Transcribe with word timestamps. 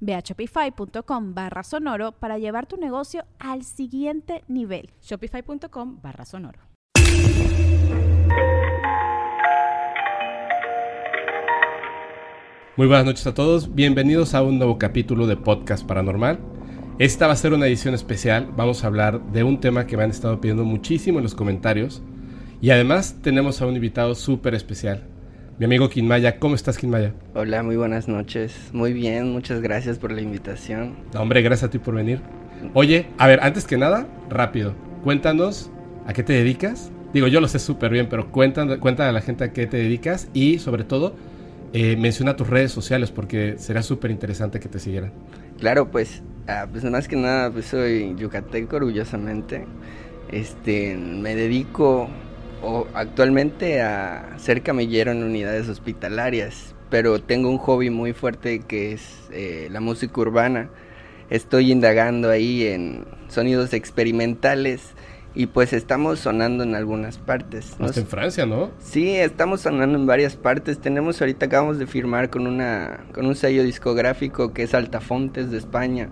Ve 0.00 0.14
a 0.14 0.20
shopify.com 0.20 1.34
barra 1.34 1.62
sonoro 1.62 2.12
para 2.12 2.38
llevar 2.38 2.66
tu 2.66 2.76
negocio 2.76 3.24
al 3.38 3.64
siguiente 3.64 4.44
nivel. 4.48 4.90
Shopify.com 5.02 6.00
barra 6.02 6.24
sonoro. 6.24 6.60
Muy 12.76 12.86
buenas 12.86 13.06
noches 13.06 13.26
a 13.26 13.34
todos, 13.34 13.74
bienvenidos 13.74 14.34
a 14.34 14.42
un 14.42 14.58
nuevo 14.58 14.78
capítulo 14.78 15.26
de 15.26 15.36
Podcast 15.36 15.84
Paranormal. 15.84 16.38
Esta 17.00 17.26
va 17.26 17.32
a 17.32 17.36
ser 17.36 17.52
una 17.52 17.66
edición 17.66 17.92
especial, 17.92 18.52
vamos 18.56 18.84
a 18.84 18.86
hablar 18.86 19.20
de 19.32 19.42
un 19.42 19.58
tema 19.58 19.86
que 19.86 19.96
me 19.96 20.04
han 20.04 20.10
estado 20.10 20.40
pidiendo 20.40 20.64
muchísimo 20.64 21.18
en 21.18 21.24
los 21.24 21.34
comentarios 21.34 22.02
y 22.60 22.70
además 22.70 23.16
tenemos 23.20 23.60
a 23.60 23.66
un 23.66 23.74
invitado 23.74 24.14
súper 24.14 24.54
especial. 24.54 25.08
Mi 25.58 25.64
amigo 25.64 25.88
Kinmaya, 25.88 26.38
¿cómo 26.38 26.54
estás 26.54 26.78
Kinmaya? 26.78 27.14
Hola, 27.34 27.64
muy 27.64 27.74
buenas 27.74 28.06
noches. 28.06 28.70
Muy 28.72 28.92
bien, 28.92 29.32
muchas 29.32 29.60
gracias 29.60 29.98
por 29.98 30.12
la 30.12 30.20
invitación. 30.20 30.94
hombre, 31.16 31.42
gracias 31.42 31.66
a 31.66 31.70
ti 31.72 31.80
por 31.80 31.96
venir. 31.96 32.20
Oye, 32.74 33.08
a 33.18 33.26
ver, 33.26 33.40
antes 33.42 33.66
que 33.66 33.76
nada, 33.76 34.06
rápido, 34.30 34.74
cuéntanos 35.02 35.72
a 36.06 36.12
qué 36.12 36.22
te 36.22 36.32
dedicas. 36.32 36.92
Digo, 37.12 37.26
yo 37.26 37.40
lo 37.40 37.48
sé 37.48 37.58
súper 37.58 37.90
bien, 37.90 38.08
pero 38.08 38.30
cuéntale, 38.30 38.78
cuéntale 38.78 39.08
a 39.08 39.12
la 39.12 39.20
gente 39.20 39.42
a 39.42 39.52
qué 39.52 39.66
te 39.66 39.78
dedicas 39.78 40.28
y 40.32 40.60
sobre 40.60 40.84
todo 40.84 41.16
eh, 41.72 41.96
menciona 41.96 42.36
tus 42.36 42.46
redes 42.48 42.70
sociales 42.70 43.10
porque 43.10 43.56
será 43.58 43.82
súper 43.82 44.12
interesante 44.12 44.60
que 44.60 44.68
te 44.68 44.78
siguieran. 44.78 45.12
Claro, 45.58 45.90
pues, 45.90 46.22
ah, 46.46 46.68
pues 46.70 46.84
más 46.84 47.08
que 47.08 47.16
nada, 47.16 47.50
pues 47.50 47.66
soy 47.66 48.14
yucateco 48.16 48.76
orgullosamente. 48.76 49.66
Este, 50.30 50.96
me 50.96 51.34
dedico 51.34 52.08
o 52.62 52.86
actualmente 52.94 53.82
a 53.82 54.38
ser 54.38 54.62
camillero 54.62 55.12
en 55.12 55.22
unidades 55.22 55.68
hospitalarias, 55.68 56.74
pero 56.90 57.20
tengo 57.20 57.50
un 57.50 57.58
hobby 57.58 57.90
muy 57.90 58.12
fuerte 58.12 58.60
que 58.60 58.92
es 58.92 59.28
eh, 59.30 59.68
la 59.70 59.80
música 59.80 60.20
urbana. 60.20 60.70
Estoy 61.30 61.70
indagando 61.72 62.30
ahí 62.30 62.66
en 62.66 63.04
sonidos 63.28 63.74
experimentales 63.74 64.94
y 65.34 65.46
pues 65.46 65.72
estamos 65.72 66.20
sonando 66.20 66.64
en 66.64 66.74
algunas 66.74 67.18
partes. 67.18 67.76
Hasta 67.78 68.00
en 68.00 68.06
Francia, 68.06 68.46
¿no? 68.46 68.70
Sí, 68.80 69.14
estamos 69.14 69.60
sonando 69.60 69.98
en 69.98 70.06
varias 70.06 70.36
partes. 70.36 70.78
Tenemos 70.80 71.20
ahorita 71.20 71.46
acabamos 71.46 71.78
de 71.78 71.86
firmar 71.86 72.30
con 72.30 72.46
una 72.46 73.04
con 73.12 73.26
un 73.26 73.36
sello 73.36 73.62
discográfico 73.62 74.52
que 74.52 74.62
es 74.62 74.74
Altafontes 74.74 75.50
de 75.50 75.58
España 75.58 76.08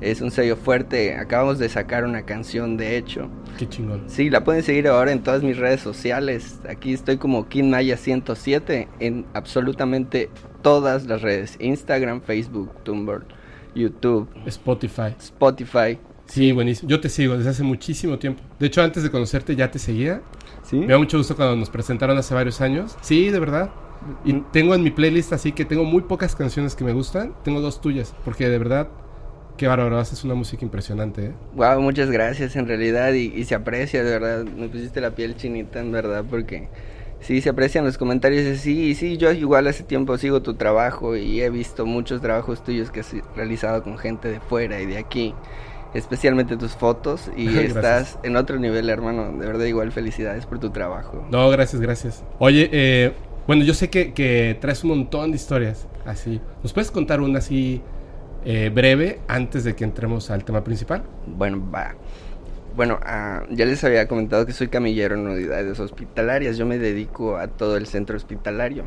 es 0.00 0.20
un 0.20 0.30
sello 0.30 0.56
fuerte. 0.56 1.16
Acabamos 1.16 1.58
de 1.58 1.68
sacar 1.68 2.04
una 2.04 2.22
canción, 2.22 2.76
de 2.76 2.96
hecho. 2.96 3.28
Qué 3.58 3.68
chingón. 3.68 4.04
Sí, 4.06 4.30
la 4.30 4.44
pueden 4.44 4.62
seguir 4.62 4.88
ahora 4.88 5.12
en 5.12 5.22
todas 5.22 5.42
mis 5.42 5.56
redes 5.56 5.80
sociales. 5.80 6.60
Aquí 6.68 6.92
estoy 6.92 7.16
como 7.16 7.46
Maya 7.64 7.96
107 7.96 8.88
en 9.00 9.26
absolutamente 9.34 10.30
todas 10.62 11.06
las 11.06 11.22
redes. 11.22 11.56
Instagram, 11.60 12.20
Facebook, 12.22 12.70
Tumblr, 12.82 13.24
YouTube. 13.74 14.28
Spotify. 14.46 15.14
Spotify. 15.18 15.98
Sí, 16.26 16.52
buenísimo. 16.52 16.88
Yo 16.88 17.00
te 17.00 17.08
sigo 17.08 17.36
desde 17.36 17.50
hace 17.50 17.62
muchísimo 17.62 18.18
tiempo. 18.18 18.42
De 18.58 18.66
hecho, 18.66 18.82
antes 18.82 19.02
de 19.02 19.10
conocerte 19.10 19.56
ya 19.56 19.70
te 19.70 19.78
seguía. 19.78 20.22
Sí. 20.62 20.76
Me 20.76 20.86
da 20.86 20.98
mucho 20.98 21.18
gusto 21.18 21.36
cuando 21.36 21.56
nos 21.56 21.70
presentaron 21.70 22.16
hace 22.16 22.34
varios 22.34 22.60
años. 22.60 22.96
Sí, 23.02 23.28
de 23.30 23.38
verdad. 23.38 23.70
Y 24.24 24.34
tengo 24.52 24.74
en 24.74 24.82
mi 24.82 24.90
playlist 24.90 25.32
así 25.32 25.52
que 25.52 25.64
tengo 25.64 25.84
muy 25.84 26.02
pocas 26.02 26.34
canciones 26.34 26.74
que 26.74 26.84
me 26.84 26.92
gustan. 26.92 27.34
Tengo 27.42 27.60
dos 27.60 27.80
tuyas, 27.80 28.14
porque 28.24 28.48
de 28.48 28.58
verdad 28.58 28.88
Qué 29.56 29.68
bárbaro, 29.68 29.98
haces 29.98 30.24
una 30.24 30.34
música 30.34 30.64
impresionante, 30.64 31.26
¿eh? 31.26 31.32
Wow, 31.54 31.80
muchas 31.80 32.10
gracias 32.10 32.56
en 32.56 32.66
realidad 32.66 33.12
y, 33.12 33.44
se 33.44 33.54
aprecia, 33.54 34.02
de 34.02 34.10
verdad. 34.10 34.44
Me 34.44 34.68
pusiste 34.68 35.00
la 35.00 35.12
piel 35.12 35.36
chinita, 35.36 35.78
en 35.78 35.92
verdad, 35.92 36.24
porque 36.28 36.68
sí 37.20 37.40
se 37.40 37.50
aprecian 37.50 37.84
los 37.84 37.96
comentarios. 37.96 38.58
Sí, 38.58 38.96
sí, 38.96 39.16
yo 39.16 39.30
igual 39.30 39.68
hace 39.68 39.84
tiempo 39.84 40.18
sigo 40.18 40.42
tu 40.42 40.54
trabajo 40.54 41.16
y 41.16 41.40
he 41.40 41.50
visto 41.50 41.86
muchos 41.86 42.20
trabajos 42.20 42.64
tuyos 42.64 42.90
que 42.90 43.00
has 43.00 43.14
realizado 43.36 43.84
con 43.84 43.96
gente 43.96 44.28
de 44.28 44.40
fuera 44.40 44.80
y 44.80 44.86
de 44.86 44.98
aquí. 44.98 45.34
Especialmente 45.94 46.56
tus 46.56 46.72
fotos 46.72 47.30
y 47.36 47.56
estás 47.58 48.18
en 48.24 48.34
otro 48.34 48.58
nivel, 48.58 48.90
hermano. 48.90 49.38
De 49.38 49.46
verdad, 49.46 49.66
igual 49.66 49.92
felicidades 49.92 50.46
por 50.46 50.58
tu 50.58 50.70
trabajo. 50.70 51.24
No, 51.30 51.48
gracias, 51.50 51.80
gracias. 51.80 52.24
Oye, 52.40 52.68
eh, 52.72 53.12
bueno, 53.46 53.62
yo 53.62 53.72
sé 53.72 53.88
que, 53.88 54.12
que 54.12 54.58
traes 54.60 54.82
un 54.82 54.90
montón 54.90 55.30
de 55.30 55.36
historias 55.36 55.86
así. 56.04 56.40
¿Nos 56.64 56.72
puedes 56.72 56.90
contar 56.90 57.20
una 57.20 57.38
así 57.38 57.80
eh, 58.44 58.70
breve 58.70 59.20
antes 59.28 59.64
de 59.64 59.74
que 59.74 59.84
entremos 59.84 60.30
al 60.30 60.44
tema 60.44 60.62
principal? 60.64 61.02
Bueno, 61.26 61.62
va. 61.70 61.94
Bueno, 62.76 62.98
ah, 63.04 63.44
ya 63.50 63.64
les 63.64 63.84
había 63.84 64.08
comentado 64.08 64.44
que 64.46 64.52
soy 64.52 64.68
camillero 64.68 65.14
en 65.14 65.26
unidades 65.26 65.78
hospitalarias. 65.78 66.56
Yo 66.56 66.66
me 66.66 66.78
dedico 66.78 67.36
a 67.36 67.48
todo 67.48 67.76
el 67.76 67.86
centro 67.86 68.16
hospitalario. 68.16 68.84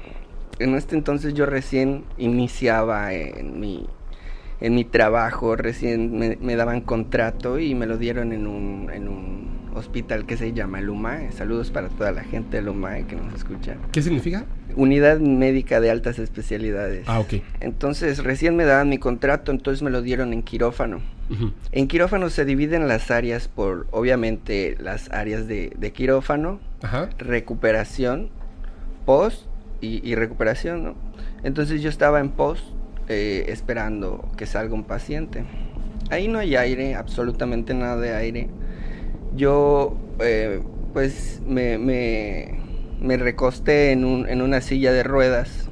En 0.60 0.76
este 0.76 0.96
entonces 0.96 1.34
yo 1.34 1.46
recién 1.46 2.04
iniciaba 2.18 3.14
en 3.14 3.60
mi, 3.60 3.88
en 4.60 4.76
mi 4.76 4.84
trabajo, 4.84 5.56
recién 5.56 6.38
me, 6.42 6.56
daban 6.56 6.82
contrato 6.82 7.60
y 7.60 7.76
me 7.76 7.86
lo 7.86 7.98
dieron 7.98 8.34
en 8.34 8.48
un, 8.48 8.90
en 8.92 9.08
un 9.08 9.70
hospital 9.76 10.26
que 10.26 10.36
se 10.36 10.52
llama 10.54 10.80
el 10.80 10.90
UMAE. 10.90 11.32
Saludos 11.32 11.72
para 11.72 11.90
toda 11.90 12.12
la 12.12 12.24
gente 12.24 12.58
del 12.58 12.70
UMAE 12.70 13.06
que 13.06 13.16
nos 13.16 13.34
escucha. 13.34 13.78
¿Qué 13.92 14.02
significa? 14.02 14.46
Unidad 14.78 15.20
Médica 15.20 15.82
de 15.82 15.90
Altas 15.90 16.20
Especialidades. 16.20 17.04
Ah, 17.08 17.20
ok. 17.20 17.42
Entonces, 17.60 18.24
recién 18.24 18.56
me 18.56 18.64
daban 18.64 18.90
mi 18.90 19.00
contrato, 19.00 19.52
entonces 19.52 19.82
me 19.82 19.90
lo 19.90 20.02
dieron 20.02 20.34
en 20.34 20.44
quirófano. 20.44 21.02
En 21.74 21.88
quirófano 21.90 22.30
se 22.30 22.46
dividen 22.46 22.88
las 22.88 23.12
áreas 23.12 23.50
por, 23.50 23.88
obviamente, 23.92 24.78
las 24.80 25.12
áreas 25.12 25.46
de, 25.48 25.92
quirófano, 25.94 26.62
recuperación, 27.18 28.30
post 29.06 29.48
y, 29.82 30.16
recuperación, 30.16 30.84
¿no? 30.84 30.96
Entonces 31.44 31.82
yo 31.82 31.90
estaba 31.90 32.20
en 32.20 32.30
post 32.30 32.64
eh, 33.10 33.46
esperando 33.48 34.30
que 34.38 34.46
salga 34.46 34.74
un 34.74 34.86
paciente. 34.86 35.44
Ahí 36.10 36.28
no 36.30 36.40
hay 36.40 36.56
aire, 36.56 36.96
absolutamente 36.96 37.74
nada 37.74 37.98
de 37.98 38.14
aire. 38.14 38.50
Yo, 39.36 39.98
eh, 40.20 40.62
pues, 40.94 41.42
me, 41.46 41.78
me 41.78 42.67
me 43.00 43.18
recosté 43.18 43.92
en, 43.92 44.06
un, 44.06 44.28
en 44.28 44.42
una 44.42 44.62
silla 44.62 44.92
de 44.92 45.04
ruedas 45.04 45.70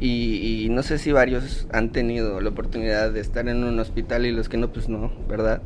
y, 0.00 0.68
no 0.70 0.82
sé 0.82 0.98
si 0.98 1.12
varios 1.12 1.66
han 1.72 1.90
tenido 1.90 2.40
la 2.40 2.50
oportunidad 2.50 3.12
de 3.12 3.20
estar 3.20 3.48
en 3.48 3.64
un 3.64 3.78
hospital 3.78 4.26
y 4.26 4.32
los 4.32 4.48
que 4.48 4.56
no, 4.56 4.72
pues 4.72 4.88
no, 4.88 5.12
¿verdad? 5.28 5.62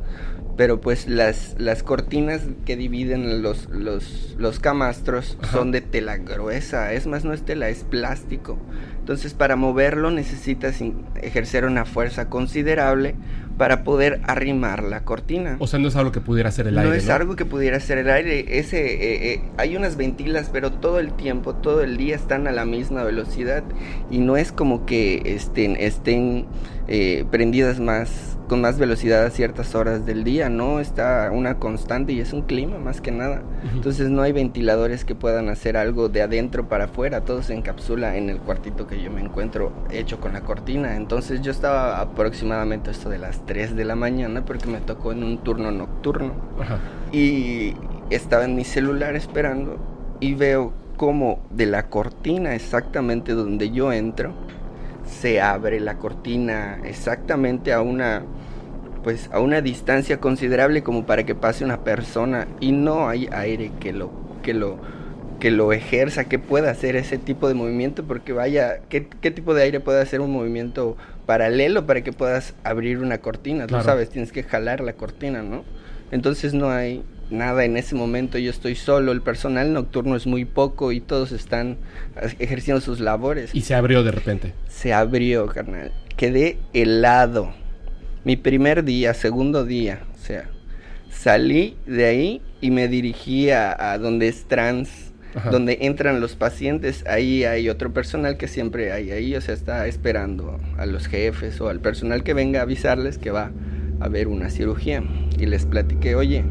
Pero 0.55 0.79
pues 0.79 1.07
las, 1.07 1.55
las 1.57 1.83
cortinas 1.83 2.43
que 2.65 2.77
dividen 2.77 3.41
los, 3.41 3.69
los, 3.69 4.35
los 4.37 4.59
camastros 4.59 5.37
son 5.51 5.71
de 5.71 5.81
tela 5.81 6.17
gruesa, 6.17 6.93
es 6.93 7.07
más, 7.07 7.25
no 7.25 7.33
es 7.33 7.43
tela, 7.43 7.69
es 7.69 7.83
plástico. 7.83 8.59
Entonces 8.99 9.33
para 9.33 9.55
moverlo 9.55 10.11
necesitas 10.11 10.79
ejercer 11.21 11.65
una 11.65 11.85
fuerza 11.85 12.29
considerable 12.29 13.15
para 13.59 13.83
poder 13.83 14.21
arrimar 14.23 14.83
la 14.83 15.03
cortina. 15.03 15.57
O 15.59 15.67
sea, 15.67 15.79
no 15.79 15.89
es 15.89 15.97
algo 15.97 16.13
que 16.13 16.21
pudiera 16.21 16.47
hacer 16.47 16.65
el 16.67 16.77
aire. 16.77 16.89
No 16.89 16.95
es 16.95 17.09
algo 17.09 17.35
que 17.35 17.43
pudiera 17.43 17.75
hacer 17.75 17.97
el 17.97 18.09
aire. 18.09 18.57
Ese, 18.57 18.79
eh, 18.79 19.33
eh, 19.33 19.41
hay 19.57 19.75
unas 19.75 19.97
ventilas, 19.97 20.49
pero 20.49 20.71
todo 20.71 20.97
el 20.97 21.11
tiempo, 21.11 21.55
todo 21.55 21.81
el 21.81 21.97
día 21.97 22.15
están 22.15 22.47
a 22.47 22.53
la 22.53 22.63
misma 22.63 23.03
velocidad 23.03 23.65
y 24.09 24.19
no 24.19 24.37
es 24.37 24.53
como 24.53 24.85
que 24.85 25.21
estén, 25.25 25.75
estén 25.75 26.47
eh, 26.87 27.25
prendidas 27.31 27.81
más 27.81 28.38
con 28.49 28.61
más 28.61 28.79
velocidad 28.79 29.23
a 29.23 29.29
ciertas 29.29 29.75
horas 29.75 30.05
del 30.05 30.23
día, 30.23 30.49
¿no? 30.49 30.79
Está 30.79 31.29
una 31.31 31.59
constante 31.59 32.13
y 32.13 32.19
es 32.19 32.33
un 32.33 32.41
clima 32.41 32.79
más 32.79 32.99
que 32.99 33.11
nada. 33.11 33.43
Entonces 33.73 34.09
no 34.09 34.23
hay 34.23 34.31
ventiladores 34.31 35.05
que 35.05 35.13
puedan 35.15 35.49
hacer 35.49 35.77
algo 35.77 36.09
de 36.09 36.23
adentro 36.23 36.67
para 36.67 36.85
afuera, 36.85 37.21
todo 37.21 37.43
se 37.43 37.53
encapsula 37.53 38.17
en 38.17 38.29
el 38.29 38.39
cuartito 38.39 38.87
que 38.87 39.01
yo 39.01 39.11
me 39.11 39.21
encuentro 39.21 39.71
hecho 39.91 40.19
con 40.19 40.33
la 40.33 40.41
cortina. 40.41 40.95
Entonces 40.95 41.41
yo 41.41 41.51
estaba 41.51 42.01
aproximadamente 42.01 42.89
esto 42.89 43.09
de 43.09 43.19
las 43.19 43.45
3 43.45 43.75
de 43.75 43.85
la 43.85 43.95
mañana 43.95 44.43
porque 44.43 44.67
me 44.67 44.79
tocó 44.79 45.11
en 45.11 45.23
un 45.23 45.37
turno 45.37 45.71
nocturno. 45.71 46.33
Y 47.11 47.75
estaba 48.09 48.45
en 48.45 48.55
mi 48.55 48.65
celular 48.65 49.15
esperando 49.15 49.77
y 50.19 50.33
veo 50.33 50.73
como 50.97 51.39
de 51.51 51.67
la 51.67 51.87
cortina 51.87 52.55
exactamente 52.55 53.33
donde 53.33 53.69
yo 53.69 53.93
entro, 53.93 54.33
se 55.05 55.39
abre 55.39 55.79
la 55.79 55.97
cortina 55.97 56.79
exactamente 56.83 57.73
a 57.73 57.81
una 57.81 58.23
pues 59.03 59.29
a 59.31 59.39
una 59.39 59.61
distancia 59.61 60.19
considerable 60.19 60.83
como 60.83 61.05
para 61.05 61.25
que 61.25 61.35
pase 61.35 61.63
una 61.63 61.83
persona 61.83 62.47
y 62.59 62.71
no 62.71 63.09
hay 63.09 63.29
aire 63.31 63.71
que 63.79 63.93
lo 63.93 64.11
que 64.43 64.53
lo 64.53 64.79
que 65.39 65.51
lo 65.51 65.71
ejerza, 65.71 66.25
que 66.25 66.37
pueda 66.37 66.69
hacer 66.69 66.95
ese 66.95 67.17
tipo 67.17 67.47
de 67.47 67.53
movimiento, 67.53 68.03
porque 68.03 68.33
vaya, 68.33 68.81
¿qué, 68.89 69.01
tipo 69.01 69.53
de 69.53 69.63
aire 69.63 69.79
puede 69.79 70.01
hacer 70.01 70.21
un 70.21 70.31
movimiento 70.31 70.97
paralelo 71.25 71.85
para 71.85 72.03
que 72.03 72.11
puedas 72.11 72.53
abrir 72.63 72.99
una 72.99 73.19
cortina? 73.19 73.65
Tú 73.65 73.81
sabes, 73.81 74.09
tienes 74.09 74.31
que 74.31 74.43
jalar 74.43 74.81
la 74.81 74.93
cortina, 74.93 75.41
¿no? 75.41 75.63
Entonces 76.11 76.53
no 76.53 76.69
hay 76.69 77.03
nada 77.29 77.63
en 77.63 77.77
ese 77.77 77.95
momento, 77.95 78.37
yo 78.37 78.49
estoy 78.49 78.75
solo, 78.75 79.11
el 79.11 79.21
personal 79.21 79.71
nocturno 79.71 80.15
es 80.15 80.25
muy 80.27 80.45
poco 80.45 80.91
y 80.91 80.99
todos 80.99 81.31
están 81.31 81.77
ejerciendo 82.39 82.81
sus 82.81 82.99
labores. 82.99 83.53
Y 83.53 83.61
se 83.61 83.75
abrió 83.75 84.03
de 84.03 84.11
repente. 84.11 84.53
Se 84.67 84.93
abrió, 84.93 85.47
carnal. 85.47 85.91
Quedé 86.17 86.57
helado. 86.73 87.53
Mi 88.25 88.35
primer 88.35 88.83
día, 88.83 89.13
segundo 89.13 89.63
día, 89.63 89.99
o 90.13 90.17
sea, 90.17 90.49
salí 91.09 91.77
de 91.85 92.05
ahí 92.05 92.41
y 92.59 92.69
me 92.69 92.89
dirigí 92.89 93.49
a, 93.49 93.97
donde 93.97 94.27
es 94.27 94.45
trans, 94.45 95.13
donde 95.51 95.77
entran 95.81 96.19
los 96.19 96.35
pacientes, 96.35 97.05
ahí 97.07 97.45
hay 97.45 97.69
otro 97.69 97.93
personal 97.93 98.35
que 98.35 98.49
siempre 98.49 98.91
hay 98.91 99.11
ahí, 99.11 99.35
o 99.35 99.41
sea, 99.41 99.53
está 99.53 99.87
esperando 99.87 100.59
a 100.77 100.85
los 100.85 101.07
jefes 101.07 101.61
o 101.61 101.69
al 101.69 101.79
personal 101.79 102.23
que 102.23 102.33
venga 102.33 102.59
a 102.59 102.63
avisarles 102.63 103.17
que 103.17 103.31
va 103.31 103.51
a 104.01 104.05
haber 104.05 104.27
una 104.27 104.49
cirugía. 104.49 105.01
Y 105.37 105.45
les 105.45 105.65
platiqué, 105.65 106.15
oye, 106.15 106.43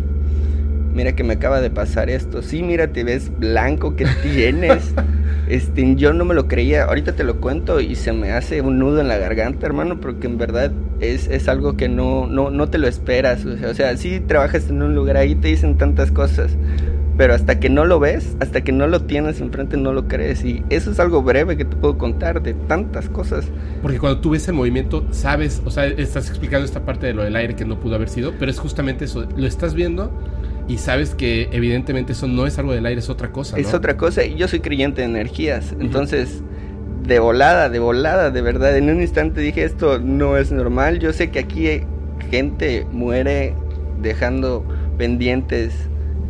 mira 0.95 1.15
que 1.15 1.23
me 1.23 1.35
acaba 1.35 1.61
de 1.61 1.71
pasar 1.71 2.09
esto. 2.09 2.41
Sí, 2.41 2.63
mira, 2.63 2.93
te 2.93 3.05
ves 3.05 3.31
blanco, 3.39 3.95
que 3.95 4.07
tienes? 4.23 4.95
este, 5.49 5.95
yo 5.97 6.13
no 6.13 6.25
me 6.25 6.35
lo 6.35 6.49
creía. 6.49 6.85
Ahorita 6.85 7.13
te 7.13 7.25
lo 7.25 7.41
cuento 7.41 7.81
y 7.81 7.95
se 7.95 8.13
me 8.13 8.33
hace 8.33 8.61
un 8.61 8.79
nudo 8.79 9.01
en 9.01 9.09
la 9.09 9.19
garganta, 9.19 9.67
hermano, 9.67 10.01
porque 10.01 10.27
en 10.27 10.39
verdad 10.39 10.73
es, 11.01 11.29
es 11.29 11.49
algo 11.49 11.77
que 11.77 11.89
no, 11.89 12.27
no, 12.27 12.51
no 12.51 12.69
te 12.69 12.79
lo 12.79 12.87
esperas. 12.87 13.45
O 13.45 13.75
sea, 13.75 13.93
o 13.93 13.97
sí 13.97 14.21
trabajas 14.21 14.69
en 14.69 14.83
un 14.83 14.95
lugar 14.95 15.17
ahí, 15.17 15.35
te 15.35 15.49
dicen 15.49 15.77
tantas 15.77 16.11
cosas. 16.11 16.57
Pero 17.17 17.35
hasta 17.35 17.59
que 17.59 17.69
no 17.69 17.85
lo 17.85 17.99
ves, 17.99 18.37
hasta 18.39 18.63
que 18.63 18.71
no 18.71 18.87
lo 18.87 19.03
tienes 19.03 19.41
enfrente, 19.41 19.77
no 19.77 19.93
lo 19.93 20.07
crees. 20.07 20.45
Y 20.45 20.63
eso 20.71 20.93
es 20.93 21.01
algo 21.01 21.23
breve 21.23 21.57
que 21.57 21.65
te 21.65 21.75
puedo 21.75 21.99
contar 21.99 22.43
de 22.43 22.55
tantas 22.55 23.09
cosas. 23.09 23.47
Porque 23.83 23.99
cuando 23.99 24.21
tú 24.21 24.31
ves 24.31 24.47
el 24.47 24.55
movimiento, 24.55 25.05
sabes, 25.11 25.61
o 25.65 25.71
sea, 25.71 25.87
estás 25.87 26.29
explicando 26.29 26.65
esta 26.65 26.85
parte 26.85 27.09
de 27.09 27.15
lo 27.15 27.25
del 27.25 27.35
aire 27.35 27.57
que 27.57 27.65
no 27.65 27.81
pudo 27.81 27.97
haber 27.97 28.09
sido, 28.09 28.35
pero 28.39 28.51
es 28.51 28.61
justamente 28.61 29.07
eso. 29.07 29.27
Lo 29.37 29.47
estás 29.49 29.75
viendo 29.75 30.13
y 30.69 30.77
sabes 30.77 31.15
que 31.15 31.49
evidentemente 31.51 32.13
eso 32.13 32.29
no 32.29 32.47
es 32.47 32.59
algo 32.59 32.73
del 32.73 32.85
aire, 32.85 33.01
es 33.01 33.09
otra 33.09 33.33
cosa. 33.33 33.59
Es 33.59 33.73
otra 33.73 33.97
cosa 33.97 34.25
y 34.25 34.37
yo 34.37 34.47
soy 34.47 34.61
creyente 34.61 35.01
de 35.01 35.09
energías, 35.09 35.75
entonces 35.81 36.43
de 37.05 37.19
volada, 37.19 37.71
de 37.71 37.79
volada, 37.79 38.31
de 38.31 38.43
verdad, 38.43 38.77
en 38.77 38.91
un 38.91 39.01
instante 39.01 39.41
dije 39.41 39.65
esto 39.65 39.99
no 39.99 40.37
es 40.37 40.53
normal, 40.53 40.99
yo 40.99 41.15
sé 41.15 41.31
que 41.31 41.39
aquí 41.39 41.81
gente 42.31 42.87
muere 42.93 43.55
dejando 44.03 44.65
pendientes 44.99 45.75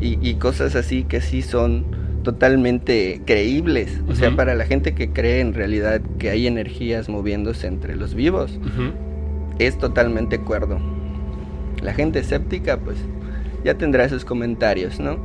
y, 0.00 0.34
cosas 0.34 0.76
así 0.76 1.02
que 1.02 1.20
sí 1.20 1.42
son 1.42 1.84
totalmente 2.22 3.20
creíbles, 3.24 4.00
o 4.08 4.14
sea, 4.14 4.36
para 4.36 4.54
la 4.54 4.64
gente 4.64 4.94
que 4.94 5.10
cree 5.10 5.40
en 5.40 5.54
realidad 5.54 6.00
que 6.20 6.30
hay 6.30 6.46
energías 6.46 7.08
moviéndose 7.08 7.66
entre 7.66 7.96
los 7.96 8.14
vivos, 8.14 8.60
es 9.58 9.76
totalmente 9.78 10.38
cuerdo. 10.38 10.78
La 11.82 11.94
gente 11.94 12.20
escéptica, 12.20 12.76
pues 12.76 12.98
ya 13.64 13.74
tendrá 13.74 14.04
esos 14.04 14.24
comentarios, 14.24 15.00
¿no? 15.00 15.18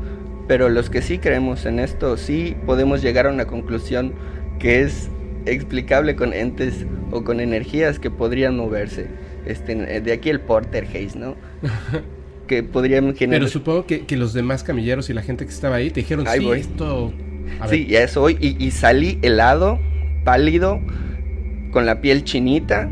Pero 0.47 0.69
los 0.69 0.89
que 0.89 1.01
sí 1.01 1.19
creemos 1.19 1.65
en 1.65 1.80
esto, 1.80 2.18
sí 2.18 2.56
podemos 2.65 3.01
llegar 3.01 3.27
a 3.27 3.31
una 3.31 3.45
conclusión 3.45 4.13
que 4.59 4.81
es 4.81 5.09
explicable 5.45 6.15
con 6.15 6.33
entes 6.33 6.85
o 7.12 7.24
con 7.24 7.39
energías 7.39 8.00
que 8.00 8.09
podrían 8.09 8.57
moverse. 8.57 9.07
Este, 9.45 9.75
de 9.75 10.12
aquí 10.12 10.30
el 10.30 10.41
Porter 10.41 10.85
Haze, 10.85 11.18
¿no? 11.18 11.35
que 12.47 12.63
podrían 12.63 13.15
generar... 13.15 13.41
Pero 13.41 13.51
supongo 13.51 13.85
que, 13.85 14.06
los 14.18 14.33
demás 14.33 14.63
camilleros 14.63 15.09
y 15.09 15.13
la 15.13 15.21
gente 15.21 15.45
que 15.45 15.51
estaba 15.51 15.77
ahí 15.77 15.89
te 15.89 16.01
dijeron, 16.01 16.25
sí, 16.27 16.50
esto... 16.51 17.13
sí, 17.69 17.88
ya 17.88 18.03
eso 18.03 18.21
hoy. 18.21 18.38
Y, 18.39 18.63
y 18.63 18.71
salí 18.71 19.19
helado, 19.21 19.79
pálido, 20.24 20.81
con 21.71 21.86
la 21.86 22.01
piel 22.01 22.24
chinita 22.24 22.89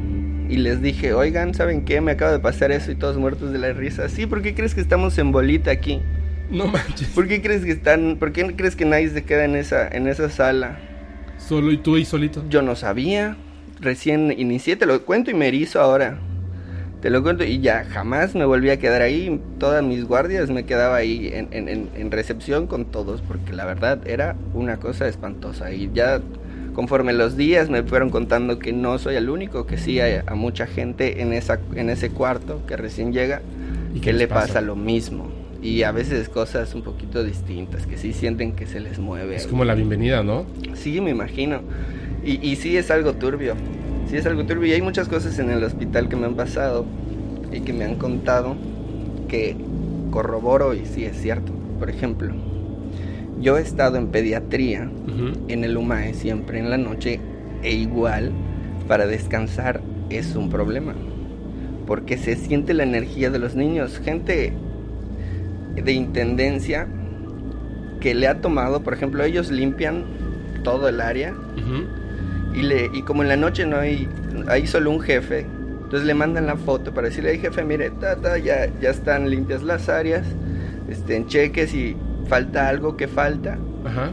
y 0.52 0.58
les 0.58 0.82
dije, 0.82 1.14
oigan, 1.14 1.54
¿saben 1.54 1.86
qué? 1.86 2.02
Me 2.02 2.12
acaba 2.12 2.34
de 2.34 2.40
pasar 2.40 2.74
eso 2.74 2.92
y 2.92 2.96
todos 2.96 3.16
muertos 3.16 3.54
de 3.54 3.58
la 3.58 3.72
risa. 3.72 4.10
Sí, 4.10 4.26
¿por 4.26 4.42
qué 4.42 4.54
crees 4.54 4.76
que 4.76 4.82
estamos 4.82 5.18
en 5.18 5.32
bolita 5.32 5.72
aquí? 5.72 6.02
No 6.52 6.68
manches. 6.68 7.08
¿Por 7.08 7.30
qué 7.30 7.42
crees 7.42 7.64
que 7.64 7.72
están, 7.72 8.18
por 8.20 8.34
qué 8.34 8.54
crees 8.54 8.76
que 8.76 8.84
nadie 8.84 9.10
se 9.10 9.24
queda 9.24 9.46
en 9.46 9.56
esa, 9.56 9.88
en 9.88 10.10
esa 10.10 10.30
sala? 10.30 10.78
Solo 11.38 11.72
y 11.72 11.78
tú 11.78 11.96
y 11.96 12.04
solito. 12.04 12.44
Yo 12.50 12.62
no 12.62 12.76
sabía. 12.76 13.38
Recién 13.80 14.36
inicié, 14.38 14.76
te 14.76 14.86
lo 14.86 15.06
cuento 15.06 15.32
y 15.32 15.36
me 15.36 15.48
erizo 15.48 15.80
ahora. 15.80 16.20
Te 17.02 17.10
lo 17.10 17.24
cuento 17.24 17.46
y 17.46 17.62
ya 17.62 17.86
jamás 17.86 18.36
me 18.36 18.44
volví 18.44 18.72
a 18.72 18.78
quedar 18.78 19.02
ahí. 19.02 19.42
Todas 19.58 19.82
mis 19.82 20.04
guardias 20.04 20.50
me 20.50 20.66
quedaba 20.66 20.98
ahí 20.98 21.30
en, 21.34 21.48
en, 21.54 21.90
en 21.96 22.12
recepción 22.12 22.68
con 22.68 22.92
todos 22.92 23.22
porque 23.22 23.54
la 23.54 23.64
verdad 23.64 24.06
era 24.06 24.36
una 24.54 24.82
cosa 24.82 25.08
espantosa. 25.08 25.72
Y 25.72 25.90
ya 25.94 26.22
conforme 26.74 27.14
los 27.14 27.38
días 27.38 27.70
me 27.70 27.84
fueron 27.84 28.10
contando 28.10 28.60
que 28.60 28.74
no 28.74 28.98
soy 29.00 29.16
el 29.16 29.30
único, 29.30 29.66
que 29.66 29.78
sí 29.78 30.00
hay 30.00 30.22
a 30.26 30.36
mucha 30.36 30.68
gente 30.68 31.22
en, 31.22 31.34
esa, 31.34 31.60
en 31.76 31.90
ese 31.90 32.10
cuarto 32.10 32.66
que 32.66 32.78
recién 32.78 33.14
llega 33.14 33.42
y 33.94 34.00
que 34.00 34.14
le 34.14 34.28
pasa? 34.28 34.62
lo 34.62 34.76
mismo. 34.76 35.30
Y 35.62 35.84
a 35.84 35.92
veces 35.92 36.28
cosas 36.28 36.74
un 36.74 36.82
poquito 36.82 37.24
distintas, 37.24 37.86
que 37.86 37.98
sí 37.98 38.14
sienten 38.14 38.54
que 38.54 38.66
se 38.66 38.80
les 38.80 38.98
mueve. 38.98 39.36
Es 39.36 39.46
como 39.46 39.64
la 39.64 39.76
bienvenida, 39.76 40.24
¿no? 40.24 40.46
Sí, 40.74 41.00
me 41.02 41.12
imagino. 41.12 41.62
Y, 42.26 42.46
y 42.48 42.56
sí 42.56 42.78
es 42.78 42.90
algo 42.90 43.14
turbio. 43.14 43.54
Sí 44.10 44.18
es 44.18 44.26
algo 44.26 44.44
turbio. 44.46 44.68
Y 44.68 44.74
hay 44.74 44.82
muchas 44.82 45.08
cosas 45.08 45.38
en 45.38 45.52
el 45.52 45.64
hospital 45.64 46.10
que 46.10 46.16
me 46.16 46.26
han 46.26 46.36
pasado 46.36 46.86
y 47.52 47.62
que 47.62 47.74
me 47.74 47.86
han 47.86 47.96
contado 47.96 48.56
que 49.28 49.56
corroboro 50.10 50.74
y 50.74 50.86
sí 50.86 51.06
es 51.06 51.22
cierto. 51.22 51.52
Por 51.78 51.92
ejemplo, 51.92 52.34
yo 53.42 53.58
he 53.58 53.62
estado 53.62 53.98
en 53.98 54.08
pediatría, 54.08 54.90
en 55.48 55.64
el 55.64 55.78
UMAE 55.78 56.14
siempre 56.14 56.60
en 56.60 56.70
la 56.70 56.78
noche, 56.78 57.20
e 57.64 57.74
igual 57.74 58.32
para 58.88 59.08
descansar 59.08 59.82
es 60.10 60.36
un 60.36 60.50
problema. 60.50 60.94
Porque 61.88 62.18
se 62.18 62.36
siente 62.36 62.74
la 62.74 62.84
energía 62.84 63.30
de 63.30 63.40
los 63.40 63.56
niños. 63.56 64.00
Gente 64.00 64.54
de 65.76 65.92
intendencia 65.92 66.88
que 68.00 68.14
le 68.14 68.28
ha 68.28 68.42
tomado, 68.42 68.82
por 68.82 68.94
ejemplo, 68.94 69.24
ellos 69.24 69.52
limpian 69.52 70.06
todo 70.64 70.90
el 70.90 71.02
área 71.02 71.34
y, 72.54 72.62
le, 72.62 72.90
y 72.94 73.02
como 73.04 73.24
en 73.24 73.30
la 73.30 73.38
noche 73.38 73.66
no 73.66 73.78
hay, 73.78 74.08
hay 74.48 74.68
solo 74.68 74.92
un 74.92 75.00
jefe, 75.00 75.46
entonces 75.84 76.06
le 76.06 76.14
mandan 76.14 76.48
la 76.48 76.56
foto 76.56 76.94
para 76.94 77.08
decirle, 77.08 77.38
jefe, 77.38 77.64
mire, 77.64 77.90
ta, 77.92 78.38
ya, 78.38 78.70
ya 78.80 78.90
están 78.90 79.30
limpias 79.30 79.64
las 79.64 79.90
áreas, 79.90 80.26
este, 80.90 81.26
cheques 81.26 81.74
y 81.74 81.96
falta 82.28 82.70
algo 82.70 82.98
que 82.98 83.08
falta. 83.08 83.58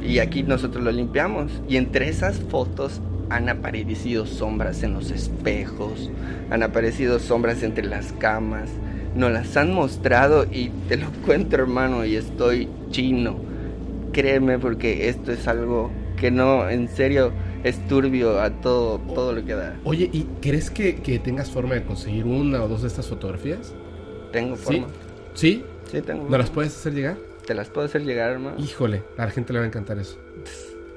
Y 0.03 0.19
aquí 0.19 0.43
nosotros 0.43 0.83
lo 0.83 0.91
limpiamos. 0.91 1.51
Y 1.69 1.77
entre 1.77 2.09
esas 2.09 2.41
fotos 2.41 3.01
han 3.31 3.49
aparecido 3.49 4.27
sombras 4.27 4.83
en 4.83 4.95
los 4.95 5.11
espejos, 5.11 6.11
han 6.51 6.63
aparecido 6.63 7.19
sombras 7.19 7.63
entre 7.63 7.85
las 7.85 8.13
camas. 8.13 8.71
Nos 9.15 9.33
las 9.33 9.57
han 9.57 9.73
mostrado 9.73 10.47
y 10.51 10.71
te 10.89 10.97
lo 10.97 11.11
cuento 11.27 11.57
hermano 11.57 12.05
y 12.05 12.17
estoy 12.17 12.69
chino. 12.91 13.37
Créeme 14.13 14.59
porque 14.59 15.09
esto 15.09 15.33
es 15.33 15.47
algo 15.47 15.91
que 16.17 16.31
no, 16.31 16.69
en 16.69 16.89
serio, 16.89 17.33
es 17.63 17.87
turbio 17.87 18.41
a 18.41 18.51
todo, 18.51 18.99
todo 18.99 19.33
lo 19.33 19.45
que 19.45 19.55
da. 19.55 19.77
Oye, 19.85 20.09
¿y 20.13 20.27
crees 20.41 20.71
que, 20.71 20.97
que 20.97 21.19
tengas 21.19 21.51
forma 21.51 21.75
de 21.75 21.85
conseguir 21.85 22.25
una 22.25 22.63
o 22.63 22.69
dos 22.69 22.83
de 22.83 22.89
estas 22.89 23.07
fotografías? 23.07 23.75
Tengo 24.33 24.57
forma. 24.57 24.87
¿Sí? 25.35 25.63
Sí, 25.91 26.03
tengo. 26.03 26.29
¿No 26.29 26.39
las 26.39 26.51
puedes 26.51 26.75
hacer 26.77 26.95
llegar? 26.95 27.28
Te 27.49 27.55
las 27.55 27.71
puedo 27.71 27.87
hacer 27.87 28.05
llegar, 28.05 28.31
hermano. 28.33 28.57
Híjole, 28.59 29.03
a 29.17 29.25
la 29.25 29.31
gente 29.31 29.55
le 29.55 29.61
va 29.61 29.65
a 29.65 29.69
encantar 29.69 29.99
eso. 29.99 30.19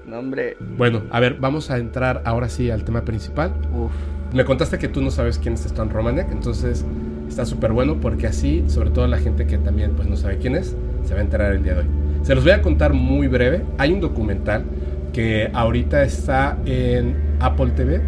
No, 0.05 0.19
hombre. 0.19 0.57
Bueno, 0.59 1.03
a 1.09 1.21
ver, 1.21 1.37
vamos 1.39 1.71
a 1.71 1.77
entrar 1.77 2.21
ahora 2.25 2.49
sí 2.49 2.69
al 2.69 2.83
tema 2.83 3.05
principal. 3.05 3.53
Uf. 3.73 3.93
Me 4.33 4.43
contaste 4.43 4.77
que 4.77 4.89
tú 4.89 5.01
no 5.01 5.11
sabes 5.11 5.39
quién 5.39 5.53
es 5.53 5.65
Stan 5.65 5.89
Romanek, 5.89 6.29
entonces 6.29 6.83
está 7.29 7.45
súper 7.45 7.71
bueno 7.71 8.01
porque 8.01 8.27
así, 8.27 8.65
sobre 8.67 8.89
todo 8.89 9.07
la 9.07 9.17
gente 9.17 9.47
que 9.47 9.57
también 9.59 9.93
pues 9.95 10.09
no 10.09 10.17
sabe 10.17 10.39
quién 10.39 10.55
es, 10.55 10.75
se 11.05 11.13
va 11.13 11.21
a 11.21 11.23
enterar 11.23 11.53
el 11.53 11.63
día 11.63 11.73
de 11.73 11.79
hoy. 11.79 11.87
Se 12.23 12.35
los 12.35 12.43
voy 12.43 12.51
a 12.51 12.61
contar 12.61 12.91
muy 12.91 13.27
breve. 13.27 13.63
Hay 13.77 13.93
un 13.93 14.01
documental 14.01 14.65
que 15.13 15.49
ahorita 15.53 16.03
está 16.03 16.57
en 16.65 17.15
Apple 17.39 17.71
TV, 17.77 18.01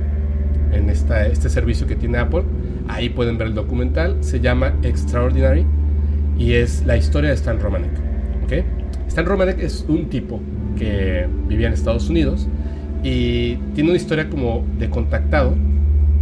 en 0.74 0.90
esta, 0.90 1.28
este 1.28 1.48
servicio 1.48 1.88
que 1.88 1.96
tiene 1.96 2.18
Apple. 2.18 2.44
Ahí 2.90 3.08
pueden 3.08 3.38
ver 3.38 3.48
el 3.48 3.54
documental. 3.54 4.18
Se 4.22 4.42
llama 4.42 4.74
Extraordinary 4.84 5.66
y 6.38 6.56
es 6.56 6.86
la 6.86 6.98
historia 6.98 7.30
de 7.30 7.36
Stan 7.38 7.58
Romanek. 7.58 8.13
Stan 9.08 9.26
Romanek 9.26 9.60
es 9.60 9.86
un 9.88 10.10
tipo 10.10 10.42
que 10.78 11.28
vivía 11.48 11.68
en 11.68 11.74
Estados 11.74 12.10
Unidos 12.10 12.48
y 13.04 13.56
tiene 13.76 13.90
una 13.90 13.98
historia 13.98 14.30
como 14.30 14.66
de 14.80 14.90
contactado 14.90 15.56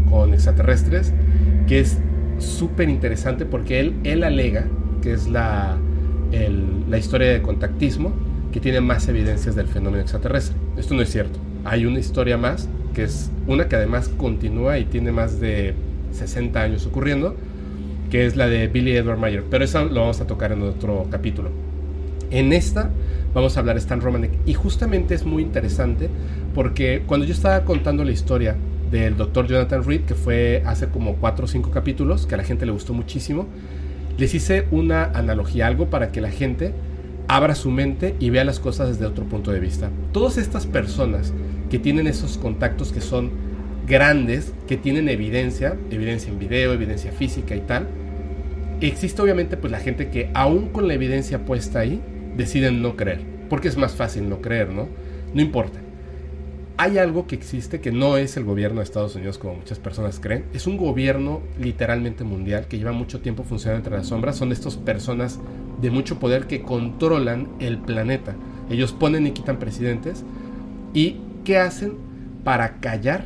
con 0.09 0.33
extraterrestres 0.33 1.13
que 1.67 1.79
es 1.79 1.97
súper 2.39 2.89
interesante 2.89 3.45
porque 3.45 3.79
él, 3.79 3.95
él 4.03 4.23
alega 4.23 4.65
que 5.01 5.13
es 5.13 5.27
la, 5.27 5.77
la 6.89 6.97
historia 6.97 7.29
de 7.29 7.41
contactismo 7.41 8.11
que 8.51 8.59
tiene 8.59 8.81
más 8.81 9.07
evidencias 9.07 9.55
del 9.55 9.67
fenómeno 9.67 10.01
extraterrestre. 10.01 10.55
Esto 10.77 10.93
no 10.93 11.01
es 11.01 11.09
cierto. 11.09 11.39
Hay 11.63 11.85
una 11.85 11.99
historia 11.99 12.37
más, 12.37 12.67
que 12.93 13.03
es 13.03 13.31
una 13.47 13.67
que 13.67 13.77
además 13.77 14.09
continúa 14.09 14.77
y 14.77 14.85
tiene 14.85 15.11
más 15.11 15.39
de 15.39 15.73
60 16.11 16.61
años 16.61 16.85
ocurriendo, 16.85 17.35
que 18.09 18.25
es 18.25 18.35
la 18.35 18.47
de 18.47 18.67
Billy 18.67 18.91
Edward 18.91 19.17
Mayer. 19.17 19.43
Pero 19.49 19.63
eso 19.63 19.85
lo 19.85 20.01
vamos 20.01 20.19
a 20.19 20.27
tocar 20.27 20.51
en 20.51 20.63
otro 20.63 21.07
capítulo. 21.09 21.49
En 22.31 22.53
esta 22.53 22.89
vamos 23.33 23.55
a 23.55 23.59
hablar 23.59 23.75
de 23.75 23.81
Stan 23.81 24.01
Romanek. 24.01 24.31
Y 24.45 24.53
justamente 24.53 25.13
es 25.13 25.25
muy 25.25 25.43
interesante 25.43 26.09
porque 26.55 27.03
cuando 27.05 27.25
yo 27.25 27.33
estaba 27.33 27.63
contando 27.65 28.03
la 28.03 28.11
historia 28.11 28.55
del 28.89 29.15
doctor 29.15 29.47
Jonathan 29.47 29.83
Reed, 29.83 30.01
que 30.01 30.15
fue 30.15 30.63
hace 30.65 30.87
como 30.87 31.15
4 31.15 31.45
o 31.45 31.47
5 31.47 31.71
capítulos, 31.71 32.25
que 32.25 32.35
a 32.35 32.37
la 32.37 32.43
gente 32.43 32.65
le 32.65 32.71
gustó 32.71 32.93
muchísimo, 32.93 33.47
les 34.17 34.33
hice 34.33 34.67
una 34.71 35.05
analogía, 35.05 35.67
algo 35.67 35.89
para 35.89 36.11
que 36.11 36.21
la 36.21 36.29
gente 36.29 36.73
abra 37.27 37.55
su 37.55 37.71
mente 37.71 38.15
y 38.19 38.29
vea 38.29 38.43
las 38.43 38.59
cosas 38.59 38.89
desde 38.89 39.05
otro 39.05 39.25
punto 39.25 39.51
de 39.51 39.59
vista. 39.59 39.89
Todas 40.11 40.37
estas 40.37 40.65
personas 40.65 41.33
que 41.69 41.79
tienen 41.79 42.07
esos 42.07 42.37
contactos 42.37 42.91
que 42.91 42.99
son 42.99 43.31
grandes, 43.87 44.53
que 44.67 44.75
tienen 44.75 45.07
evidencia, 45.07 45.77
evidencia 45.89 46.31
en 46.31 46.39
video, 46.39 46.73
evidencia 46.73 47.13
física 47.13 47.55
y 47.55 47.61
tal, 47.61 47.87
existe 48.81 49.21
obviamente 49.21 49.55
pues 49.55 49.71
la 49.71 49.79
gente 49.79 50.09
que 50.09 50.29
aún 50.33 50.67
con 50.69 50.87
la 50.87 50.93
evidencia 50.93 51.45
puesta 51.45 51.79
ahí, 51.79 52.01
deciden 52.35 52.81
no 52.81 52.95
creer, 52.95 53.21
porque 53.49 53.67
es 53.67 53.77
más 53.77 53.93
fácil 53.93 54.29
no 54.29 54.41
creer, 54.41 54.69
¿no? 54.69 54.87
No 55.33 55.41
importa. 55.41 55.79
Hay 56.77 56.97
algo 56.97 57.27
que 57.27 57.35
existe 57.35 57.79
que 57.79 57.91
no 57.91 58.17
es 58.17 58.37
el 58.37 58.43
gobierno 58.43 58.79
de 58.79 58.85
Estados 58.85 59.15
Unidos 59.15 59.37
como 59.37 59.55
muchas 59.55 59.77
personas 59.77 60.19
creen, 60.19 60.45
es 60.53 60.65
un 60.65 60.77
gobierno 60.77 61.41
literalmente 61.59 62.23
mundial 62.23 62.67
que 62.67 62.79
lleva 62.79 62.91
mucho 62.91 63.21
tiempo 63.21 63.43
funcionando 63.43 63.85
entre 63.85 63.97
las 63.97 64.07
sombras, 64.07 64.37
son 64.37 64.51
estas 64.51 64.77
personas 64.77 65.39
de 65.79 65.91
mucho 65.91 66.17
poder 66.17 66.47
que 66.47 66.63
controlan 66.63 67.49
el 67.59 67.77
planeta. 67.77 68.35
Ellos 68.69 68.93
ponen 68.93 69.27
y 69.27 69.31
quitan 69.31 69.59
presidentes 69.59 70.23
y 70.93 71.17
¿qué 71.43 71.57
hacen 71.57 71.97
para 72.43 72.79
callar 72.79 73.25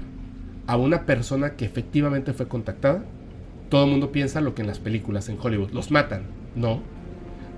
a 0.68 0.76
una 0.76 1.06
persona 1.06 1.52
que 1.52 1.66
efectivamente 1.66 2.34
fue 2.34 2.48
contactada? 2.48 3.06
Todo 3.70 3.86
el 3.86 3.92
mundo 3.92 4.12
piensa 4.12 4.42
lo 4.42 4.54
que 4.54 4.64
en 4.64 4.68
las 4.68 4.80
películas 4.80 5.30
en 5.30 5.38
Hollywood, 5.42 5.72
los 5.72 5.92
matan, 5.92 6.24
no, 6.56 6.82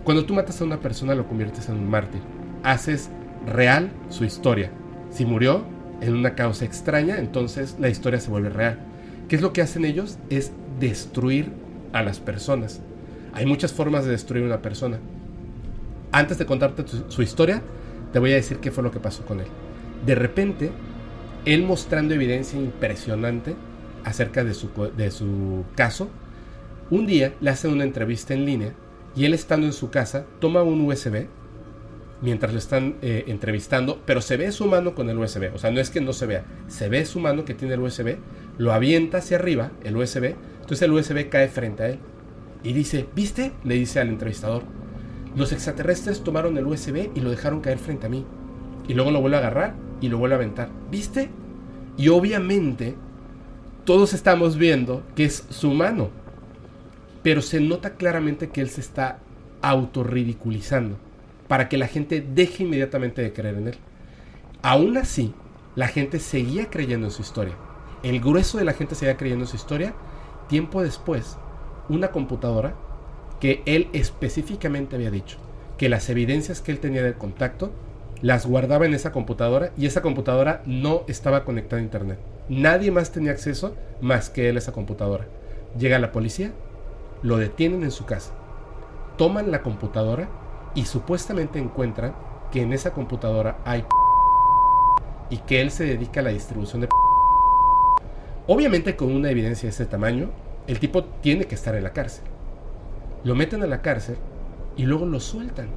cuando 0.07 0.23
tú 0.23 0.33
matas 0.33 0.61
a 0.61 0.63
una 0.63 0.79
persona 0.79 1.15
lo 1.15 1.27
conviertes 1.27 1.67
en 1.67 1.75
un 1.75 1.89
mártir. 1.89 2.21
Haces 2.63 3.09
real 3.45 3.91
su 4.07 4.23
historia. 4.23 4.71
Si 5.11 5.25
murió 5.25 5.65
en 5.99 6.15
una 6.15 6.33
causa 6.33 6.63
extraña, 6.63 7.17
entonces 7.17 7.75
la 7.77 7.89
historia 7.89 8.21
se 8.21 8.29
vuelve 8.29 8.49
real. 8.49 8.79
¿Qué 9.27 9.35
es 9.35 9.41
lo 9.41 9.51
que 9.51 9.61
hacen 9.61 9.83
ellos? 9.83 10.17
Es 10.29 10.53
destruir 10.79 11.51
a 11.91 12.03
las 12.03 12.21
personas. 12.21 12.79
Hay 13.33 13.45
muchas 13.45 13.73
formas 13.73 14.05
de 14.05 14.11
destruir 14.11 14.45
una 14.45 14.61
persona. 14.61 14.97
Antes 16.13 16.37
de 16.37 16.45
contarte 16.45 16.85
su 17.09 17.21
historia, 17.21 17.61
te 18.13 18.19
voy 18.19 18.31
a 18.31 18.35
decir 18.35 18.59
qué 18.59 18.71
fue 18.71 18.83
lo 18.83 18.91
que 18.91 19.01
pasó 19.01 19.25
con 19.25 19.41
él. 19.41 19.47
De 20.05 20.15
repente, 20.15 20.71
él 21.43 21.63
mostrando 21.63 22.13
evidencia 22.13 22.57
impresionante 22.57 23.55
acerca 24.05 24.45
de 24.45 24.53
su, 24.53 24.69
de 24.95 25.11
su 25.11 25.65
caso, 25.75 26.07
un 26.91 27.05
día 27.07 27.33
le 27.41 27.49
hace 27.49 27.67
una 27.67 27.83
entrevista 27.83 28.33
en 28.33 28.45
línea 28.45 28.73
y 29.17 29.25
él 29.25 29.33
estando 29.33 29.65
en 29.65 29.73
su 29.73 29.89
casa 29.89 30.25
toma 30.39 30.61
un 30.61 30.81
USB 30.81 31.25
mientras 32.21 32.53
lo 32.53 32.59
están 32.59 32.95
eh, 33.01 33.25
entrevistando, 33.27 34.01
pero 34.05 34.21
se 34.21 34.37
ve 34.37 34.51
su 34.51 34.67
mano 34.67 34.95
con 34.95 35.09
el 35.09 35.17
USB, 35.17 35.53
o 35.53 35.57
sea, 35.57 35.71
no 35.71 35.79
es 35.79 35.89
que 35.89 36.01
no 36.01 36.13
se 36.13 36.25
vea, 36.25 36.45
se 36.67 36.87
ve 36.87 37.05
su 37.05 37.19
mano 37.19 37.43
que 37.45 37.53
tiene 37.53 37.73
el 37.75 37.79
USB, 37.79 38.17
lo 38.57 38.73
avienta 38.73 39.17
hacia 39.17 39.37
arriba, 39.37 39.71
el 39.83 39.97
USB, 39.97 40.35
entonces 40.61 40.81
el 40.83 40.91
USB 40.91 41.29
cae 41.29 41.47
frente 41.47 41.83
a 41.83 41.89
él 41.89 41.99
y 42.63 42.73
dice, 42.73 43.07
¿viste? 43.15 43.53
Le 43.63 43.75
dice 43.75 43.99
al 43.99 44.09
entrevistador, 44.09 44.63
los 45.35 45.51
extraterrestres 45.51 46.23
tomaron 46.23 46.57
el 46.57 46.65
USB 46.65 47.09
y 47.13 47.19
lo 47.19 47.29
dejaron 47.29 47.61
caer 47.61 47.77
frente 47.77 48.07
a 48.07 48.09
mí, 48.09 48.25
y 48.87 48.93
luego 48.93 49.11
lo 49.11 49.21
vuelve 49.21 49.37
a 49.37 49.39
agarrar 49.39 49.75
y 50.01 50.09
lo 50.09 50.17
vuelve 50.17 50.35
a 50.35 50.37
aventar, 50.37 50.69
¿viste? 50.89 51.29
Y 51.97 52.09
obviamente 52.09 52.95
todos 53.83 54.13
estamos 54.13 54.57
viendo 54.57 55.03
que 55.15 55.25
es 55.25 55.45
su 55.49 55.71
mano, 55.71 56.09
pero 57.27 57.41
se 57.41 57.59
nota 57.59 57.95
claramente 57.95 58.51
que 58.51 58.61
él 58.61 58.69
se 58.69 58.79
está 58.79 59.19
autorridiculizando 59.61 60.97
para 61.49 61.67
que 61.67 61.75
la 61.75 61.89
gente 61.89 62.21
deje 62.25 62.63
inmediatamente 62.63 63.21
de 63.21 63.33
creer 63.33 63.55
en 63.55 63.67
él. 63.67 63.75
Aún 64.61 64.95
así, 64.95 65.33
la 65.75 65.89
gente 65.89 66.19
seguía 66.19 66.69
creyendo 66.69 67.07
en 67.07 67.11
su 67.11 67.21
historia. 67.21 67.55
El 68.01 68.21
grueso 68.21 68.57
de 68.57 68.63
la 68.63 68.71
gente 68.71 68.95
seguía 68.95 69.17
creyendo 69.17 69.43
en 69.43 69.49
su 69.49 69.57
historia. 69.57 69.93
Tiempo 70.47 70.81
después, 70.81 71.35
una 71.89 72.11
computadora 72.11 72.75
que 73.41 73.61
él 73.65 73.89
específicamente 73.91 74.95
había 74.95 75.11
dicho 75.11 75.37
que 75.77 75.89
las 75.89 76.09
evidencias 76.09 76.61
que 76.61 76.71
él 76.71 76.79
tenía 76.79 77.03
del 77.03 77.15
contacto 77.15 77.73
las 78.21 78.45
guardaba 78.45 78.85
en 78.85 78.93
esa 78.93 79.11
computadora 79.11 79.73
y 79.77 79.85
esa 79.85 80.01
computadora 80.01 80.63
no 80.65 81.03
estaba 81.09 81.43
conectada 81.43 81.81
a 81.81 81.83
internet. 81.83 82.19
Nadie 82.47 82.89
más 82.89 83.11
tenía 83.11 83.33
acceso 83.33 83.75
más 83.99 84.29
que 84.29 84.47
él 84.47 84.55
a 84.55 84.59
esa 84.59 84.71
computadora. 84.71 85.27
Llega 85.77 85.99
la 85.99 86.13
policía 86.13 86.53
lo 87.27 87.35
detienen 87.35 87.83
en 87.83 87.91
su 87.91 88.05
casa, 88.05 88.31
toman 89.17 89.51
la 89.51 89.61
computadora 89.61 90.29
y 90.75 90.85
supuestamente 90.85 91.59
encuentran 91.59 92.15
que 92.51 92.61
en 92.61 92.71
esa 92.71 92.93
computadora 92.93 93.57
hay 93.65 93.83
y 95.29 95.39
que 95.39 95.59
él 95.59 95.69
se 95.69 95.83
dedica 95.83 96.21
a 96.21 96.23
la 96.23 96.29
distribución 96.29 96.81
de 96.81 96.89
Obviamente 98.47 98.95
con 98.95 99.13
una 99.13 99.29
evidencia 99.29 99.67
de 99.67 99.71
ese 99.71 99.85
tamaño, 99.85 100.29
el 100.67 100.79
tipo 100.79 101.03
tiene 101.03 101.45
que 101.45 101.55
estar 101.55 101.75
en 101.75 101.83
la 101.83 101.91
cárcel. 101.91 102.23
Lo 103.25 103.35
meten 103.35 103.61
a 103.61 103.67
la 103.67 103.81
cárcel 103.81 104.15
y 104.77 104.83
luego 104.83 105.05
lo 105.05 105.19
sueltan. 105.19 105.67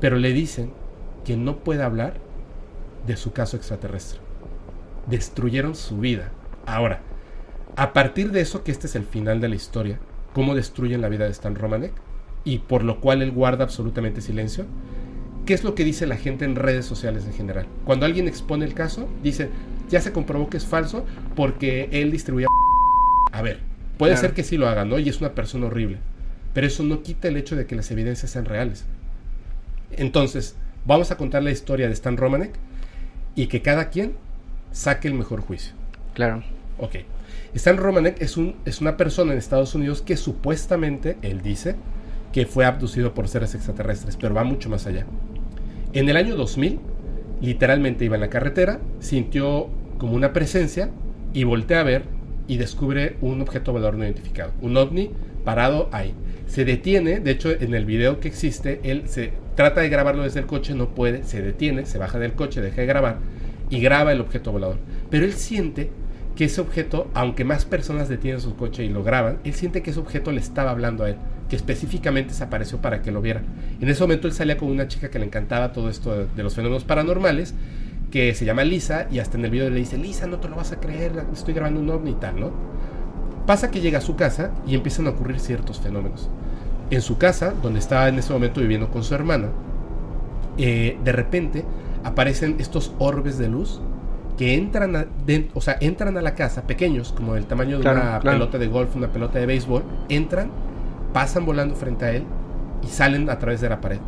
Pero 0.00 0.18
le 0.18 0.34
dicen 0.34 0.74
que 1.24 1.38
no 1.38 1.60
puede 1.60 1.82
hablar 1.82 2.14
de 3.06 3.16
su 3.16 3.32
caso 3.32 3.56
extraterrestre. 3.56 4.20
Destruyeron 5.06 5.74
su 5.74 5.96
vida. 5.96 6.30
Ahora, 6.66 7.00
a 7.76 7.94
partir 7.94 8.32
de 8.32 8.42
eso, 8.42 8.62
que 8.62 8.70
este 8.70 8.86
es 8.86 8.94
el 8.96 9.04
final 9.04 9.40
de 9.40 9.48
la 9.48 9.54
historia, 9.54 9.98
cómo 10.32 10.54
destruyen 10.54 11.00
la 11.00 11.08
vida 11.08 11.24
de 11.24 11.30
Stan 11.32 11.54
Romanek 11.54 11.92
y 12.44 12.58
por 12.58 12.84
lo 12.84 13.00
cual 13.00 13.22
él 13.22 13.32
guarda 13.32 13.64
absolutamente 13.64 14.20
silencio, 14.20 14.66
¿qué 15.46 15.54
es 15.54 15.64
lo 15.64 15.74
que 15.74 15.84
dice 15.84 16.06
la 16.06 16.16
gente 16.16 16.44
en 16.44 16.56
redes 16.56 16.86
sociales 16.86 17.24
en 17.26 17.32
general? 17.32 17.66
Cuando 17.84 18.06
alguien 18.06 18.28
expone 18.28 18.64
el 18.64 18.74
caso, 18.74 19.08
dice, 19.22 19.48
ya 19.88 20.00
se 20.00 20.12
comprobó 20.12 20.48
que 20.48 20.56
es 20.56 20.66
falso 20.66 21.04
porque 21.36 21.88
él 21.92 22.10
distribuía... 22.10 22.46
A 23.32 23.42
ver, 23.42 23.60
puede 23.98 24.16
ser 24.16 24.32
que 24.32 24.42
sí 24.42 24.56
lo 24.56 24.68
haga, 24.68 24.84
¿no? 24.84 24.98
Y 24.98 25.08
es 25.08 25.20
una 25.20 25.34
persona 25.34 25.66
horrible, 25.66 25.98
pero 26.52 26.66
eso 26.66 26.82
no 26.82 27.02
quita 27.02 27.28
el 27.28 27.36
hecho 27.36 27.56
de 27.56 27.66
que 27.66 27.76
las 27.76 27.90
evidencias 27.90 28.30
sean 28.30 28.44
reales. 28.44 28.84
Entonces, 29.92 30.56
vamos 30.84 31.10
a 31.10 31.16
contar 31.16 31.42
la 31.42 31.50
historia 31.50 31.86
de 31.86 31.92
Stan 31.92 32.16
Romanek 32.16 32.52
y 33.34 33.46
que 33.46 33.62
cada 33.62 33.90
quien 33.90 34.14
saque 34.72 35.08
el 35.08 35.14
mejor 35.14 35.40
juicio. 35.40 35.74
Claro. 36.14 36.42
Ok. 36.78 36.96
Stan 37.54 37.76
Romanek 37.76 38.20
es, 38.22 38.36
un, 38.36 38.56
es 38.64 38.80
una 38.80 38.96
persona 38.96 39.32
en 39.32 39.38
Estados 39.38 39.74
Unidos 39.74 40.02
que 40.02 40.16
supuestamente, 40.16 41.16
él 41.22 41.42
dice, 41.42 41.74
que 42.32 42.46
fue 42.46 42.64
abducido 42.64 43.12
por 43.12 43.26
seres 43.28 43.54
extraterrestres, 43.54 44.16
pero 44.16 44.34
va 44.34 44.44
mucho 44.44 44.68
más 44.68 44.86
allá. 44.86 45.06
En 45.92 46.08
el 46.08 46.16
año 46.16 46.36
2000, 46.36 46.78
literalmente 47.40 48.04
iba 48.04 48.14
en 48.14 48.20
la 48.20 48.30
carretera, 48.30 48.80
sintió 49.00 49.68
como 49.98 50.14
una 50.14 50.32
presencia 50.32 50.90
y 51.32 51.44
voltea 51.44 51.80
a 51.80 51.84
ver 51.84 52.04
y 52.46 52.56
descubre 52.56 53.16
un 53.20 53.40
objeto 53.40 53.72
volador 53.72 53.96
no 53.96 54.04
identificado, 54.04 54.52
un 54.60 54.76
ovni 54.76 55.10
parado 55.44 55.88
ahí. 55.92 56.14
Se 56.46 56.64
detiene, 56.64 57.20
de 57.20 57.30
hecho 57.32 57.50
en 57.50 57.74
el 57.74 57.84
video 57.84 58.20
que 58.20 58.28
existe, 58.28 58.80
él 58.84 59.04
se 59.06 59.32
trata 59.56 59.80
de 59.80 59.88
grabarlo 59.88 60.22
desde 60.22 60.40
el 60.40 60.46
coche, 60.46 60.74
no 60.74 60.94
puede, 60.94 61.24
se 61.24 61.42
detiene, 61.42 61.86
se 61.86 61.98
baja 61.98 62.18
del 62.18 62.34
coche, 62.34 62.60
deja 62.60 62.80
de 62.80 62.86
grabar 62.86 63.18
y 63.70 63.80
graba 63.80 64.12
el 64.12 64.20
objeto 64.20 64.52
volador. 64.52 64.78
Pero 65.10 65.24
él 65.24 65.32
siente 65.32 65.90
que 66.40 66.46
ese 66.46 66.62
objeto, 66.62 67.10
aunque 67.12 67.44
más 67.44 67.66
personas 67.66 68.08
detienen 68.08 68.40
su 68.40 68.56
coche 68.56 68.82
y 68.82 68.88
lo 68.88 69.04
graban, 69.04 69.40
él 69.44 69.52
siente 69.52 69.82
que 69.82 69.90
ese 69.90 70.00
objeto 70.00 70.32
le 70.32 70.40
estaba 70.40 70.70
hablando 70.70 71.04
a 71.04 71.10
él, 71.10 71.16
que 71.50 71.54
específicamente 71.54 72.32
se 72.32 72.42
apareció 72.42 72.78
para 72.78 73.02
que 73.02 73.10
lo 73.10 73.20
viera. 73.20 73.42
En 73.78 73.90
ese 73.90 74.00
momento 74.00 74.26
él 74.26 74.32
salía 74.32 74.56
con 74.56 74.70
una 74.70 74.88
chica 74.88 75.10
que 75.10 75.18
le 75.18 75.26
encantaba 75.26 75.72
todo 75.72 75.90
esto 75.90 76.26
de, 76.34 76.42
los 76.42 76.54
fenómenos 76.54 76.84
paranormales, 76.84 77.52
que 78.10 78.34
se 78.34 78.46
llama 78.46 78.64
Lisa, 78.64 79.06
y 79.10 79.18
hasta 79.18 79.36
en 79.36 79.44
el 79.44 79.50
video 79.50 79.68
le 79.68 79.80
dice, 79.80 79.98
Lisa, 79.98 80.26
no 80.26 80.38
te 80.38 80.48
lo 80.48 80.56
vas 80.56 80.72
a 80.72 80.80
creer, 80.80 81.12
estoy 81.30 81.52
grabando 81.52 81.78
un 81.78 81.90
ovni 81.90 82.12
y 82.12 82.14
tal, 82.14 82.40
¿no? 82.40 82.52
Pasa 83.46 83.70
que 83.70 83.82
llega 83.82 83.98
a 83.98 84.00
su 84.00 84.16
casa 84.16 84.50
y 84.66 84.74
empiezan 84.74 85.08
a 85.08 85.10
ocurrir 85.10 85.40
ciertos 85.40 85.78
fenómenos. 85.78 86.30
En 86.88 87.02
su 87.02 87.18
casa, 87.18 87.52
donde 87.62 87.80
estaba 87.80 88.08
en 88.08 88.18
ese 88.18 88.32
momento 88.32 88.62
viviendo 88.62 88.90
con 88.90 89.04
su 89.04 89.14
hermana, 89.14 89.48
eh, 90.56 90.96
de 91.04 91.12
repente 91.12 91.66
aparecen 92.02 92.56
estos 92.60 92.94
orbes 92.98 93.36
de 93.36 93.50
luz 93.50 93.82
que 94.40 94.54
entran 94.54 94.96
a, 94.96 95.04
o 95.52 95.60
sea, 95.60 95.76
entran 95.82 96.16
a 96.16 96.22
la 96.22 96.34
casa, 96.34 96.62
pequeños, 96.62 97.12
como 97.12 97.34
del 97.34 97.44
tamaño 97.44 97.78
de 97.78 97.86
una 97.86 98.20
pelota 98.20 98.56
de 98.56 98.68
golf, 98.68 98.96
una 98.96 99.12
pelota 99.12 99.38
de 99.38 99.44
béisbol, 99.44 99.82
entran, 100.08 100.50
pasan 101.12 101.44
volando 101.44 101.74
frente 101.74 102.06
a 102.06 102.12
él 102.12 102.24
y 102.82 102.86
salen 102.86 103.28
a 103.28 103.38
través 103.38 103.60
de 103.60 103.68
la 103.68 103.82
pared. 103.82 103.98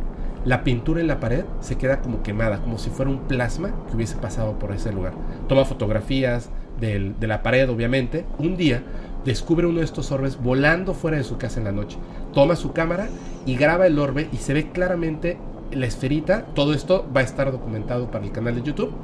La 0.43 0.63
pintura 0.63 1.01
en 1.01 1.05
la 1.05 1.19
pared 1.19 1.45
se 1.59 1.77
queda 1.77 2.01
como 2.01 2.23
quemada, 2.23 2.57
como 2.61 2.79
si 2.79 2.89
fuera 2.89 3.11
un 3.11 3.27
plasma 3.27 3.75
que 3.87 3.95
hubiese 3.95 4.15
pasado 4.15 4.57
por 4.57 4.71
ese 4.71 4.91
lugar. 4.91 5.13
Toma 5.47 5.65
fotografías 5.65 6.49
de 6.79 7.27
la 7.27 7.43
pared, 7.43 7.69
obviamente. 7.69 8.25
Un 8.39 8.57
día 8.57 8.81
descubre 9.23 9.67
uno 9.67 9.81
de 9.81 9.85
estos 9.85 10.11
orbes 10.11 10.41
volando 10.41 10.95
fuera 10.95 11.17
de 11.17 11.23
su 11.25 11.37
casa 11.37 11.59
en 11.59 11.65
la 11.65 11.71
noche. 11.71 11.99
Toma 12.33 12.55
su 12.55 12.73
cámara 12.73 13.07
y 13.45 13.55
graba 13.55 13.85
el 13.85 13.99
orbe 13.99 14.29
y 14.33 14.37
se 14.37 14.55
ve 14.55 14.71
claramente 14.71 15.37
la 15.71 15.85
esferita. 15.85 16.47
Todo 16.55 16.73
esto 16.73 17.07
va 17.15 17.21
a 17.21 17.23
estar 17.23 17.51
documentado 17.51 18.09
para 18.09 18.25
el 18.25 18.31
canal 18.31 18.55
de 18.55 18.63
YouTube. 18.63 18.95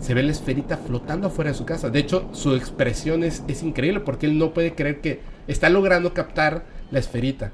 Se 0.00 0.14
ve 0.14 0.22
la 0.22 0.32
esferita 0.32 0.76
flotando 0.76 1.26
afuera 1.26 1.50
de 1.50 1.56
su 1.56 1.64
casa. 1.64 1.90
De 1.90 1.98
hecho, 1.98 2.28
su 2.32 2.54
expresión 2.54 3.24
es, 3.24 3.42
es 3.48 3.62
increíble 3.62 4.00
porque 4.00 4.26
él 4.26 4.38
no 4.38 4.54
puede 4.54 4.74
creer 4.74 5.00
que 5.00 5.20
está 5.48 5.68
logrando 5.68 6.14
captar 6.14 6.64
la 6.90 6.98
esferita. 6.98 7.52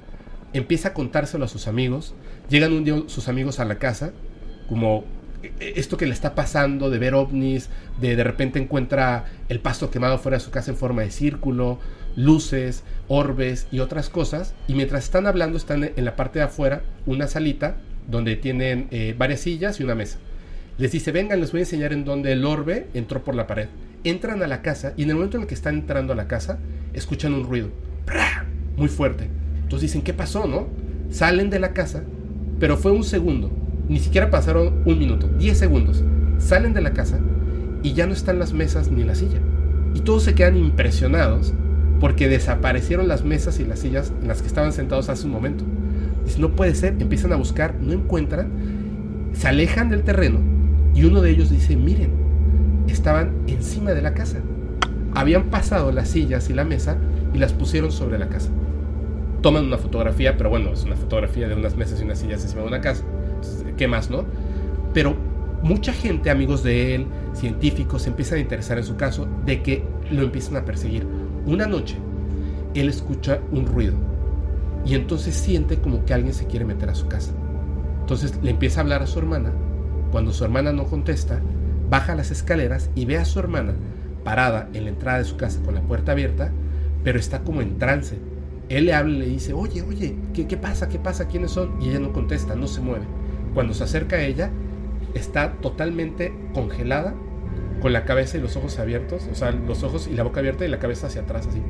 Empieza 0.52 0.88
a 0.88 0.94
contárselo 0.94 1.44
a 1.44 1.48
sus 1.48 1.66
amigos. 1.66 2.14
Llegan 2.48 2.72
un 2.72 2.84
día 2.84 3.02
sus 3.06 3.28
amigos 3.28 3.60
a 3.60 3.64
la 3.64 3.78
casa, 3.78 4.12
como 4.68 5.04
e-, 5.42 5.74
esto 5.76 5.96
que 5.96 6.06
le 6.06 6.12
está 6.12 6.34
pasando 6.34 6.90
de 6.90 6.98
ver 6.98 7.14
ovnis, 7.14 7.68
de 8.00 8.16
de 8.16 8.24
repente 8.24 8.58
encuentra 8.58 9.24
el 9.48 9.60
pasto 9.60 9.90
quemado 9.90 10.18
fuera 10.18 10.38
de 10.38 10.44
su 10.44 10.50
casa 10.50 10.70
en 10.70 10.76
forma 10.76 11.02
de 11.02 11.10
círculo, 11.10 11.78
luces, 12.16 12.84
orbes 13.08 13.66
y 13.70 13.80
otras 13.80 14.08
cosas. 14.08 14.54
Y 14.68 14.74
mientras 14.74 15.04
están 15.04 15.26
hablando, 15.26 15.58
están 15.58 15.84
en 15.96 16.04
la 16.04 16.16
parte 16.16 16.38
de 16.38 16.46
afuera, 16.46 16.82
una 17.06 17.26
salita 17.26 17.76
donde 18.08 18.36
tienen 18.36 18.88
eh, 18.90 19.14
varias 19.16 19.40
sillas 19.40 19.80
y 19.80 19.84
una 19.84 19.94
mesa. 19.94 20.18
Les 20.78 20.90
dice, 20.92 21.12
vengan, 21.12 21.40
les 21.40 21.52
voy 21.52 21.60
a 21.60 21.62
enseñar 21.62 21.92
en 21.92 22.04
dónde 22.04 22.32
el 22.32 22.44
orbe 22.44 22.88
entró 22.94 23.22
por 23.22 23.34
la 23.34 23.46
pared. 23.46 23.68
Entran 24.02 24.42
a 24.42 24.46
la 24.46 24.62
casa 24.62 24.92
y 24.96 25.04
en 25.04 25.10
el 25.10 25.16
momento 25.16 25.36
en 25.36 25.42
el 25.42 25.48
que 25.48 25.54
están 25.54 25.76
entrando 25.76 26.12
a 26.12 26.16
la 26.16 26.28
casa, 26.28 26.58
escuchan 26.92 27.32
un 27.34 27.44
ruido. 27.44 27.68
Muy 28.76 28.88
fuerte. 28.88 29.28
Entonces 29.62 29.82
dicen, 29.82 30.02
¿qué 30.02 30.12
pasó, 30.12 30.46
no? 30.46 30.66
Salen 31.10 31.48
de 31.48 31.60
la 31.60 31.72
casa, 31.72 32.02
pero 32.58 32.76
fue 32.76 32.92
un 32.92 33.04
segundo 33.04 33.50
ni 33.88 33.98
siquiera 33.98 34.30
pasaron 34.30 34.82
un 34.84 34.98
minuto, 34.98 35.28
10 35.38 35.58
segundos. 35.58 36.02
Salen 36.38 36.72
de 36.72 36.80
la 36.80 36.92
casa 36.92 37.18
y 37.82 37.92
ya 37.92 38.06
no 38.06 38.12
están 38.12 38.38
las 38.38 38.52
mesas 38.52 38.90
ni 38.90 39.04
la 39.04 39.14
silla. 39.14 39.40
Y 39.94 40.00
todos 40.00 40.22
se 40.22 40.34
quedan 40.34 40.56
impresionados 40.56 41.52
porque 42.00 42.28
desaparecieron 42.28 43.08
las 43.08 43.24
mesas 43.24 43.60
y 43.60 43.64
las 43.64 43.80
sillas 43.80 44.12
en 44.22 44.28
las 44.28 44.40
que 44.40 44.48
estaban 44.48 44.72
sentados 44.72 45.08
hace 45.08 45.26
un 45.26 45.32
momento. 45.32 45.64
Dicen, 46.24 46.40
no 46.40 46.56
puede 46.56 46.74
ser, 46.74 46.96
empiezan 46.98 47.32
a 47.32 47.36
buscar, 47.36 47.74
no 47.80 47.92
encuentran, 47.92 48.48
se 49.34 49.48
alejan 49.48 49.90
del 49.90 50.02
terreno 50.02 50.40
y 50.94 51.04
uno 51.04 51.20
de 51.20 51.30
ellos 51.30 51.50
dice, 51.50 51.76
miren, 51.76 52.12
estaban 52.88 53.32
encima 53.46 53.92
de 53.92 54.02
la 54.02 54.14
casa. 54.14 54.40
Habían 55.14 55.44
pasado 55.44 55.92
las 55.92 56.08
sillas 56.08 56.50
y 56.50 56.54
la 56.54 56.64
mesa 56.64 56.96
y 57.32 57.38
las 57.38 57.52
pusieron 57.52 57.92
sobre 57.92 58.18
la 58.18 58.28
casa. 58.28 58.50
Toman 59.42 59.66
una 59.66 59.78
fotografía, 59.78 60.36
pero 60.36 60.50
bueno, 60.50 60.72
es 60.72 60.84
una 60.84 60.96
fotografía 60.96 61.48
de 61.48 61.54
unas 61.54 61.76
mesas 61.76 62.00
y 62.00 62.04
unas 62.04 62.18
sillas 62.18 62.42
encima 62.42 62.62
de 62.62 62.68
una 62.68 62.80
casa 62.80 63.04
¿qué 63.76 63.88
más, 63.88 64.10
no? 64.10 64.24
Pero 64.92 65.16
mucha 65.62 65.92
gente, 65.92 66.30
amigos 66.30 66.62
de 66.62 66.94
él, 66.94 67.06
científicos, 67.32 68.02
se 68.02 68.10
empiezan 68.10 68.38
a 68.38 68.40
interesar 68.42 68.78
en 68.78 68.84
su 68.84 68.96
caso 68.96 69.26
de 69.44 69.62
que 69.62 69.84
lo 70.10 70.22
empiezan 70.22 70.56
a 70.56 70.64
perseguir. 70.64 71.06
Una 71.46 71.66
noche, 71.66 71.96
él 72.74 72.88
escucha 72.88 73.40
un 73.50 73.66
ruido 73.66 73.94
y 74.84 74.94
entonces 74.94 75.34
siente 75.34 75.78
como 75.78 76.04
que 76.04 76.14
alguien 76.14 76.34
se 76.34 76.46
quiere 76.46 76.64
meter 76.64 76.90
a 76.90 76.94
su 76.94 77.08
casa. 77.08 77.32
Entonces 78.00 78.38
le 78.42 78.50
empieza 78.50 78.80
a 78.80 78.82
hablar 78.82 79.02
a 79.02 79.06
su 79.06 79.18
hermana. 79.18 79.52
Cuando 80.14 80.32
su 80.32 80.44
hermana 80.44 80.72
no 80.72 80.84
contesta, 80.84 81.40
baja 81.90 82.14
las 82.14 82.30
escaleras 82.30 82.88
y 82.94 83.04
ve 83.04 83.18
a 83.18 83.24
su 83.24 83.40
hermana 83.40 83.74
parada 84.22 84.68
en 84.72 84.84
la 84.84 84.90
entrada 84.90 85.18
de 85.18 85.24
su 85.24 85.36
casa 85.36 85.60
con 85.64 85.74
la 85.74 85.80
puerta 85.80 86.12
abierta, 86.12 86.52
pero 87.02 87.18
está 87.18 87.40
como 87.40 87.62
en 87.62 87.78
trance. 87.78 88.20
Él 88.68 88.86
le 88.86 88.94
habla 88.94 89.12
y 89.12 89.18
le 89.18 89.26
dice, 89.26 89.54
oye, 89.54 89.82
oye, 89.82 90.14
¿qué, 90.32 90.46
qué 90.46 90.56
pasa? 90.56 90.88
¿Qué 90.88 91.00
pasa? 91.00 91.26
¿Quiénes 91.26 91.50
son? 91.50 91.82
Y 91.82 91.88
ella 91.88 91.98
no 91.98 92.12
contesta, 92.12 92.54
no 92.54 92.68
se 92.68 92.80
mueve. 92.80 93.06
Cuando 93.54 93.74
se 93.74 93.82
acerca 93.82 94.14
a 94.14 94.22
ella, 94.22 94.50
está 95.14 95.54
totalmente 95.54 96.32
congelada, 96.54 97.16
con 97.82 97.92
la 97.92 98.04
cabeza 98.04 98.38
y 98.38 98.40
los 98.40 98.54
ojos 98.54 98.78
abiertos, 98.78 99.28
o 99.32 99.34
sea, 99.34 99.50
los 99.50 99.82
ojos 99.82 100.06
y 100.06 100.14
la 100.14 100.22
boca 100.22 100.38
abierta 100.38 100.64
y 100.64 100.68
la 100.68 100.78
cabeza 100.78 101.08
hacia 101.08 101.22
atrás 101.22 101.48
así. 101.48 101.60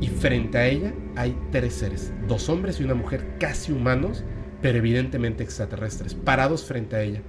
Y 0.00 0.08
frente 0.08 0.56
a 0.56 0.66
ella 0.66 0.94
hay 1.14 1.36
tres 1.52 1.74
seres, 1.74 2.10
dos 2.26 2.48
hombres 2.48 2.80
y 2.80 2.84
una 2.84 2.94
mujer 2.94 3.36
casi 3.38 3.70
humanos, 3.70 4.24
pero 4.64 4.78
evidentemente 4.78 5.42
extraterrestres, 5.42 6.14
parados 6.14 6.64
frente 6.64 6.96
a 6.96 7.02
ella. 7.02 7.20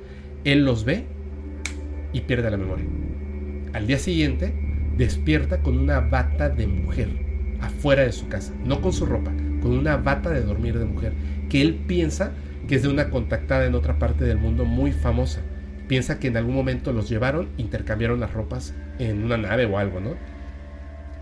Él 0.45 0.63
los 0.63 0.85
ve 0.85 1.03
y 2.13 2.21
pierde 2.21 2.49
la 2.49 2.55
memoria. 2.55 2.85
Al 3.73 3.87
día 3.87 3.99
siguiente, 3.99 4.53
despierta 4.95 5.59
con 5.59 5.77
una 5.77 5.99
bata 5.99 6.47
de 6.47 6.65
mujer 6.65 7.09
afuera 7.59 8.03
de 8.03 8.13
su 8.13 8.29
casa, 8.29 8.53
no 8.63 8.79
con 8.79 8.93
su 8.93 9.05
ropa, 9.05 9.33
con 9.61 9.71
una 9.71 9.97
bata 9.97 10.29
de 10.29 10.43
dormir 10.43 10.79
de 10.79 10.85
mujer, 10.85 11.11
que 11.49 11.61
él 11.61 11.75
piensa 11.85 12.31
que 12.69 12.75
es 12.75 12.83
de 12.83 12.87
una 12.87 13.09
contactada 13.09 13.65
en 13.65 13.75
otra 13.75 13.99
parte 13.99 14.23
del 14.23 14.37
mundo 14.37 14.63
muy 14.63 14.93
famosa. 14.93 15.41
Piensa 15.89 16.19
que 16.19 16.29
en 16.29 16.37
algún 16.37 16.55
momento 16.55 16.93
los 16.93 17.09
llevaron, 17.09 17.49
intercambiaron 17.57 18.21
las 18.21 18.31
ropas 18.31 18.73
en 18.97 19.25
una 19.25 19.35
nave 19.35 19.65
o 19.65 19.77
algo, 19.77 19.99
¿no? 19.99 20.11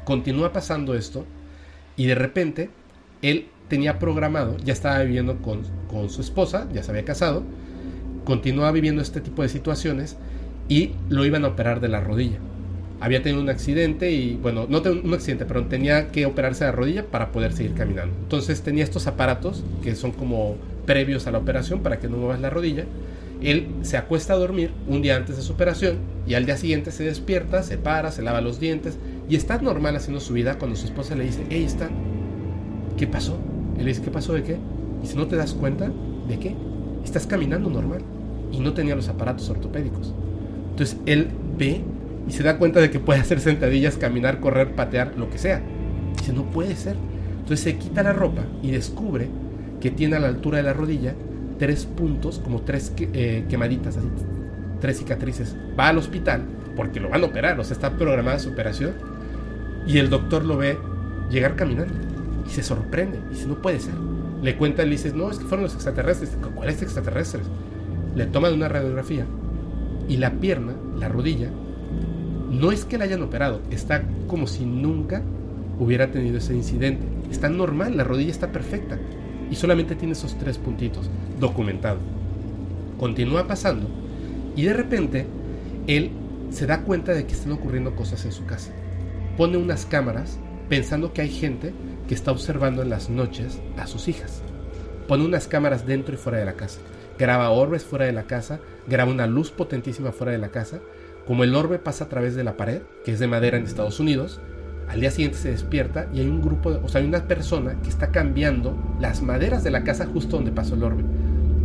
Continúa 0.06 0.54
pasando 0.54 0.94
esto 0.94 1.26
y 1.98 2.06
de 2.06 2.14
repente 2.14 2.70
él 3.24 3.48
tenía 3.68 4.00
programado, 4.00 4.58
ya 4.64 4.74
estaba 4.74 5.00
viviendo 5.04 5.42
con, 5.42 5.62
con 5.90 6.10
su 6.10 6.22
esposa, 6.22 6.68
ya 6.74 6.84
se 6.84 6.92
había 6.92 7.06
casado, 7.06 7.44
continúa 8.24 8.72
viviendo 8.72 9.02
este 9.02 9.22
tipo 9.22 9.42
de 9.42 9.50
situaciones 9.50 10.18
y 10.70 10.92
lo 11.10 11.26
iban 11.26 11.46
a 11.46 11.50
operar 11.50 11.80
de 11.80 11.90
la 11.90 12.02
rodilla. 12.02 12.38
Había 13.00 13.22
tenido 13.22 13.42
un 13.42 13.50
accidente 13.50 14.12
y, 14.12 14.36
bueno, 14.36 14.66
no 14.70 14.82
un 14.82 15.14
accidente, 15.14 15.46
pero 15.46 15.66
tenía 15.66 16.08
que 16.08 16.26
operarse 16.26 16.64
de 16.64 16.72
la 16.72 16.76
rodilla 16.78 17.06
para 17.06 17.32
poder 17.34 17.52
seguir 17.52 17.74
caminando. 17.74 18.16
Entonces 18.22 18.62
tenía 18.62 18.84
estos 18.84 19.08
aparatos 19.08 19.64
que 19.84 19.96
son 19.96 20.12
como 20.14 20.56
previos 20.86 21.28
a 21.28 21.32
la 21.32 21.40
operación 21.40 21.82
para 21.82 22.00
que 22.00 22.08
no 22.08 22.18
muevas 22.18 22.40
la 22.40 22.50
rodilla. 22.50 22.86
Él 23.42 23.68
se 23.82 23.98
acuesta 23.98 24.34
a 24.34 24.38
dormir 24.38 24.72
un 24.88 25.02
día 25.02 25.18
antes 25.18 25.36
de 25.36 25.42
su 25.42 25.52
operación 25.52 25.98
y 26.26 26.36
al 26.36 26.46
día 26.46 26.56
siguiente 26.56 26.92
se 26.92 27.04
despierta, 27.04 27.62
se 27.62 27.78
para, 27.78 28.10
se 28.12 28.22
lava 28.22 28.40
los 28.40 28.62
dientes 28.62 28.98
y 29.30 29.36
está 29.36 29.58
normal 29.58 29.98
haciendo 29.98 30.22
su 30.22 30.34
vida 30.34 30.58
cuando 30.58 30.78
su 30.78 30.86
esposa 30.86 31.16
le 31.16 31.26
dice, 31.26 31.46
hey, 31.50 31.66
está, 31.66 31.90
¿qué 32.98 33.06
pasó? 33.06 33.38
Le 33.84 33.90
dice, 33.90 34.02
¿qué 34.02 34.12
pasó 34.12 34.34
de 34.34 34.44
qué? 34.44 34.58
Y 35.04 35.08
si 35.08 35.18
no 35.18 35.28
te 35.28 35.36
das 35.36 35.54
cuenta, 35.54 35.92
¿de 36.28 36.40
qué? 36.40 36.56
Estás 37.04 37.28
caminando 37.28 37.70
normal 37.70 38.02
y 38.52 38.60
no 38.60 38.74
tenía 38.74 38.96
los 38.96 39.10
aparatos 39.10 39.50
ortopédicos. 39.50 40.14
Entonces 40.70 40.98
él 41.06 41.28
ve 41.58 41.82
y 42.28 42.32
se 42.32 42.44
da 42.44 42.58
cuenta 42.58 42.80
de 42.80 42.90
que 42.90 43.00
puede 43.00 43.20
hacer 43.20 43.42
sentadillas, 43.42 43.98
caminar, 43.98 44.40
correr, 44.40 44.74
patear, 44.74 45.14
lo 45.18 45.30
que 45.30 45.38
sea. 45.38 45.62
Dice, 46.18 46.32
no 46.32 46.46
puede 46.46 46.76
ser. 46.76 46.96
Entonces 47.40 47.60
se 47.60 47.78
quita 47.78 48.04
la 48.04 48.14
ropa 48.14 48.44
y 48.62 48.72
descubre 48.72 49.28
que 49.82 49.92
tiene 49.92 50.16
a 50.16 50.20
la 50.20 50.30
altura 50.30 50.58
de 50.58 50.64
la 50.64 50.74
rodilla 50.74 51.14
tres 51.60 51.86
puntos, 51.86 52.40
como 52.40 52.62
tres 52.62 52.94
eh, 52.98 53.44
quemaditas, 53.50 53.98
así, 53.98 54.08
tres 54.80 55.00
cicatrices. 55.00 55.58
Va 55.78 55.90
al 55.90 55.98
hospital 55.98 56.46
porque 56.78 57.02
lo 57.02 57.10
van 57.10 57.22
a 57.22 57.26
operar, 57.26 57.60
o 57.60 57.64
sea, 57.66 57.74
está 57.74 57.98
programada 57.98 58.40
su 58.40 58.50
operación. 58.50 58.94
Y 59.86 59.98
el 59.98 60.10
doctor 60.10 60.46
lo 60.46 60.56
ve 60.56 60.78
llegar 61.30 61.58
caminando 61.58 62.13
y 62.46 62.50
se 62.50 62.64
sorprende. 62.64 63.20
Y 63.30 63.36
dice, 63.36 63.48
no 63.48 63.62
puede 63.62 63.80
ser. 63.80 63.94
Le 64.42 64.58
cuenta, 64.58 64.84
le 64.84 64.92
dice, 64.92 65.14
no, 65.14 65.30
es 65.32 65.40
que 65.40 65.46
fueron 65.46 65.64
los 65.64 65.74
extraterrestres. 65.74 66.38
¿Cuáles 66.56 66.82
extraterrestres? 66.82 67.46
Le 68.16 68.26
toman 68.26 68.54
una 68.54 68.68
radiografía 68.68 69.26
y 70.08 70.18
la 70.18 70.32
pierna, 70.34 70.74
la 70.98 71.08
rodilla, 71.08 71.50
no 72.52 72.72
es 72.72 72.86
que 72.86 72.98
la 72.98 73.06
hayan 73.06 73.24
operado, 73.24 73.62
está 73.72 74.04
como 74.28 74.48
si 74.48 74.66
nunca 74.66 75.24
hubiera 75.80 76.12
tenido 76.12 76.38
ese 76.38 76.56
incidente. 76.56 77.04
Está 77.32 77.50
normal, 77.50 77.98
la 77.98 78.04
rodilla 78.04 78.32
está 78.32 78.52
perfecta 78.52 79.00
y 79.50 79.56
solamente 79.56 79.96
tiene 79.96 80.14
esos 80.14 80.38
tres 80.38 80.58
puntitos 80.58 81.10
documentado. 81.40 81.98
Continúa 83.00 83.48
pasando 83.48 83.88
y 84.56 84.64
de 84.64 84.74
repente 84.74 85.26
él 85.88 86.12
se 86.52 86.68
da 86.68 86.82
cuenta 86.82 87.14
de 87.14 87.26
que 87.26 87.34
están 87.34 87.54
ocurriendo 87.54 87.96
cosas 87.96 88.24
en 88.26 88.32
su 88.32 88.46
casa. 88.46 88.72
Pone 89.36 89.58
unas 89.58 89.86
cámaras 89.86 90.38
pensando 90.70 91.12
que 91.12 91.22
hay 91.22 91.30
gente 91.30 91.74
que 92.08 92.16
está 92.16 92.32
observando 92.32 92.82
en 92.82 92.90
las 92.90 93.10
noches 93.10 93.60
a 93.78 93.88
sus 93.88 94.08
hijas. 94.08 94.42
Pone 95.08 95.26
unas 95.26 95.48
cámaras 95.48 95.86
dentro 95.86 96.16
y 96.16 96.18
fuera 96.18 96.40
de 96.40 96.46
la 96.46 96.54
casa. 96.54 96.80
Graba 97.20 97.50
orbes 97.50 97.84
fuera 97.84 98.06
de 98.06 98.14
la 98.14 98.24
casa, 98.24 98.60
graba 98.88 99.12
una 99.12 99.28
luz 99.28 99.52
potentísima 99.52 100.12
fuera 100.12 100.32
de 100.32 100.38
la 100.38 100.50
casa. 100.50 100.80
Como 101.28 101.44
el 101.44 101.56
orbe 101.56 101.80
pasa 101.80 102.06
a 102.06 102.10
través 102.10 102.36
de 102.36 102.44
la 102.44 102.58
pared, 102.58 102.82
que 103.06 103.12
es 103.12 103.20
de 103.20 103.28
madera 103.28 103.58
en 103.58 103.64
Estados 103.64 104.00
Unidos, 104.00 104.42
al 104.90 105.00
día 105.00 105.12
siguiente 105.12 105.38
se 105.38 105.52
despierta 105.52 106.08
y 106.14 106.20
hay 106.20 106.28
un 106.28 106.42
grupo, 106.42 106.80
o 106.84 106.90
sea, 106.90 107.02
hay 107.02 107.08
una 107.08 107.28
persona 107.28 107.76
que 107.82 107.90
está 107.90 108.12
cambiando 108.12 108.76
las 109.00 109.22
maderas 109.22 109.64
de 109.64 109.72
la 109.72 109.84
casa 109.84 110.06
justo 110.06 110.36
donde 110.36 110.52
pasó 110.52 110.76
el 110.76 110.84
orbe. 110.84 111.04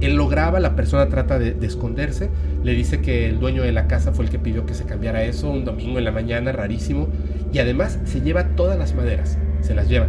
Él 0.01 0.15
lo 0.15 0.29
graba, 0.29 0.61
la 0.61 0.77
persona 0.77 1.09
trata 1.09 1.39
de, 1.39 1.57
esconderse, 1.63 2.31
le 2.63 2.73
dice 2.73 3.01
que 3.01 3.29
el 3.29 3.41
dueño 3.41 3.63
de 3.65 3.73
la 3.73 3.89
casa 3.89 4.13
fue 4.13 4.27
el 4.27 4.31
que 4.31 4.39
pidió 4.39 4.65
que 4.65 4.75
se 4.75 4.85
cambiara 4.85 5.25
eso 5.25 5.51
un 5.51 5.65
domingo 5.65 5.99
en 5.99 6.05
la 6.05 6.13
mañana, 6.13 6.53
rarísimo, 6.53 7.09
y 7.53 7.59
además 7.59 7.99
se 8.05 8.21
lleva 8.21 8.55
todas 8.55 8.79
las 8.79 8.95
maderas, 8.95 9.39
se 9.61 9.75
las 9.75 9.89
lleva. 9.89 10.07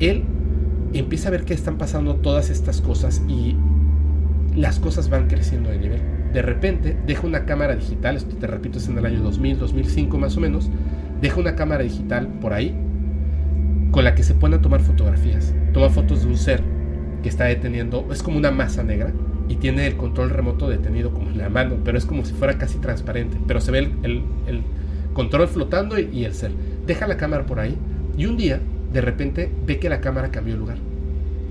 Él 0.00 0.24
empieza 0.92 1.28
a 1.28 1.30
ver 1.30 1.44
que 1.44 1.54
están 1.54 1.78
pasando 1.78 2.16
todas 2.16 2.50
estas 2.50 2.80
cosas 2.80 3.22
y 3.28 3.56
las 4.56 4.80
cosas 4.80 5.08
van 5.08 5.28
creciendo 5.28 5.70
de 5.70 5.78
nivel. 5.78 6.00
De 6.32 6.42
repente 6.42 6.96
deja 7.06 7.26
una 7.26 7.44
cámara 7.44 7.76
digital, 7.76 8.16
esto 8.16 8.36
te 8.36 8.46
repito 8.46 8.78
es 8.78 8.88
en 8.88 8.98
el 8.98 9.06
año 9.06 9.20
2000, 9.20 9.58
2005 9.58 10.18
más 10.18 10.36
o 10.36 10.40
menos, 10.40 10.70
deja 11.20 11.40
una 11.40 11.54
cámara 11.54 11.82
digital 11.82 12.28
por 12.40 12.52
ahí 12.52 12.74
con 13.90 14.04
la 14.04 14.14
que 14.14 14.22
se 14.22 14.34
pone 14.34 14.58
tomar 14.58 14.80
fotografías. 14.80 15.54
Toma 15.72 15.90
fotos 15.90 16.22
de 16.22 16.28
un 16.28 16.36
ser 16.36 16.62
que 17.22 17.28
está 17.28 17.44
deteniendo, 17.44 18.08
es 18.10 18.22
como 18.22 18.38
una 18.38 18.50
masa 18.50 18.82
negra 18.82 19.12
y 19.48 19.56
tiene 19.56 19.86
el 19.86 19.96
control 19.96 20.30
remoto 20.30 20.68
detenido 20.68 21.12
como 21.12 21.30
en 21.30 21.38
la 21.38 21.48
mano, 21.48 21.76
pero 21.84 21.98
es 21.98 22.06
como 22.06 22.24
si 22.24 22.32
fuera 22.32 22.56
casi 22.56 22.78
transparente, 22.78 23.36
pero 23.46 23.60
se 23.60 23.72
ve 23.72 23.90
el, 24.02 24.22
control 25.12 25.48
flotando 25.48 25.98
y, 25.98 26.24
el 26.24 26.34
ser. 26.34 26.52
deja 26.86 27.08
la 27.08 27.16
cámara 27.16 27.44
por 27.44 27.58
ahí 27.58 27.76
y 28.16 28.26
un 28.26 28.36
día 28.36 28.60
de 28.92 29.00
repente 29.00 29.50
ve 29.66 29.78
que 29.78 29.88
la 29.88 30.00
cámara 30.00 30.30
cambió 30.30 30.54
de 30.54 30.60
lugar. 30.60 30.78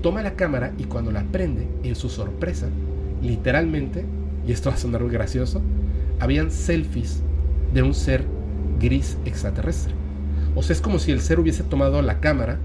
Toma 0.02 0.22
la 0.22 0.34
cámara 0.34 0.72
y 0.78 0.84
cuando 0.84 1.10
la 1.10 1.24
prende, 1.24 1.68
en 1.82 1.94
su 1.94 2.08
sorpresa, 2.08 2.68
literalmente, 3.22 4.04
y 4.46 4.52
esto 4.52 4.70
va 4.70 4.76
a 4.76 4.78
sonar 4.78 5.02
muy 5.02 5.12
gracioso, 5.12 5.62
habían 6.18 6.50
selfies 6.50 7.22
de 7.72 7.82
un 7.82 7.94
ser 7.94 8.24
gris 8.78 9.18
extraterrestre. 9.24 9.92
O 10.54 10.62
sea, 10.62 10.74
es 10.74 10.80
como 10.80 10.98
si 10.98 11.12
el 11.12 11.20
ser 11.20 11.38
hubiese 11.38 11.62
tomado 11.62 12.02
la 12.02 12.20
cámara 12.20 12.58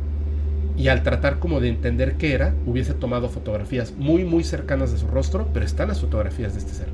y 0.77 0.87
al 0.87 1.03
tratar 1.03 1.39
como 1.39 1.59
de 1.59 1.69
entender 1.69 2.15
qué 2.15 2.33
era, 2.33 2.53
hubiese 2.65 2.93
tomado 2.93 3.29
fotografías 3.29 3.93
muy 3.97 4.25
muy 4.25 4.43
cercanas 4.43 4.91
de 4.91 4.97
su 4.97 5.07
rostro, 5.07 5.49
pero 5.53 5.65
están 5.65 5.87
las 5.87 6.01
fotografías 6.01 6.53
de 6.53 6.59
este 6.59 6.73
ser. 6.73 6.87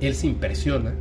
Él 0.00 0.14
se 0.14 0.26
impresiona 0.26 0.92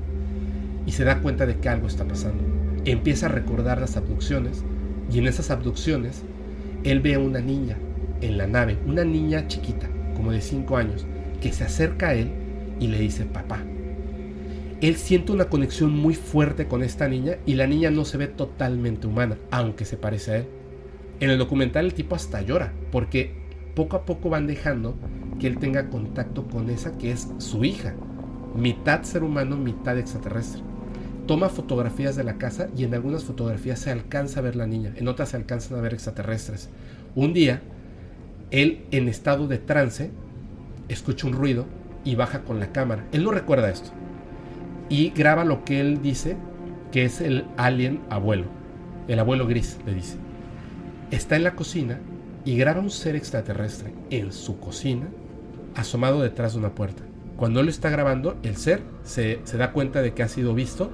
y 0.86 0.92
se 0.92 1.04
da 1.04 1.20
cuenta 1.22 1.46
de 1.46 1.58
que 1.58 1.70
algo 1.70 1.88
está 1.88 2.06
pasando. 2.06 2.44
Empieza 2.86 3.28
a 3.28 3.30
recordar 3.30 3.80
las 3.80 3.96
abducciones 3.96 4.63
y 5.12 5.19
en 5.19 5.28
esas 5.28 5.52
abducciones 5.52 6.24
él 6.84 7.00
ve 7.02 7.15
a 7.15 7.19
una 7.19 7.39
niña 7.39 7.78
en 8.22 8.38
la 8.38 8.48
nave, 8.48 8.78
una 8.86 9.04
niña 9.04 9.48
chiquita, 9.48 9.89
como 10.15 10.32
de 10.32 10.41
5 10.41 10.78
años, 10.78 11.06
que 11.41 11.52
se 11.54 11.63
acerca 11.63 12.10
a 12.10 12.13
él 12.13 12.32
y 12.80 12.88
le 12.88 13.00
dice 13.00 13.26
papá. 13.26 13.60
Él 14.82 14.95
siente 14.95 15.32
una 15.32 15.50
conexión 15.50 15.91
muy 15.93 16.15
fuerte 16.15 16.67
con 16.67 16.84
esta 16.84 17.08
niña 17.08 17.38
y 17.45 17.56
la 17.56 17.67
niña 17.67 17.91
no 17.91 18.06
se 18.06 18.17
ve 18.17 18.28
totalmente 18.28 19.08
humana, 19.08 19.38
aunque 19.52 19.84
se 19.84 19.98
parece 19.98 20.32
a 20.32 20.38
él. 20.38 20.45
En 21.19 21.30
el 21.30 21.38
documental 21.38 21.86
el 21.86 21.93
tipo 21.93 22.15
hasta 22.15 22.41
llora, 22.41 22.72
porque 22.91 23.34
poco 23.76 23.98
a 23.98 24.06
poco 24.06 24.30
van 24.30 24.48
dejando 24.48 24.95
que 25.38 25.48
él 25.48 25.58
tenga 25.58 25.89
contacto 25.89 26.48
con 26.48 26.69
esa 26.69 26.98
que 26.98 27.12
es 27.12 27.28
su 27.39 27.65
hija, 27.65 27.93
mitad 28.56 29.04
ser 29.04 29.24
humano, 29.24 29.58
mitad 29.58 29.98
extraterrestre. 29.98 30.68
Toma 31.30 31.50
fotografías 31.50 32.15
de 32.15 32.24
la 32.24 32.39
casa 32.39 32.70
y 32.76 32.86
en 32.86 32.96
algunas 32.96 33.24
fotografías 33.24 33.78
se 33.78 33.92
alcanza 33.92 34.39
a 34.39 34.42
ver 34.42 34.56
la 34.56 34.65
niña, 34.65 34.94
en 34.96 35.08
otras 35.08 35.30
se 35.30 35.38
alcanzan 35.38 35.78
a 35.78 35.82
ver 35.82 35.94
extraterrestres. 35.94 36.72
Un 37.13 37.34
día, 37.34 37.62
él 38.50 38.82
en 38.89 39.08
estado 39.08 39.48
de 39.48 39.60
trance 39.60 40.10
escucha 40.88 41.28
un 41.28 41.34
ruido 41.34 41.68
y 42.04 42.15
baja 42.15 42.42
con 42.42 42.60
la 42.60 42.72
cámara. 42.72 43.06
Él 43.12 43.24
no 43.24 43.30
recuerda 43.30 43.70
esto. 43.70 43.92
Y 44.89 45.12
graba 45.12 45.46
lo 45.46 45.63
que 45.65 45.80
él 45.80 46.02
dice 46.02 46.36
que 46.92 47.06
es 47.06 47.22
el 47.22 47.46
alien 47.58 48.00
abuelo. 48.10 48.46
El 49.08 49.20
abuelo 49.20 49.46
gris, 49.46 49.78
le 49.86 49.94
dice 49.94 50.18
está 51.12 51.36
en 51.36 51.44
la 51.44 51.56
cocina 51.56 52.00
y 52.44 52.58
graba 52.58 52.82
un 52.82 52.89
ser 52.89 53.15
extraterrestre 53.15 53.94
en 54.10 54.32
su 54.32 54.60
cocina 54.60 55.08
asomado 55.76 56.22
detrás 56.22 56.54
de 56.54 56.60
una 56.60 56.74
puerta. 56.74 57.04
Cuando 57.38 57.60
él 57.60 57.70
está 57.70 57.92
grabando, 57.92 58.36
el 58.42 58.58
ser 58.58 58.82
se, 59.04 59.39
da 59.58 59.72
cuenta 59.72 60.02
de 60.02 60.15
que 60.15 60.24
ha 60.24 60.28
sido 60.28 60.56
visto 60.56 60.92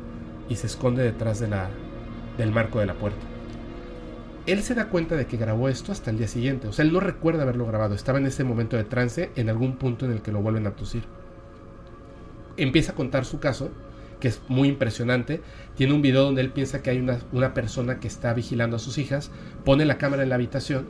y 0.50 0.56
se 0.56 0.68
esconde 0.68 1.04
detrás 1.04 1.40
de 1.40 1.48
la, 1.48 1.70
del 2.38 2.52
marco 2.52 2.80
de 2.80 2.86
la 2.86 2.94
puerta. 2.94 3.20
Él 4.46 4.62
se 4.62 4.76
da 4.76 4.90
cuenta 4.90 5.16
de 5.16 5.26
que 5.26 5.38
grabó 5.38 5.70
esto 5.70 5.92
hasta 5.92 6.12
el 6.12 6.18
día 6.18 6.28
siguiente. 6.28 6.68
O 6.68 6.74
sea, 6.74 6.86
él 6.86 6.94
no 6.94 7.00
recuerda 7.00 7.44
haberlo 7.44 7.66
grabado. 7.66 7.96
Estaba 7.96 8.20
en 8.20 8.28
ese 8.28 8.44
momento 8.44 8.78
de 8.78 8.84
trance 8.84 9.32
en 9.36 9.50
algún 9.50 9.78
punto 9.78 10.06
en 10.06 10.12
el 10.12 10.22
que 10.22 10.32
lo 10.32 10.42
vuelven 10.42 10.68
a 10.68 10.70
abducir. 10.70 11.04
Empieza 12.58 12.92
a 12.92 12.96
contar 12.96 13.26
su 13.26 13.40
caso 13.40 13.72
que 14.20 14.28
es 14.28 14.42
muy 14.48 14.70
impresionante. 14.70 15.42
Tiene 15.76 15.94
un 15.94 16.02
video 16.02 16.24
donde 16.24 16.42
él 16.42 16.52
piensa 16.52 16.82
que 16.82 16.92
hay 16.92 17.00
una, 17.00 17.20
una 17.32 17.54
persona 17.54 18.00
que 18.00 18.08
está 18.08 18.34
vigilando 18.34 18.76
a 18.76 18.80
sus 18.80 18.98
hijas, 19.00 19.32
pone 19.64 19.84
la 19.84 19.98
cámara 19.98 20.24
en 20.24 20.30
la 20.30 20.36
habitación 20.36 20.88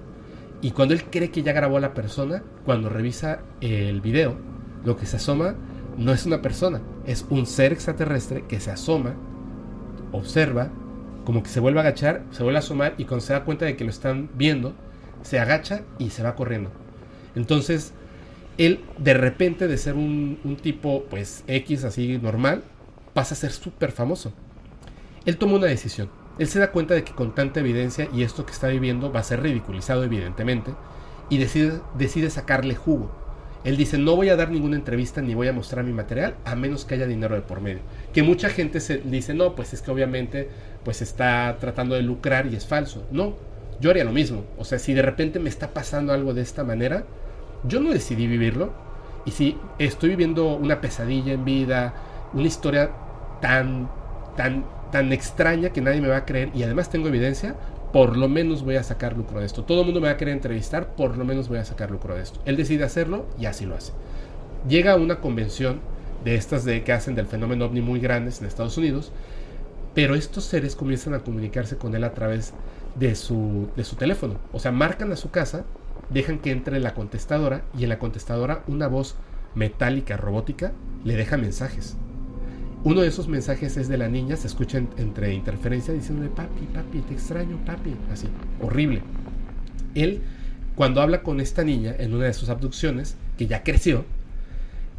y 0.62 0.72
cuando 0.72 0.94
él 0.94 1.04
cree 1.04 1.30
que 1.30 1.44
ya 1.44 1.54
grabó 1.54 1.78
a 1.78 1.82
la 1.82 1.94
persona, 1.94 2.44
cuando 2.66 2.90
revisa 2.90 3.42
el 3.62 4.02
video, 4.02 4.36
lo 4.84 4.98
que 4.98 5.06
se 5.06 5.18
asoma 5.18 5.56
no 5.98 6.12
es 6.12 6.26
una 6.26 6.42
persona, 6.42 6.82
es 7.06 7.26
un 7.30 7.46
ser 7.46 7.72
extraterrestre 7.72 8.46
que 8.48 8.60
se 8.60 8.72
asoma, 8.72 9.14
observa, 10.16 10.70
como 11.26 11.44
que 11.44 11.50
se 11.50 11.60
vuelve 11.60 11.80
a 11.80 11.84
agachar, 11.84 12.24
se 12.32 12.44
vuelve 12.44 12.58
a 12.58 12.60
asomar 12.60 12.94
y 12.98 13.06
cuando 13.06 13.26
se 13.26 13.34
da 13.34 13.44
cuenta 13.44 13.66
de 13.66 13.76
que 13.76 13.84
lo 13.84 13.90
están 13.90 14.30
viendo, 14.36 14.74
se 15.24 15.40
agacha 15.40 15.82
y 15.98 16.12
se 16.12 16.24
va 16.24 16.36
corriendo. 16.36 16.72
Entonces, 17.36 17.94
él 18.58 18.80
de 18.98 19.14
repente 19.14 19.68
de 19.68 19.78
ser 19.78 19.96
un, 19.96 20.58
tipo 20.62 21.06
pues 21.10 21.44
X 21.48 21.84
así 21.84 22.18
normal, 22.18 22.64
pasa 23.14 23.34
a 23.34 23.38
ser 23.38 23.52
súper 23.52 23.92
famoso. 23.92 24.32
Él 25.26 25.38
toma 25.38 25.56
una 25.56 25.68
decisión. 25.68 26.10
Él 26.38 26.48
se 26.48 26.60
da 26.60 26.72
cuenta 26.72 26.94
de 26.94 27.04
que 27.04 27.14
con 27.14 27.34
tanta 27.34 27.62
evidencia 27.62 28.08
y 28.14 28.24
esto 28.24 28.46
que 28.46 28.52
está 28.52 28.68
viviendo 28.68 29.12
va 29.12 29.22
a 29.22 29.24
ser 29.24 29.42
ridiculizado 29.42 30.04
evidentemente 30.04 30.74
y 31.30 31.38
decide, 31.38 31.80
decide 31.98 32.30
sacarle 32.30 32.76
jugo. 32.76 33.25
Él 33.66 33.78
dice, 33.78 33.98
no 33.98 34.16
voy 34.16 34.30
a 34.30 34.36
dar 34.36 34.52
ninguna 34.52 34.76
entrevista 34.76 35.22
ni 35.22 35.34
voy 35.34 35.48
a 35.48 35.54
mostrar 35.54 35.84
mi 35.84 35.92
material 35.92 36.36
a 36.46 36.56
menos 36.56 36.86
que 36.86 36.94
haya 36.94 37.08
dinero 37.08 37.34
de 37.34 37.42
por 37.42 37.62
medio. 37.62 37.82
Que 38.14 38.22
mucha 38.22 38.50
gente 38.50 38.80
se 38.80 39.00
dice, 39.00 39.34
no, 39.34 39.56
pues 39.56 39.74
es 39.74 39.82
que 39.82 39.90
obviamente 39.90 40.48
pues 40.84 41.02
está 41.02 41.58
tratando 41.60 41.96
de 41.96 42.04
lucrar 42.04 42.46
y 42.46 42.56
es 42.56 42.68
falso. 42.68 43.08
No, 43.12 43.34
yo 43.82 43.90
haría 43.90 44.04
lo 44.04 44.12
mismo. 44.12 44.46
O 44.60 44.66
sea, 44.66 44.78
si 44.78 44.94
de 44.94 45.02
repente 45.02 45.40
me 45.40 45.50
está 45.50 45.74
pasando 45.74 46.14
algo 46.14 46.36
de 46.36 46.44
esta 46.44 46.64
manera, 46.64 47.06
yo 47.64 47.80
no 47.80 47.92
decidí 47.92 48.28
vivirlo. 48.28 48.72
Y 49.26 49.32
si 49.32 49.58
estoy 49.80 50.10
viviendo 50.10 50.56
una 50.56 50.80
pesadilla 50.80 51.34
en 51.34 51.44
vida, 51.44 51.96
una 52.34 52.46
historia 52.46 52.92
tan, 53.42 53.90
tan, 54.38 54.64
tan 54.92 55.12
extraña 55.12 55.72
que 55.72 55.82
nadie 55.82 56.02
me 56.02 56.08
va 56.08 56.18
a 56.18 56.26
creer 56.26 56.52
y 56.54 56.62
además 56.62 56.92
tengo 56.92 57.08
evidencia, 57.08 57.56
por 57.96 58.18
lo 58.18 58.28
menos 58.28 58.66
voy 58.66 58.76
a 58.76 58.84
sacar 58.84 59.16
lucro 59.16 59.40
de 59.40 59.46
esto. 59.46 59.64
Todo 59.64 59.80
el 59.80 59.86
mundo 59.86 60.02
me 60.02 60.08
va 60.08 60.16
a 60.16 60.18
querer 60.18 60.34
entrevistar, 60.34 60.98
por 60.98 61.18
lo 61.18 61.24
menos 61.24 61.48
voy 61.48 61.60
a 61.60 61.64
sacar 61.64 61.92
lucro 61.92 62.14
de 62.14 62.24
esto. 62.24 62.42
Él 62.44 62.58
decide 62.58 62.84
hacerlo 62.84 63.26
y 63.40 63.46
así 63.46 63.66
lo 63.66 63.74
hace. 63.74 63.94
Llega 64.68 64.92
a 64.92 64.96
una 64.98 65.22
convención 65.22 65.80
de 66.26 66.36
estas 66.36 66.66
de 66.66 66.84
que 66.84 66.92
hacen 66.92 67.16
del 67.16 67.26
fenómeno 67.26 67.64
ovni 67.64 67.80
muy 67.80 68.02
grandes 68.02 68.42
en 68.42 68.48
Estados 68.48 68.78
Unidos, 68.78 69.14
pero 69.94 70.16
estos 70.16 70.44
seres 70.44 70.76
comienzan 70.76 71.14
a 71.14 71.20
comunicarse 71.20 71.78
con 71.78 71.96
él 71.96 72.04
a 72.04 72.14
través 72.14 72.54
de 72.96 73.16
su, 73.16 73.70
de 73.78 73.86
su 73.86 73.96
teléfono. 73.96 74.40
O 74.52 74.60
sea, 74.60 74.74
marcan 74.74 75.14
a 75.14 75.16
su 75.16 75.32
casa, 75.32 75.64
dejan 76.10 76.40
que 76.40 76.52
entre 76.52 76.82
la 76.82 76.96
contestadora 76.96 77.64
y 77.80 77.84
en 77.84 77.90
la 77.90 78.00
contestadora 78.00 78.66
una 78.68 78.90
voz 78.90 79.16
metálica 79.54 80.18
robótica 80.18 80.74
le 81.06 81.16
deja 81.16 81.38
mensajes. 81.38 81.96
Uno 82.86 83.02
de 83.02 83.08
esos 83.08 83.28
mensajes 83.28 83.78
es 83.78 83.88
de 83.88 83.98
la 83.98 84.08
niña, 84.10 84.36
se 84.36 84.46
escucha 84.46 84.78
entre 84.78 85.34
interferencia 85.34 85.92
diciéndole, 85.92 86.30
papi, 86.30 86.68
papi, 86.72 87.00
te 87.00 87.16
extraño, 87.16 87.58
papi, 87.66 87.96
así, 88.14 88.28
horrible. 88.62 89.02
Él, 89.96 90.22
cuando 90.76 91.02
habla 91.02 91.24
con 91.24 91.42
esta 91.42 91.64
niña 91.64 91.96
en 91.98 92.14
una 92.14 92.26
de 92.26 92.34
sus 92.34 92.50
abducciones, 92.50 93.18
que 93.40 93.48
ya 93.48 93.64
creció, 93.64 94.06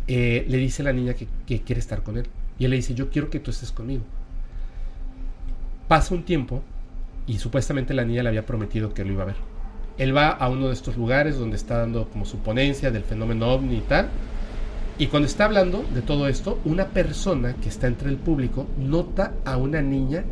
eh, 0.08 0.44
le 0.48 0.58
dice 0.58 0.82
a 0.82 0.86
la 0.86 0.92
niña 0.92 1.14
que, 1.14 1.28
que 1.46 1.60
quiere 1.60 1.78
estar 1.78 2.02
con 2.02 2.18
él. 2.18 2.26
Y 2.58 2.64
él 2.64 2.72
le 2.72 2.76
dice, 2.76 2.92
yo 2.92 3.08
quiero 3.08 3.30
que 3.30 3.38
tú 3.38 3.52
estés 3.52 3.70
conmigo. 3.70 4.02
Pasa 5.86 6.12
un 6.12 6.24
tiempo 6.24 6.64
y 7.28 7.38
supuestamente 7.38 7.94
la 7.94 8.04
niña 8.04 8.24
le 8.24 8.30
había 8.30 8.46
prometido 8.46 8.94
que 8.94 9.04
lo 9.04 9.12
iba 9.12 9.22
a 9.22 9.26
ver. 9.26 9.36
Él 9.96 10.14
va 10.14 10.30
a 10.30 10.48
uno 10.48 10.66
de 10.66 10.74
estos 10.74 10.96
lugares 10.96 11.38
donde 11.38 11.54
está 11.54 11.78
dando 11.78 12.08
como 12.08 12.24
su 12.24 12.38
ponencia 12.38 12.90
del 12.90 13.04
fenómeno 13.04 13.46
ovni 13.46 13.76
y 13.76 13.82
tal, 13.82 14.08
y 14.98 15.08
cuando 15.08 15.26
está 15.26 15.44
hablando 15.44 15.84
de 15.94 16.00
todo 16.00 16.26
esto, 16.26 16.58
una 16.64 16.86
persona 16.86 17.54
que 17.54 17.68
está 17.68 17.86
entre 17.86 18.08
el 18.08 18.16
público 18.16 18.66
nota 18.78 19.34
a 19.44 19.58
una 19.58 19.82
niña 19.82 20.24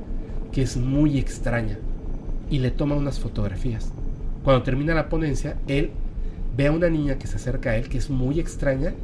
que 0.53 0.62
es 0.62 0.77
muy 0.77 1.18
extraña 1.18 1.79
y 2.50 2.61
le 2.61 2.70
toma 2.70 2.94
unas 2.94 3.20
fotografías. 3.20 3.92
Cuando 4.42 4.62
termina 4.62 4.94
la 4.94 5.09
ponencia, 5.09 5.57
él 5.66 5.90
ve 6.57 6.68
a 6.68 6.72
una 6.72 6.88
niña 6.88 7.18
que 7.18 7.27
se 7.27 7.37
acerca 7.37 7.70
a 7.70 7.77
él, 7.77 7.88
que 7.88 7.98
es 7.98 8.09
muy 8.09 8.40
extraña, 8.40 8.94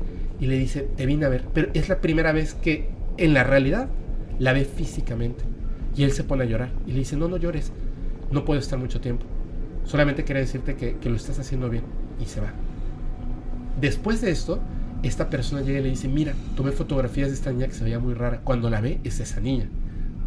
y 0.41 0.47
le 0.47 0.57
dice, 0.57 0.89
te 0.97 1.05
vine 1.05 1.27
a 1.27 1.29
ver. 1.29 1.45
Pero 1.53 1.69
es 1.75 1.89
la 1.89 2.01
primera 2.01 2.33
vez 2.33 2.55
que 2.55 2.89
en 3.19 3.35
la 3.35 3.45
realidad 3.45 3.89
la 4.39 4.53
ve 4.55 4.65
físicamente. 4.65 5.45
Y 5.95 6.05
él 6.05 6.13
se 6.13 6.25
pone 6.25 6.45
a 6.45 6.47
llorar 6.47 6.71
y 6.87 6.93
le 6.93 7.01
dice, 7.01 7.17
no, 7.17 7.29
no 7.29 7.37
llores, 7.37 7.73
no 8.31 8.45
puedo 8.45 8.61
estar 8.61 8.79
mucho 8.79 9.01
tiempo. 9.01 9.27
Solamente 9.85 10.25
quería 10.25 10.41
decirte 10.41 10.77
que, 10.77 10.97
que 10.97 11.11
lo 11.11 11.17
estás 11.17 11.39
haciendo 11.39 11.69
bien. 11.69 11.85
Y 12.21 12.27
se 12.27 12.41
va. 12.41 12.53
Después 13.81 14.21
de 14.21 14.31
esto, 14.31 14.61
esta 15.03 15.31
persona 15.31 15.63
llega 15.63 15.81
y 15.81 15.83
le 15.83 15.91
dice, 15.91 16.09
mira, 16.09 16.35
tomé 16.57 16.73
fotografías 16.73 17.29
de 17.29 17.35
esta 17.35 17.53
niña 17.53 17.67
que 17.67 17.75
se 17.75 17.85
veía 17.85 17.99
muy 17.99 18.15
rara. 18.15 18.41
Cuando 18.43 18.69
la 18.71 18.81
ve 18.81 19.01
es 19.05 19.21
esa 19.21 19.41
niña. 19.41 19.69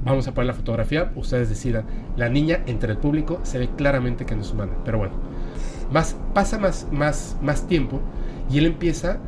Vamos 0.03 0.27
a 0.27 0.33
poner 0.33 0.47
la 0.47 0.53
fotografía, 0.53 1.11
ustedes 1.15 1.49
decidan. 1.49 1.85
La 2.17 2.27
niña 2.27 2.61
entre 2.65 2.91
el 2.91 2.97
público 2.97 3.39
se 3.43 3.57
ve 3.59 3.69
claramente 3.77 4.25
que 4.25 4.35
no 4.35 4.41
es 4.41 4.51
humana. 4.51 4.73
Pero 4.83 4.97
bueno, 4.97 5.13
más, 5.91 6.15
pasa 6.33 6.57
más, 6.57 6.87
más, 6.91 7.37
más 7.41 7.67
tiempo 7.67 8.01
y 8.49 8.57
él 8.57 8.65
empieza 8.65 9.19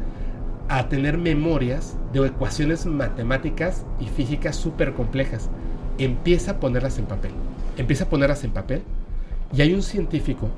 a 0.67 0.89
tener 0.89 1.17
memorias 1.17 1.95
de 2.11 2.25
ecuaciones 2.25 2.85
matemáticas 2.85 3.85
y 3.99 4.07
físicas 4.07 4.55
súper 4.55 4.93
complejas. 4.93 5.49
Empieza 5.97 6.51
a 6.51 6.59
ponerlas 6.59 6.97
en 6.97 7.05
papel. 7.05 7.31
Empieza 7.77 8.05
a 8.05 8.09
ponerlas 8.09 8.43
en 8.43 8.51
papel. 8.51 8.81
Y 9.53 9.61
hay 9.61 9.73
un 9.73 9.83
científico 9.83 10.49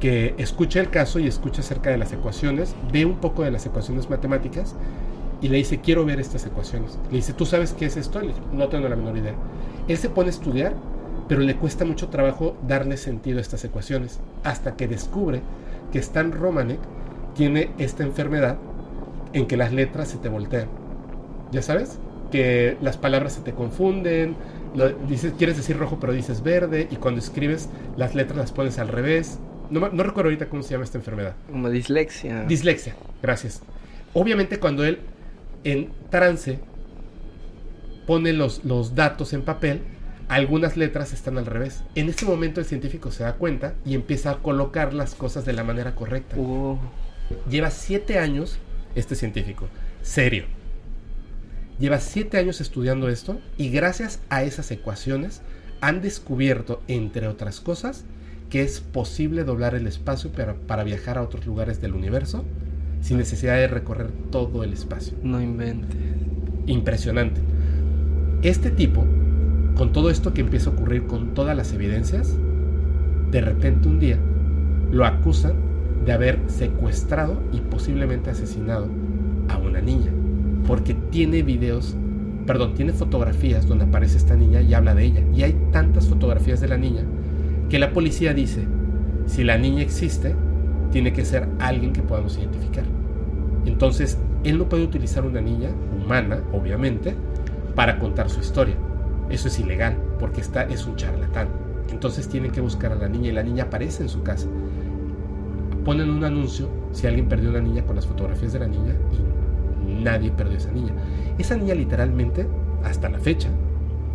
que 0.00 0.34
escucha 0.38 0.80
el 0.80 0.90
caso 0.90 1.18
y 1.18 1.26
escucha 1.26 1.60
acerca 1.60 1.90
de 1.90 1.98
las 1.98 2.12
ecuaciones, 2.12 2.74
ve 2.92 3.04
un 3.04 3.16
poco 3.16 3.42
de 3.42 3.50
las 3.50 3.64
ecuaciones 3.66 4.10
matemáticas 4.10 4.74
y 5.40 5.48
le 5.48 5.58
dice, 5.58 5.80
quiero 5.80 6.04
ver 6.04 6.20
estas 6.20 6.46
ecuaciones. 6.46 6.98
Le 7.10 7.16
dice, 7.16 7.32
¿tú 7.32 7.46
sabes 7.46 7.72
qué 7.72 7.86
es 7.86 7.96
esto? 7.96 8.20
No 8.52 8.68
tengo 8.68 8.88
la 8.88 8.96
menor 8.96 9.16
idea. 9.16 9.34
Él 9.88 9.96
se 9.96 10.08
pone 10.08 10.28
a 10.28 10.30
estudiar, 10.30 10.74
pero 11.28 11.40
le 11.40 11.56
cuesta 11.56 11.84
mucho 11.84 12.08
trabajo 12.08 12.56
darle 12.66 12.96
sentido 12.96 13.38
a 13.38 13.42
estas 13.42 13.64
ecuaciones, 13.64 14.20
hasta 14.44 14.76
que 14.76 14.88
descubre 14.88 15.40
que 15.92 15.98
Stan 15.98 16.32
Romanek 16.32 16.80
tiene 17.34 17.70
esta 17.78 18.02
enfermedad 18.02 18.58
en 19.32 19.46
que 19.46 19.56
las 19.56 19.72
letras 19.72 20.08
se 20.08 20.18
te 20.18 20.28
voltean. 20.28 20.68
¿Ya 21.52 21.62
sabes? 21.62 21.98
Que 22.30 22.76
las 22.80 22.96
palabras 22.96 23.34
se 23.34 23.40
te 23.40 23.52
confunden, 23.52 24.36
dices, 25.08 25.32
quieres 25.38 25.56
decir 25.56 25.78
rojo, 25.78 25.98
pero 26.00 26.12
dices 26.12 26.42
verde, 26.42 26.88
y 26.90 26.96
cuando 26.96 27.20
escribes 27.20 27.68
las 27.96 28.14
letras 28.14 28.38
las 28.38 28.52
pones 28.52 28.78
al 28.78 28.88
revés. 28.88 29.38
No, 29.70 29.80
no 29.88 30.02
recuerdo 30.02 30.28
ahorita 30.28 30.48
cómo 30.48 30.62
se 30.62 30.70
llama 30.70 30.84
esta 30.84 30.98
enfermedad. 30.98 31.34
Como 31.50 31.70
dislexia. 31.70 32.44
Dislexia, 32.44 32.96
gracias. 33.22 33.62
Obviamente 34.14 34.58
cuando 34.58 34.84
él 34.84 34.98
en 35.64 35.92
trance 36.10 36.58
pone 38.06 38.32
los, 38.32 38.64
los 38.64 38.94
datos 38.94 39.32
en 39.32 39.42
papel, 39.42 39.82
algunas 40.28 40.76
letras 40.76 41.12
están 41.12 41.38
al 41.38 41.46
revés. 41.46 41.82
En 41.94 42.08
ese 42.08 42.26
momento 42.26 42.60
el 42.60 42.66
científico 42.66 43.10
se 43.10 43.24
da 43.24 43.34
cuenta 43.34 43.74
y 43.84 43.94
empieza 43.94 44.30
a 44.30 44.38
colocar 44.38 44.94
las 44.94 45.14
cosas 45.14 45.44
de 45.44 45.52
la 45.52 45.64
manera 45.64 45.94
correcta. 45.94 46.36
Oh. 46.38 46.78
Lleva 47.48 47.70
siete 47.70 48.18
años 48.18 48.58
este 48.94 49.14
científico, 49.14 49.68
serio. 50.02 50.44
Lleva 51.78 52.00
siete 52.00 52.38
años 52.38 52.60
estudiando 52.60 53.08
esto 53.08 53.40
y 53.58 53.70
gracias 53.70 54.20
a 54.30 54.42
esas 54.42 54.70
ecuaciones 54.70 55.42
han 55.80 56.00
descubierto, 56.00 56.82
entre 56.88 57.28
otras 57.28 57.60
cosas, 57.60 58.04
que 58.50 58.62
es 58.62 58.80
posible 58.80 59.44
doblar 59.44 59.74
el 59.74 59.86
espacio 59.86 60.30
para, 60.30 60.54
para 60.54 60.84
viajar 60.84 61.18
a 61.18 61.22
otros 61.22 61.46
lugares 61.46 61.80
del 61.80 61.94
universo 61.94 62.44
sin 63.00 63.18
necesidad 63.18 63.56
de 63.56 63.68
recorrer 63.68 64.10
todo 64.30 64.64
el 64.64 64.72
espacio. 64.72 65.16
No 65.22 65.40
invente. 65.40 65.96
Impresionante. 66.66 67.40
Este 68.42 68.70
tipo, 68.70 69.04
con 69.76 69.92
todo 69.92 70.10
esto 70.10 70.32
que 70.32 70.40
empieza 70.40 70.70
a 70.70 70.72
ocurrir 70.72 71.06
con 71.06 71.34
todas 71.34 71.56
las 71.56 71.72
evidencias, 71.72 72.36
de 73.30 73.40
repente 73.40 73.88
un 73.88 73.98
día 73.98 74.18
lo 74.90 75.04
acusan 75.04 75.54
de 76.04 76.12
haber 76.12 76.38
secuestrado 76.46 77.40
y 77.52 77.60
posiblemente 77.60 78.30
asesinado 78.30 78.88
a 79.48 79.58
una 79.58 79.80
niña. 79.80 80.12
Porque 80.66 80.94
tiene 80.94 81.42
videos, 81.42 81.96
perdón, 82.46 82.74
tiene 82.74 82.92
fotografías 82.92 83.66
donde 83.66 83.84
aparece 83.84 84.16
esta 84.16 84.36
niña 84.36 84.62
y 84.62 84.74
habla 84.74 84.94
de 84.94 85.04
ella. 85.04 85.22
Y 85.34 85.42
hay 85.42 85.56
tantas 85.72 86.06
fotografías 86.06 86.60
de 86.60 86.68
la 86.68 86.76
niña 86.76 87.04
que 87.68 87.78
la 87.78 87.92
policía 87.92 88.32
dice, 88.32 88.64
si 89.26 89.44
la 89.44 89.58
niña 89.58 89.82
existe, 89.82 90.34
tiene 90.90 91.12
que 91.12 91.24
ser 91.24 91.48
alguien 91.58 91.92
que 91.92 92.02
podamos 92.02 92.38
identificar. 92.38 92.84
Entonces, 93.64 94.18
él 94.44 94.58
no 94.58 94.68
puede 94.68 94.84
utilizar 94.84 95.24
una 95.24 95.40
niña 95.40 95.70
humana, 95.96 96.40
obviamente, 96.52 97.14
para 97.74 97.98
contar 97.98 98.30
su 98.30 98.40
historia. 98.40 98.76
Eso 99.28 99.48
es 99.48 99.58
ilegal, 99.58 99.96
porque 100.18 100.40
está, 100.40 100.62
es 100.62 100.86
un 100.86 100.96
charlatán. 100.96 101.48
Entonces 101.90 102.28
tienen 102.28 102.50
que 102.50 102.60
buscar 102.60 102.92
a 102.92 102.96
la 102.96 103.08
niña 103.08 103.28
y 103.28 103.32
la 103.32 103.42
niña 103.42 103.64
aparece 103.64 104.02
en 104.02 104.08
su 104.08 104.22
casa. 104.22 104.46
Ponen 105.84 106.10
un 106.10 106.24
anuncio 106.24 106.68
si 106.92 107.06
alguien 107.06 107.28
perdió 107.28 107.50
una 107.50 107.60
niña 107.60 107.84
con 107.84 107.96
las 107.96 108.06
fotografías 108.06 108.52
de 108.52 108.58
la 108.58 108.66
niña 108.66 108.94
y 109.86 110.02
nadie 110.02 110.30
perdió 110.30 110.58
esa 110.58 110.72
niña. 110.72 110.92
Esa 111.38 111.56
niña 111.56 111.74
literalmente, 111.74 112.46
hasta 112.82 113.08
la 113.08 113.18
fecha, 113.18 113.48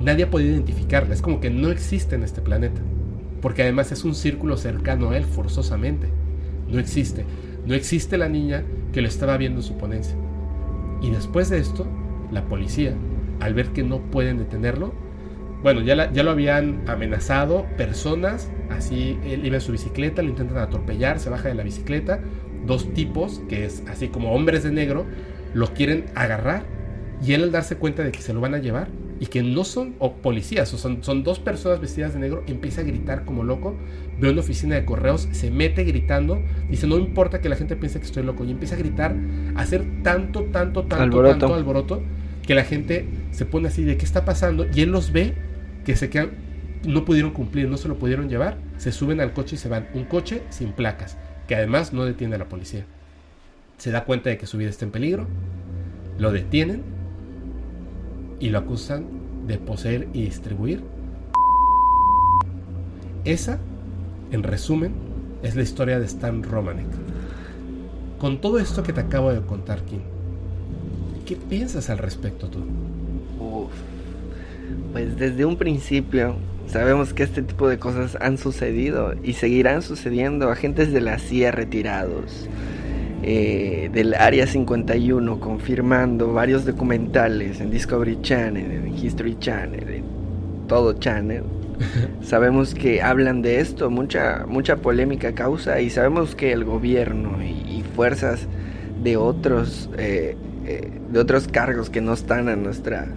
nadie 0.02 0.26
ha 0.26 0.30
podido 0.30 0.54
identificarla. 0.54 1.14
Es 1.14 1.22
como 1.22 1.40
que 1.40 1.50
no 1.50 1.70
existe 1.70 2.16
en 2.16 2.24
este 2.24 2.42
planeta. 2.42 2.82
Porque 3.42 3.64
además 3.64 3.92
es 3.92 4.04
un 4.04 4.16
círculo 4.16 4.58
cercano 4.58 5.10
a 5.10 5.18
él 5.18 5.26
forzosamente. 5.26 6.08
No 6.70 6.80
existe. 6.80 7.26
No 7.66 7.74
existe 7.74 8.18
la 8.18 8.30
niña 8.30 8.64
que 8.94 9.02
lo 9.02 9.08
estaba 9.08 9.38
viendo 9.38 9.60
en 9.60 9.64
su 9.64 9.78
ponencia. 9.78 10.16
Y 11.02 11.10
después 11.10 11.50
de 11.50 11.60
esto, 11.60 11.88
la 12.32 12.46
policía, 12.46 12.94
al 13.40 13.54
ver 13.54 13.68
que 13.70 13.84
no 13.84 14.00
pueden 14.00 14.38
detenerlo, 14.38 14.94
bueno, 15.64 15.82
ya, 15.82 16.12
ya 16.12 16.24
lo 16.24 16.32
habían 16.32 16.82
amenazado 16.88 17.68
personas, 17.78 18.50
así 18.70 19.20
él 19.24 19.46
iba 19.46 19.56
en 19.56 19.62
su 19.62 19.72
bicicleta, 19.72 20.22
lo 20.22 20.30
intentan 20.30 20.58
atropellar, 20.58 21.20
se 21.20 21.30
baja 21.30 21.50
de 21.50 21.56
la 21.56 21.64
bicicleta, 21.64 22.20
dos 22.66 22.94
tipos, 22.94 23.42
que 23.48 23.66
es 23.66 23.84
así 23.88 24.08
como 24.08 24.32
hombres 24.34 24.64
de 24.64 24.72
negro, 24.72 25.06
lo 25.54 25.74
quieren 25.74 26.06
agarrar 26.16 26.64
y 27.24 27.34
él 27.34 27.44
al 27.44 27.52
darse 27.52 27.76
cuenta 27.76 28.04
de 28.04 28.12
que 28.12 28.22
se 28.22 28.34
lo 28.34 28.42
van 28.42 28.56
a 28.56 28.58
llevar, 28.58 28.88
y 29.22 29.28
que 29.28 29.44
no 29.44 29.64
son 29.64 29.94
o 30.00 30.14
policías, 30.14 30.74
o 30.74 30.80
son, 30.80 31.04
son 31.04 31.22
dos 31.24 31.38
personas 31.38 31.80
vestidas 31.80 32.16
de 32.16 32.20
negro, 32.20 32.44
empieza 32.48 32.82
a 32.82 32.84
gritar 32.84 33.24
como 33.24 33.44
loco, 33.44 33.78
ve 34.20 34.32
una 34.32 34.40
oficina 34.40 34.74
de 34.74 34.84
correos, 34.84 35.30
se 35.32 35.52
mete 35.52 35.84
gritando, 35.84 36.42
dice, 36.72 36.88
no 36.88 36.98
importa 36.98 37.40
que 37.40 37.48
la 37.48 37.56
gente 37.56 37.76
piense 37.76 38.00
que 38.00 38.08
estoy 38.08 38.24
loco, 38.24 38.44
y 38.46 38.50
empieza 38.50 38.74
a 38.74 38.80
gritar, 38.80 39.16
a 39.56 39.62
hacer 39.62 39.86
tanto, 40.02 40.46
tanto, 40.46 40.86
tanto, 40.86 41.04
alboroto. 41.04 41.38
tanto 41.38 41.54
alboroto, 41.54 42.04
que 42.42 42.56
la 42.56 42.64
gente 42.64 43.06
se 43.30 43.46
pone 43.46 43.68
así 43.68 43.84
de 43.84 43.96
qué 43.96 44.06
está 44.06 44.26
pasando, 44.26 44.66
y 44.74 44.82
él 44.82 44.90
los 44.90 45.12
ve 45.12 45.36
que 45.86 45.96
se 45.96 46.10
quedan, 46.10 46.32
no 46.84 47.06
pudieron 47.06 47.30
cumplir, 47.30 47.70
no 47.70 47.78
se 47.78 47.88
lo 47.88 48.00
pudieron 48.00 48.28
llevar, 48.28 48.58
se 48.78 48.92
suben 48.92 49.22
al 49.22 49.34
coche 49.34 49.56
y 49.56 49.60
se 49.60 49.70
van, 49.70 49.88
un 49.94 50.06
coche 50.06 50.42
sin 50.50 50.72
placas, 50.72 51.16
que 51.48 51.54
además 51.54 51.94
no 51.94 52.06
detiene 52.06 52.34
a 52.34 52.40
la 52.40 52.50
policía. 52.50 52.88
Se 53.78 53.92
da 53.92 54.04
cuenta 54.04 54.32
de 54.32 54.40
que 54.40 54.48
su 54.48 54.58
vida 54.58 54.72
está 54.72 54.84
en 54.84 54.90
peligro, 54.90 55.28
lo 56.18 56.32
detienen, 56.32 56.82
y 58.42 58.50
lo 58.50 58.58
acusan 58.58 59.06
de 59.48 59.58
poseer 59.58 60.10
y 60.14 60.24
distribuir. 60.24 60.84
Esa, 63.24 63.60
en 64.32 64.44
resumen, 64.44 64.94
es 65.44 65.56
la 65.56 65.62
historia 65.62 66.00
de 66.00 66.06
Stan 66.06 66.44
Romanek. 66.44 66.88
Con 68.20 68.42
todo 68.42 68.60
esto 68.60 68.84
que 68.84 68.94
te 68.94 69.02
acabo 69.02 69.32
de 69.32 69.42
contar, 69.42 69.84
Kim, 69.84 70.02
¿qué 71.26 71.36
piensas 71.36 71.90
al 71.90 72.00
respecto 72.00 72.50
tú? 72.50 72.60
pues 74.94 75.18
desde 75.18 75.46
un 75.46 75.58
principio 75.58 76.36
sabemos 76.68 77.14
que 77.14 77.24
este 77.24 77.42
tipo 77.42 77.68
de 77.68 77.80
cosas 77.80 78.18
han 78.22 78.38
sucedido 78.38 79.14
y 79.24 79.34
seguirán 79.34 79.82
sucediendo. 79.82 80.50
Agentes 80.50 80.92
de 80.92 81.02
la 81.02 81.18
CIA 81.20 81.52
retirados, 81.52 82.48
eh, 83.24 83.90
del 83.94 84.16
Área 84.16 84.48
51 84.48 85.40
confirmando 85.40 86.34
varios 86.34 86.66
documentales 86.66 87.62
en 87.62 87.70
Discovery 87.70 88.20
Channel, 88.22 88.72
en 88.72 88.98
History 88.98 89.38
Channel, 89.40 89.90
en 89.90 90.04
todo 90.68 90.94
Channel. 90.94 91.44
sabemos 92.22 92.74
que 92.74 93.02
hablan 93.02 93.42
de 93.42 93.60
esto, 93.60 93.90
mucha, 93.90 94.46
mucha 94.48 94.78
polémica 94.78 95.34
causa 95.34 95.82
y 95.82 95.90
sabemos 95.90 96.36
que 96.36 96.52
el 96.52 96.64
gobierno 96.64 97.44
y, 97.44 97.84
fuerzas 97.96 98.48
de 99.04 99.18
otros, 99.18 99.90
eh, 99.98 100.38
eh, 100.66 100.90
de 101.12 101.20
otros 101.20 101.48
cargos 101.48 101.90
que 101.90 102.02
no 102.02 102.14
están 102.14 102.48
a 102.50 102.56
nuestra... 102.56 103.08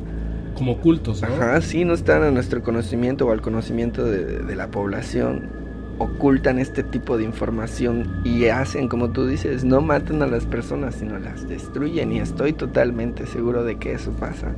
Como 0.54 0.72
ocultos, 0.72 1.22
¿no? 1.22 1.28
Ajá, 1.28 1.60
sí, 1.60 1.84
no 1.84 1.94
están 1.94 2.22
a 2.22 2.30
nuestro 2.30 2.62
conocimiento 2.62 3.26
o 3.26 3.32
al 3.32 3.40
conocimiento 3.40 4.04
de 4.04 4.56
la 4.56 4.68
población 4.68 5.63
ocultan 5.98 6.58
este 6.58 6.82
tipo 6.82 7.16
de 7.16 7.24
información 7.24 8.20
y 8.24 8.46
hacen, 8.46 8.88
como 8.88 9.10
tú 9.10 9.26
dices, 9.26 9.64
no 9.64 9.80
matan 9.80 10.22
a 10.22 10.26
las 10.26 10.44
personas, 10.44 10.96
sino 10.96 11.18
las 11.18 11.48
destruyen 11.48 12.12
y 12.12 12.18
estoy 12.18 12.52
totalmente 12.52 13.26
seguro 13.26 13.64
de 13.64 13.76
que 13.76 13.92
eso 13.92 14.12
pasa. 14.12 14.52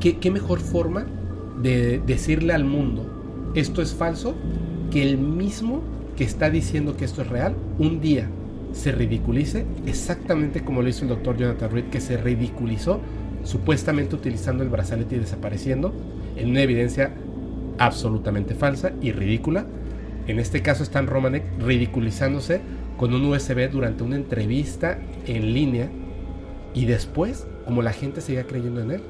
¿Qué, 0.00 0.30
mejor 0.30 0.60
forma 0.60 1.06
de 1.60 2.00
decirle 2.06 2.52
al 2.52 2.64
mundo 2.64 3.52
esto 3.54 3.80
es 3.80 3.94
falso 3.94 4.34
que 4.90 5.02
el 5.02 5.18
mismo 5.18 5.80
que 6.16 6.24
está 6.24 6.50
diciendo 6.50 6.96
que 6.96 7.04
esto 7.04 7.22
es 7.22 7.28
real, 7.28 7.56
un 7.78 8.00
día 8.00 8.28
se 8.72 8.92
ridiculice 8.92 9.64
exactamente 9.86 10.62
como 10.62 10.82
lo 10.82 10.88
hizo 10.88 11.04
el 11.04 11.08
doctor 11.08 11.36
Jonathan 11.36 11.70
Reed, 11.70 11.84
que 11.86 12.00
se 12.00 12.18
ridiculizó 12.18 13.00
supuestamente 13.42 14.14
utilizando 14.14 14.62
el 14.62 14.68
brazalete 14.68 15.16
y 15.16 15.20
desapareciendo 15.20 15.94
en 16.36 16.50
una 16.50 16.62
evidencia 16.62 17.12
absolutamente 17.78 18.54
falsa 18.54 18.92
y 19.00 19.12
ridícula 19.12 19.66
en 20.26 20.38
este 20.38 20.62
caso 20.62 20.82
están 20.82 21.06
Romanek 21.06 21.44
ridiculizándose 21.60 22.60
con 22.96 23.14
un 23.14 23.24
USB 23.26 23.70
durante 23.70 24.02
una 24.02 24.16
entrevista 24.16 24.98
en 25.26 25.52
línea 25.52 25.88
y 26.74 26.86
después, 26.86 27.46
como 27.64 27.82
la 27.82 27.92
gente 27.92 28.20
seguía 28.20 28.44
creyendo 28.44 28.80
en 28.80 28.90
él, 28.92 29.02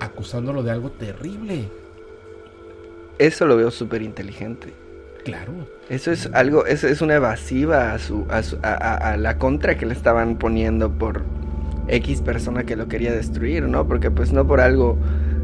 acusándolo 0.00 0.62
de 0.62 0.72
algo 0.72 0.90
terrible. 0.90 1.68
Eso 3.18 3.46
lo 3.46 3.56
veo 3.56 3.70
súper 3.70 4.02
inteligente. 4.02 4.72
Claro. 5.24 5.52
Eso 5.88 6.10
es 6.10 6.28
algo, 6.32 6.66
eso 6.66 6.88
es 6.88 7.00
una 7.00 7.14
evasiva 7.14 7.92
a, 7.92 7.98
su, 7.98 8.26
a, 8.30 9.16
la 9.16 9.38
contra 9.38 9.78
que 9.78 9.86
le 9.86 9.94
estaban 9.94 10.36
poniendo 10.36 10.90
por 10.90 11.22
X 11.88 12.20
persona 12.22 12.64
que 12.64 12.76
lo 12.76 12.88
quería 12.88 13.12
destruir, 13.12 13.62
¿no? 13.64 13.86
Porque 13.86 14.10
pues 14.10 14.32
no 14.32 14.46
por 14.46 14.60
algo 14.60 14.98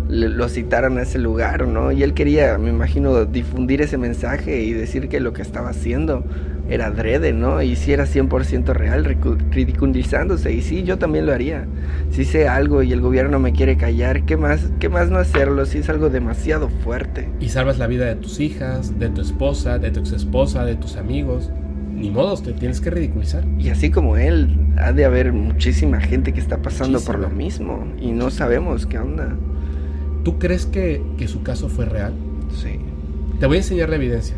lo 0.08 0.48
citaron 0.48 0.98
a 0.98 1.02
ese 1.02 1.18
lugar, 1.18 1.68
¿no? 1.68 1.92
Y 1.92 2.02
él 2.02 2.14
quería, 2.14 2.56
me 2.58 2.70
imagino, 2.70 3.24
difundir 3.24 3.82
ese 3.82 3.98
mensaje 3.98 4.62
y 4.62 4.72
decir 4.72 5.08
que 5.08 5.20
lo 5.20 5.32
que 5.32 5.42
estaba 5.42 5.70
haciendo 5.70 6.24
era 6.68 6.86
adrede, 6.86 7.32
¿no? 7.32 7.62
Y 7.62 7.76
si 7.76 7.92
era 7.92 8.04
100% 8.04 8.72
real, 8.72 9.04
ridiculizándose. 9.50 10.52
Y 10.52 10.62
sí, 10.62 10.82
yo 10.82 10.98
también 10.98 11.26
lo 11.26 11.32
haría. 11.32 11.66
Si 12.10 12.24
sé 12.24 12.48
algo 12.48 12.82
y 12.82 12.92
el 12.92 13.00
gobierno 13.00 13.38
me 13.38 13.52
quiere 13.52 13.76
callar, 13.76 14.24
¿qué 14.24 14.36
más, 14.36 14.70
qué 14.78 14.88
más 14.88 15.10
no 15.10 15.18
hacerlo 15.18 15.64
si 15.66 15.78
es 15.78 15.88
algo 15.88 16.10
demasiado 16.10 16.68
fuerte? 16.68 17.28
Y 17.40 17.48
salvas 17.48 17.78
la 17.78 17.86
vida 17.86 18.06
de 18.06 18.16
tus 18.16 18.40
hijas, 18.40 18.98
de 18.98 19.08
tu 19.08 19.20
esposa, 19.20 19.78
de 19.78 19.90
tu 19.90 20.00
ex 20.00 20.12
esposa, 20.12 20.64
de 20.64 20.76
tus 20.76 20.96
amigos. 20.96 21.50
Ni 21.94 22.10
modos, 22.10 22.42
te 22.42 22.52
tienes 22.52 22.80
que 22.80 22.90
ridiculizar. 22.90 23.44
Y 23.58 23.70
así 23.70 23.90
como 23.90 24.16
él, 24.16 24.56
ha 24.76 24.92
de 24.92 25.04
haber 25.04 25.32
muchísima 25.32 26.00
gente 26.00 26.32
que 26.32 26.40
está 26.40 26.58
pasando 26.58 27.00
por 27.00 27.18
lo 27.18 27.28
mismo 27.28 27.86
y 28.00 28.12
no 28.12 28.30
sabemos 28.30 28.86
qué 28.86 28.98
onda. 28.98 29.34
¿Tú 30.28 30.38
crees 30.38 30.66
que, 30.66 31.02
su 31.26 31.42
caso 31.42 31.70
fue 31.70 31.86
real? 31.86 32.12
Sí. 32.54 32.72
Te 33.40 33.46
voy 33.46 33.56
a 33.56 33.60
enseñar 33.60 33.88
la 33.88 33.96
evidencia. 33.96 34.36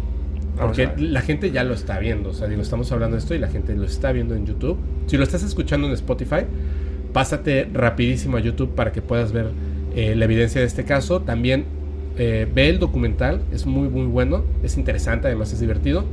Porque 0.57 0.89
la 0.97 1.21
gente 1.21 1.51
ya 1.51 1.65
lo 1.65 1.75
está 1.75 1.99
viendo. 1.99 2.31
O 2.31 2.33
sea, 2.33 2.47
digo, 2.47 2.63
estamos 2.63 2.93
hablando 2.93 3.17
de 3.17 3.19
esto 3.19 3.35
y 3.35 3.41
la 3.41 3.49
gente 3.49 3.75
lo 3.75 3.87
está 3.87 4.13
viendo 4.13 4.37
en 4.37 4.47
YouTube. 4.47 4.79
Si 5.09 5.17
lo 5.17 5.25
estás 5.25 5.43
escuchando 5.43 5.89
en 5.89 5.95
Spotify, 5.95 6.43
pásate 7.13 7.69
rapidísimo 7.73 8.37
a 8.37 8.41
YouTube 8.41 8.73
para 8.77 8.93
que 8.93 9.03
puedas 9.03 9.33
ver 9.33 9.47
eh, 9.97 10.15
la 10.15 10.27
evidencia 10.27 10.61
de 10.61 10.69
este 10.69 10.85
caso. 10.85 11.23
También 11.23 11.65
eh, 12.17 12.47
ve 12.55 12.69
el 12.69 12.79
documental, 12.79 13.43
es 13.53 13.67
muy, 13.67 13.89
muy 13.89 14.07
bueno, 14.07 14.45
es 14.63 14.77
interesante, 14.77 15.27
además 15.27 15.53
es 15.53 15.59
divertido. 15.59 16.05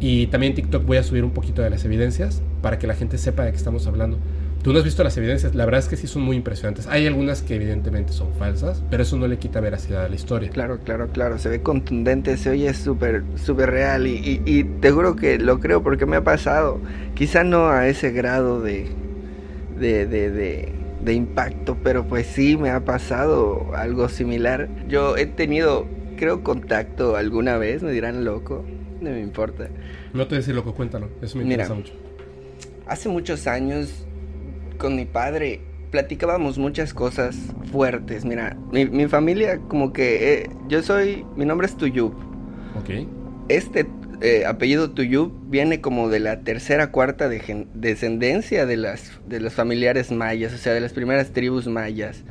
Y 0.00 0.26
también 0.26 0.50
en 0.50 0.56
TikTok 0.56 0.84
voy 0.84 0.96
a 0.96 1.04
subir 1.04 1.22
un 1.22 1.30
poquito 1.30 1.62
de 1.62 1.70
las 1.70 1.84
evidencias 1.84 2.42
para 2.60 2.80
que 2.80 2.88
la 2.88 2.94
gente 2.96 3.18
sepa 3.18 3.44
de 3.44 3.52
qué 3.52 3.56
estamos 3.56 3.86
hablando. 3.86 4.18
Tú 4.62 4.72
no 4.72 4.78
has 4.78 4.84
visto 4.84 5.02
las 5.02 5.16
evidencias, 5.16 5.56
la 5.56 5.64
verdad 5.64 5.80
es 5.80 5.88
que 5.88 5.96
sí 5.96 6.06
son 6.06 6.22
muy 6.22 6.36
impresionantes. 6.36 6.86
Hay 6.86 7.04
algunas 7.08 7.42
que 7.42 7.56
evidentemente 7.56 8.12
son 8.12 8.32
falsas, 8.34 8.80
pero 8.90 9.02
eso 9.02 9.16
no 9.16 9.26
le 9.26 9.36
quita 9.38 9.60
veracidad 9.60 10.04
a 10.04 10.08
la 10.08 10.14
historia. 10.14 10.50
Claro, 10.50 10.78
claro, 10.84 11.08
claro, 11.08 11.38
se 11.38 11.48
ve 11.48 11.62
contundente, 11.62 12.36
se 12.36 12.50
oye 12.50 12.72
súper, 12.72 13.24
súper 13.34 13.70
real 13.70 14.06
y, 14.06 14.40
y, 14.44 14.62
te 14.62 14.92
juro 14.92 15.16
que 15.16 15.38
lo 15.38 15.58
creo 15.58 15.82
porque 15.82 16.06
me 16.06 16.16
ha 16.16 16.22
pasado. 16.22 16.80
Quizá 17.14 17.42
no 17.42 17.70
a 17.70 17.88
ese 17.88 18.12
grado 18.12 18.60
de, 18.60 18.86
de, 19.80 20.06
de, 20.06 20.30
de, 20.30 20.72
de 21.04 21.12
impacto, 21.12 21.76
pero 21.82 22.06
pues 22.06 22.28
sí 22.28 22.56
me 22.56 22.70
ha 22.70 22.84
pasado 22.84 23.74
algo 23.74 24.08
similar. 24.08 24.68
Yo 24.86 25.16
he 25.16 25.26
tenido, 25.26 25.88
creo, 26.16 26.44
contacto 26.44 27.16
alguna 27.16 27.58
vez, 27.58 27.82
me 27.82 27.90
dirán 27.90 28.24
loco, 28.24 28.64
no 29.00 29.10
me 29.10 29.20
importa. 29.20 29.68
No 30.12 30.28
te 30.28 30.36
decir 30.36 30.54
loco, 30.54 30.72
cuéntalo, 30.72 31.08
eso 31.20 31.36
me 31.36 31.42
interesa 31.42 31.74
mucho. 31.74 31.94
Hace 32.86 33.08
muchos 33.08 33.48
años 33.48 34.06
con 34.82 34.96
mi 34.96 35.04
padre 35.04 35.60
platicábamos 35.92 36.58
muchas 36.58 36.92
cosas 36.92 37.36
fuertes. 37.70 38.24
Mira, 38.24 38.56
mi, 38.72 39.06
familia 39.06 39.60
como 39.68 39.92
que 39.92 40.34
eh, 40.34 40.50
yo 40.66 40.82
soy, 40.82 41.24
mi 41.36 41.44
nombre 41.44 41.68
es 41.68 41.76
Tuyub. 41.76 42.12
Ok. 42.76 43.06
Este 43.48 43.86
eh, 44.22 44.44
apellido 44.44 44.90
Tuyub 44.90 45.32
viene 45.48 45.80
como 45.80 46.08
de 46.08 46.18
la 46.18 46.40
tercera, 46.40 46.90
cuarta 46.90 47.28
de 47.28 47.68
descendencia 47.74 48.66
de 48.66 48.76
las, 48.76 49.20
de 49.28 49.38
los 49.38 49.52
familiares 49.54 50.10
mayas, 50.10 50.52
o 50.52 50.58
sea, 50.58 50.72
de 50.72 50.80
las 50.80 50.92
primeras 50.92 51.30
tribus 51.30 51.68
mayas. 51.68 52.24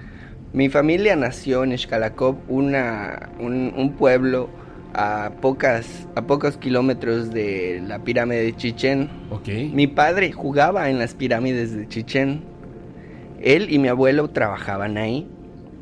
Mi 0.51 0.67
familia 0.67 1.15
nació 1.15 1.63
en 1.63 1.77
Xcalacop, 1.77 2.37
una, 2.49 3.29
un, 3.39 3.73
un 3.77 3.93
pueblo 3.93 4.49
a, 4.93 5.31
pocas, 5.41 6.07
a 6.15 6.23
pocos 6.23 6.57
kilómetros 6.57 7.31
de 7.31 7.81
la 7.85 7.99
pirámide 7.99 8.43
de 8.43 8.55
Chichén. 8.55 9.09
Okay. 9.29 9.69
Mi 9.69 9.87
padre 9.87 10.31
jugaba 10.31 10.89
en 10.89 10.99
las 10.99 11.13
pirámides 11.13 11.75
de 11.75 11.87
Chichén. 11.87 12.43
Él 13.41 13.71
y 13.71 13.79
mi 13.79 13.87
abuelo 13.87 14.29
trabajaban 14.29 14.97
ahí. 14.97 15.27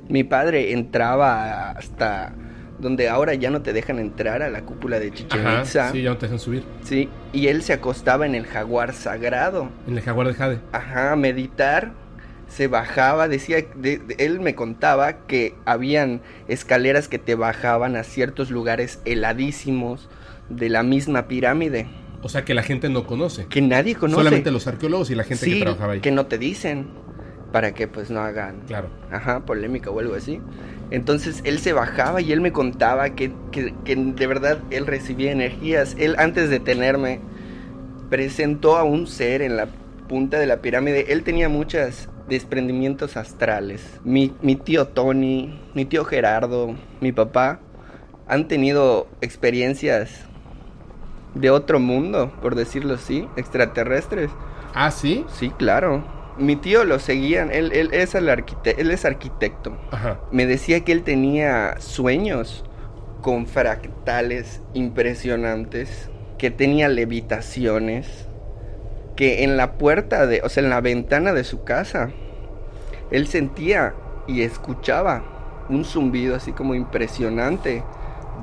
Mi 0.07 0.23
padre 0.23 0.73
entraba 0.73 1.71
hasta 1.71 2.33
donde 2.79 3.09
ahora 3.09 3.33
ya 3.33 3.49
no 3.49 3.61
te 3.61 3.73
dejan 3.73 3.99
entrar 3.99 4.41
a 4.41 4.49
la 4.49 4.61
cúpula 4.61 4.99
de 4.99 5.11
Chichen 5.11 5.41
Itza. 5.59 5.91
Sí, 5.91 6.01
ya 6.01 6.11
no 6.11 6.17
te 6.17 6.25
dejan 6.27 6.39
subir. 6.39 6.63
Sí, 6.83 7.09
y 7.33 7.47
él 7.47 7.61
se 7.61 7.73
acostaba 7.73 8.25
en 8.25 8.35
el 8.35 8.45
jaguar 8.45 8.93
sagrado. 8.93 9.69
En 9.87 9.97
el 9.97 10.01
jaguar 10.01 10.27
de 10.27 10.33
Jade. 10.33 10.59
Ajá, 10.71 11.15
meditar 11.15 11.91
se 12.49 12.67
bajaba, 12.67 13.27
decía, 13.27 13.65
él 14.17 14.39
me 14.39 14.55
contaba 14.55 15.25
que 15.27 15.55
habían 15.65 16.21
escaleras 16.47 17.07
que 17.07 17.19
te 17.19 17.35
bajaban 17.35 17.95
a 17.95 18.03
ciertos 18.03 18.49
lugares 18.49 18.99
heladísimos 19.05 20.09
de 20.49 20.69
la 20.69 20.83
misma 20.83 21.27
pirámide. 21.27 21.87
O 22.21 22.27
sea, 22.27 22.43
que 22.43 22.53
la 22.53 22.63
gente 22.63 22.89
no 22.89 23.05
conoce. 23.05 23.45
Que 23.45 23.61
nadie 23.61 23.95
conoce. 23.95 24.17
Solamente 24.17 24.51
los 24.51 24.67
arqueólogos 24.67 25.09
y 25.11 25.15
la 25.15 25.23
gente 25.23 25.45
que 25.45 25.61
trabajaba 25.61 25.93
ahí. 25.93 26.01
que 26.01 26.11
no 26.11 26.25
te 26.25 26.37
dicen 26.37 26.87
para 27.51 27.73
que 27.73 27.87
pues 27.87 28.11
no 28.11 28.19
hagan 28.19 28.61
claro. 28.67 28.89
ajá, 29.11 29.45
polémica 29.45 29.89
o 29.89 29.99
algo 29.99 30.15
así. 30.15 30.41
Entonces 30.91 31.41
él 31.45 31.59
se 31.59 31.73
bajaba 31.73 32.21
y 32.21 32.31
él 32.31 32.41
me 32.41 32.51
contaba 32.51 33.11
que, 33.11 33.31
que, 33.51 33.73
que 33.85 33.95
de 33.95 34.27
verdad 34.27 34.59
él 34.71 34.87
recibía 34.87 35.31
energías. 35.31 35.95
Él 35.99 36.15
antes 36.17 36.49
de 36.49 36.59
tenerme 36.59 37.21
presentó 38.09 38.75
a 38.77 38.83
un 38.83 39.07
ser 39.07 39.41
en 39.41 39.55
la 39.55 39.67
punta 40.07 40.39
de 40.39 40.47
la 40.47 40.61
pirámide. 40.61 41.13
Él 41.13 41.23
tenía 41.23 41.47
muchas 41.47 42.09
desprendimientos 42.29 43.17
astrales. 43.17 43.99
Mi, 44.03 44.33
mi 44.41 44.55
tío 44.55 44.87
Tony, 44.87 45.59
mi 45.73 45.85
tío 45.85 46.05
Gerardo, 46.05 46.75
mi 47.01 47.11
papá 47.11 47.59
han 48.27 48.47
tenido 48.47 49.07
experiencias 49.21 50.29
de 51.33 51.49
otro 51.49 51.79
mundo, 51.79 52.31
por 52.41 52.55
decirlo 52.55 52.95
así, 52.95 53.27
extraterrestres. 53.35 54.29
Ah, 54.73 54.91
sí. 54.91 55.25
Sí, 55.29 55.49
claro. 55.49 56.03
Mi 56.37 56.55
tío 56.55 56.85
lo 56.85 56.99
seguían, 56.99 57.51
él, 57.51 57.71
él, 57.73 57.89
es, 57.91 58.15
el 58.15 58.29
él 58.29 58.91
es 58.91 59.03
arquitecto. 59.03 59.77
Ajá. 59.91 60.21
Me 60.31 60.45
decía 60.45 60.85
que 60.85 60.93
él 60.93 61.03
tenía 61.03 61.81
sueños 61.81 62.63
con 63.21 63.45
fractales 63.45 64.61
impresionantes, 64.73 66.09
que 66.37 66.51
tenía 66.51 66.87
levitaciones, 66.87 68.28
que 69.19 69.43
en 69.43 69.57
la 69.57 69.73
puerta 69.73 70.25
de, 70.27 70.39
o 70.45 70.49
sea, 70.49 70.63
en 70.63 70.69
la 70.69 70.79
ventana 70.79 71.33
de 71.33 71.43
su 71.43 71.65
casa, 71.65 72.11
él 73.11 73.27
sentía 73.27 73.93
y 74.27 74.43
escuchaba 74.43 75.65
un 75.67 75.83
zumbido 75.83 76.37
así 76.37 76.53
como 76.53 76.73
impresionante. 76.73 77.83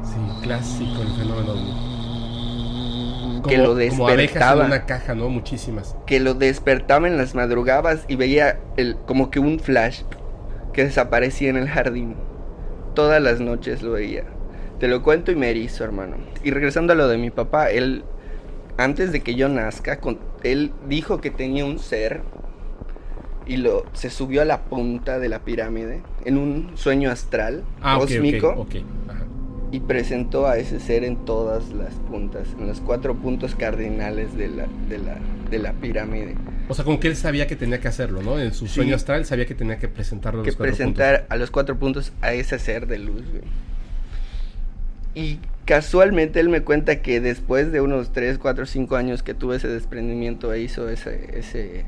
Sí, 0.05 0.19
clásico 0.43 1.01
el 1.01 1.09
fenómeno. 1.13 1.55
que 3.49 3.57
lo 3.57 3.75
despertaba. 3.75 4.65
en 4.65 4.67
una 4.67 4.85
caja, 4.85 5.15
¿no? 5.15 5.31
Muchísimas. 5.31 5.97
Que 6.05 6.21
lo 6.21 6.35
despertaba 6.35 7.09
en 7.09 7.17
las 7.17 7.35
madrugadas 7.35 8.05
y 8.07 8.17
veía 8.17 8.61
el, 8.77 8.99
como 9.07 9.31
que 9.31 9.41
un 9.41 9.59
flash 9.59 10.03
que 10.75 10.85
desaparecía 10.85 11.49
en 11.49 11.57
el 11.57 11.71
jardín. 11.71 12.17
Todas 12.95 13.23
las 13.23 13.41
noches 13.41 13.81
lo 13.81 13.93
veía. 13.93 14.25
Te 14.79 14.89
lo 14.89 15.03
cuento 15.03 15.33
y 15.33 15.37
me 15.37 15.49
erizo, 15.49 15.85
hermano. 15.85 16.19
Y 16.45 16.51
regresando 16.51 16.93
a 16.93 16.97
lo 16.97 17.09
de 17.09 17.17
mi 17.17 17.31
papá, 17.31 17.71
él 17.71 18.05
antes 18.79 19.13
de 19.13 19.21
que 19.21 19.35
yo 19.35 19.49
nazca, 19.49 20.01
él 20.53 20.73
dijo 20.89 21.21
que 21.21 21.31
tenía 21.31 21.65
un 21.65 21.79
ser 21.79 22.23
y 23.47 23.59
lo 23.59 23.85
se 23.93 24.11
subió 24.11 24.43
a 24.43 24.45
la 24.45 24.65
punta 24.65 25.19
de 25.19 25.29
la 25.29 25.41
pirámide 25.41 26.03
en 26.25 26.37
un 26.37 26.73
sueño 26.75 27.11
astral 27.11 27.65
ah, 27.81 27.97
cósmico 27.99 28.67
y 29.71 29.81
presentó 29.81 30.47
a 30.47 30.59
ese 30.59 30.81
ser 30.81 31.05
en 31.05 31.25
todas 31.25 31.73
las 31.73 31.95
puntas, 31.95 32.47
en 32.59 32.67
los 32.67 32.81
cuatro 32.81 33.15
puntos 33.17 33.55
cardinales 33.55 34.37
de 34.37 34.49
la, 34.49 34.67
de 34.89 34.99
la, 34.99 35.19
de 35.51 35.59
la 35.59 35.73
pirámide. 35.73 36.35
O 36.69 36.75
sea, 36.75 36.85
como 36.85 36.99
que 37.01 37.09
él 37.09 37.17
sabía 37.17 37.47
que 37.47 37.57
tenía 37.57 37.81
que 37.81 37.89
hacerlo, 37.89 38.23
¿no? 38.23 38.39
En 38.39 38.55
su 38.55 38.67
sueño 38.67 38.95
astral 38.97 39.25
sabía 39.25 39.47
que 39.47 39.55
tenía 39.55 39.79
que 39.79 39.89
presentarlo 39.89 40.41
a 40.41 40.45
los 40.45 40.55
que 40.55 40.61
presentar 40.61 41.27
a 41.29 41.37
los 41.37 41.51
cuatro 41.51 41.79
puntos 41.79 42.13
a 42.23 42.33
ese 42.33 42.59
ser 42.59 42.87
de 42.87 42.99
luz, 42.99 43.23
Y 45.17 45.39
casualmente 45.65 46.41
él 46.41 46.51
me 46.51 46.61
cuenta 46.61 47.01
que 47.01 47.23
después 47.23 47.73
de 47.73 47.81
unos 47.81 48.13
3, 48.13 48.37
4, 48.37 48.67
5 48.67 48.97
años 48.97 49.23
que 49.23 49.33
tuve 49.33 49.57
ese 49.57 49.67
desprendimiento 49.67 50.53
e 50.53 50.61
hizo 50.61 50.91
ese, 50.91 51.39
ese, 51.39 51.87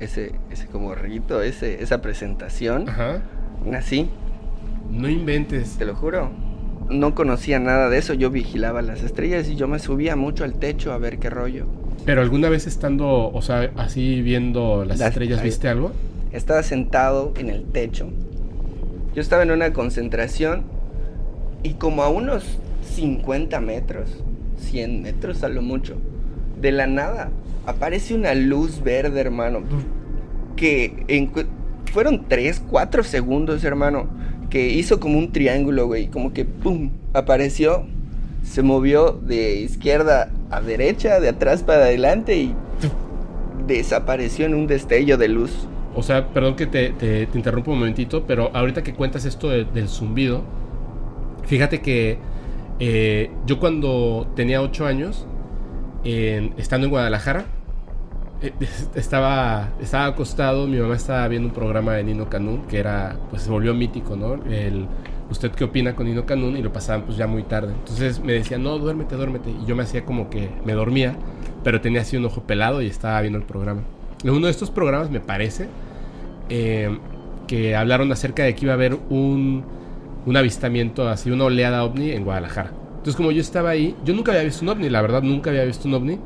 ese, 0.00 0.32
ese 0.50 0.66
como 0.66 0.92
rito, 0.96 1.40
ese, 1.40 1.80
esa 1.84 2.02
presentación, 2.02 2.88
Ajá. 2.88 3.22
nací. 3.64 4.10
No 4.90 5.08
inventes. 5.08 5.76
Te 5.78 5.84
lo 5.84 5.94
juro. 5.94 6.30
No 6.90 7.14
conocía 7.14 7.60
nada 7.60 7.88
de 7.88 7.98
eso, 7.98 8.12
yo 8.12 8.28
vigilaba 8.28 8.82
las 8.82 9.04
estrellas 9.04 9.48
y 9.48 9.54
yo 9.54 9.68
me 9.68 9.78
subía 9.78 10.16
mucho 10.16 10.42
al 10.42 10.54
techo 10.54 10.92
a 10.92 10.98
ver 10.98 11.20
qué 11.20 11.30
rollo. 11.30 11.66
Pero 12.04 12.22
alguna 12.22 12.48
vez 12.48 12.66
estando, 12.66 13.30
o 13.30 13.40
sea, 13.40 13.70
así 13.76 14.20
viendo 14.20 14.84
las, 14.84 15.00
estrellas, 15.00 15.44
¿viste 15.44 15.68
algo? 15.68 15.92
Estaba 16.32 16.64
sentado 16.64 17.32
en 17.38 17.50
el 17.50 17.66
techo. 17.66 18.08
Yo 19.14 19.22
estaba 19.22 19.44
en 19.44 19.52
una 19.52 19.72
concentración 19.72 20.81
y 21.62 21.74
como 21.74 22.02
a 22.02 22.08
unos 22.08 22.58
50 22.94 23.60
metros, 23.60 24.22
100 24.58 25.02
metros 25.02 25.42
a 25.42 25.48
lo 25.48 25.62
mucho, 25.62 25.96
de 26.60 26.72
la 26.72 26.86
nada, 26.86 27.30
aparece 27.66 28.14
una 28.14 28.34
luz 28.34 28.82
verde, 28.82 29.20
hermano, 29.20 29.60
que 30.56 31.28
fueron 31.92 32.26
3, 32.28 32.62
4 32.68 33.04
segundos, 33.04 33.64
hermano, 33.64 34.08
que 34.50 34.68
hizo 34.70 35.00
como 35.00 35.18
un 35.18 35.32
triángulo, 35.32 35.86
güey, 35.86 36.08
como 36.08 36.32
que, 36.32 36.44
¡pum!, 36.44 36.90
apareció, 37.12 37.84
se 38.42 38.62
movió 38.62 39.12
de 39.12 39.60
izquierda 39.60 40.30
a 40.50 40.60
derecha, 40.60 41.20
de 41.20 41.30
atrás 41.30 41.62
para 41.62 41.84
adelante 41.84 42.36
y 42.36 42.54
desapareció 43.66 44.46
en 44.46 44.54
un 44.54 44.66
destello 44.66 45.16
de 45.16 45.28
luz. 45.28 45.68
O 45.94 46.02
sea, 46.02 46.28
perdón 46.28 46.56
que 46.56 46.66
te, 46.66 46.90
te, 46.90 47.28
interrumpo 47.34 47.72
un 47.72 47.78
momentito, 47.78 48.24
pero 48.26 48.50
ahorita 48.54 48.82
que 48.82 48.94
cuentas 48.94 49.24
esto 49.24 49.50
del 49.50 49.88
zumbido, 49.88 50.42
fíjate 51.46 51.80
que 51.80 52.18
eh, 52.78 53.30
yo 53.46 53.58
cuando 53.60 54.30
tenía 54.34 54.62
8 54.62 54.86
años, 54.86 55.26
estando 56.04 56.86
en 56.86 56.90
Guadalajara, 56.90 57.46
eh, 58.42 58.52
estaba, 58.94 59.70
estaba 59.80 60.06
acostado, 60.06 60.66
mi 60.66 60.78
mamá 60.78 60.96
estaba 60.96 61.26
viendo 61.28 61.48
un 61.48 61.54
programa 61.54 61.94
de 61.94 62.04
Nino 62.04 62.28
Canún, 62.28 62.62
que 62.66 62.78
era, 62.78 63.16
pues 63.30 63.42
se 63.42 63.50
volvió 63.50 63.72
mítico, 63.72 64.16
¿no? 64.16 64.34
El, 64.50 64.86
¿Usted 65.30 65.52
qué 65.52 65.64
opina 65.64 65.94
con 65.94 66.06
Nino 66.06 66.26
Canún? 66.26 66.56
Y 66.56 66.62
lo 66.62 66.72
pasaban 66.72 67.02
pues 67.02 67.16
ya 67.16 67.26
muy 67.26 67.44
tarde. 67.44 67.72
Entonces 67.72 68.20
me 68.20 68.32
decía, 68.32 68.58
no, 68.58 68.78
duérmete, 68.78 69.16
duérmete. 69.16 69.50
Y 69.50 69.64
yo 69.64 69.74
me 69.76 69.84
hacía 69.84 70.04
como 70.04 70.28
que 70.28 70.50
me 70.64 70.74
dormía, 70.74 71.14
pero 71.64 71.80
tenía 71.80 72.02
así 72.02 72.16
un 72.16 72.26
ojo 72.26 72.42
pelado 72.42 72.82
y 72.82 72.86
estaba 72.88 73.20
viendo 73.20 73.38
el 73.38 73.44
programa. 73.44 73.82
En 74.24 74.30
uno 74.30 74.46
de 74.46 74.50
estos 74.50 74.70
programas 74.70 75.10
me 75.10 75.20
parece 75.20 75.68
eh, 76.48 76.98
que 77.46 77.74
hablaron 77.76 78.12
acerca 78.12 78.42
de 78.42 78.54
que 78.54 78.64
iba 78.64 78.72
a 78.72 78.74
haber 78.74 78.98
un 79.08 79.64
un 80.26 80.36
avistamiento 80.36 81.08
así, 81.08 81.30
una 81.30 81.44
oleada 81.44 81.84
ovni 81.84 82.10
en 82.12 82.24
Guadalajara. 82.24 82.72
Entonces 82.90 83.16
como 83.16 83.32
yo 83.32 83.40
estaba 83.40 83.70
ahí, 83.70 83.96
yo 84.04 84.14
nunca 84.14 84.32
había 84.32 84.44
visto 84.44 84.62
un 84.62 84.68
ovni, 84.68 84.88
la 84.88 85.02
verdad 85.02 85.22
nunca 85.22 85.50
había 85.50 85.64
visto 85.64 85.88
un 85.88 85.94
ovni. 85.94 86.18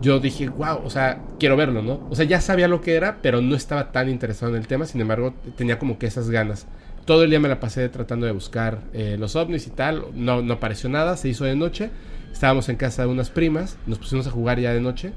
Yo 0.00 0.18
dije, 0.18 0.48
wow, 0.48 0.80
o 0.82 0.90
sea, 0.90 1.20
quiero 1.38 1.56
verlo, 1.56 1.82
¿no? 1.82 2.00
O 2.10 2.16
sea, 2.16 2.24
ya 2.24 2.40
sabía 2.40 2.68
lo 2.68 2.80
que 2.80 2.94
era, 2.94 3.18
pero 3.22 3.42
no 3.42 3.54
estaba 3.54 3.92
tan 3.92 4.08
interesado 4.08 4.50
en 4.50 4.58
el 4.58 4.66
tema, 4.66 4.86
sin 4.86 5.00
embargo, 5.00 5.34
tenía 5.56 5.78
como 5.78 5.98
que 5.98 6.06
esas 6.06 6.30
ganas. 6.30 6.66
todo 7.04 7.24
el 7.24 7.30
día 7.30 7.40
me 7.40 7.48
la 7.48 7.60
pasé 7.60 7.88
tratando 7.88 8.26
de 8.26 8.32
buscar 8.32 8.80
eh, 8.92 9.16
los 9.18 9.36
ovnis 9.36 9.66
y 9.66 9.70
tal. 9.70 10.06
No, 10.14 10.42
no 10.42 10.54
apareció 10.54 10.88
nada, 10.88 11.16
se 11.16 11.28
hizo 11.28 11.44
de 11.44 11.54
noche. 11.54 11.90
Estábamos 12.32 12.68
en 12.68 12.76
casa 12.76 13.02
de 13.02 13.08
unas 13.08 13.30
primas, 13.30 13.76
nos 13.86 13.98
pusimos 13.98 14.26
a 14.26 14.30
jugar 14.30 14.58
ya 14.58 14.72
de 14.72 14.80
noche. 14.80 15.12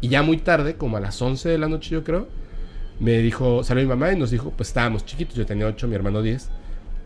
Y 0.00 0.08
ya 0.08 0.22
muy 0.22 0.36
tarde, 0.38 0.74
como 0.74 0.96
a 0.96 1.00
las 1.00 1.20
11 1.20 1.48
de 1.48 1.58
la 1.58 1.68
noche 1.68 1.90
yo 1.90 2.04
creo, 2.04 2.28
me 3.00 3.18
dijo, 3.18 3.64
salió 3.64 3.82
mi 3.82 3.88
mamá 3.88 4.12
y 4.12 4.18
nos 4.18 4.30
dijo, 4.30 4.52
pues 4.56 4.68
estábamos 4.68 5.04
chiquitos, 5.04 5.34
yo 5.34 5.46
tenía 5.46 5.66
8, 5.66 5.88
mi 5.88 5.94
hermano 5.94 6.22
10, 6.22 6.50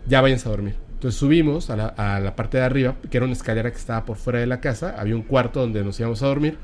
ya 0.07 0.21
váyanse 0.21 0.49
a 0.49 0.51
dormir. 0.51 0.77
Entonces 0.95 1.19
subimos 1.19 1.71
a 1.71 1.77
la, 1.77 1.87
a 1.87 2.21
la, 2.21 2.37
parte 2.37 2.59
de 2.59 2.65
arriba, 2.65 2.97
que 3.11 3.17
era 3.17 3.25
una 3.25 3.33
escalera 3.33 3.71
que 3.71 3.79
estaba 3.79 4.05
por 4.05 4.17
fuera 4.17 4.39
de 4.39 4.47
la 4.47 4.61
casa, 4.61 4.95
había 4.99 5.17
un 5.17 5.23
cuarto 5.23 5.61
donde 5.61 5.83
nos 5.83 5.99
íbamos 5.99 6.23
a 6.23 6.27
dormir 6.27 6.59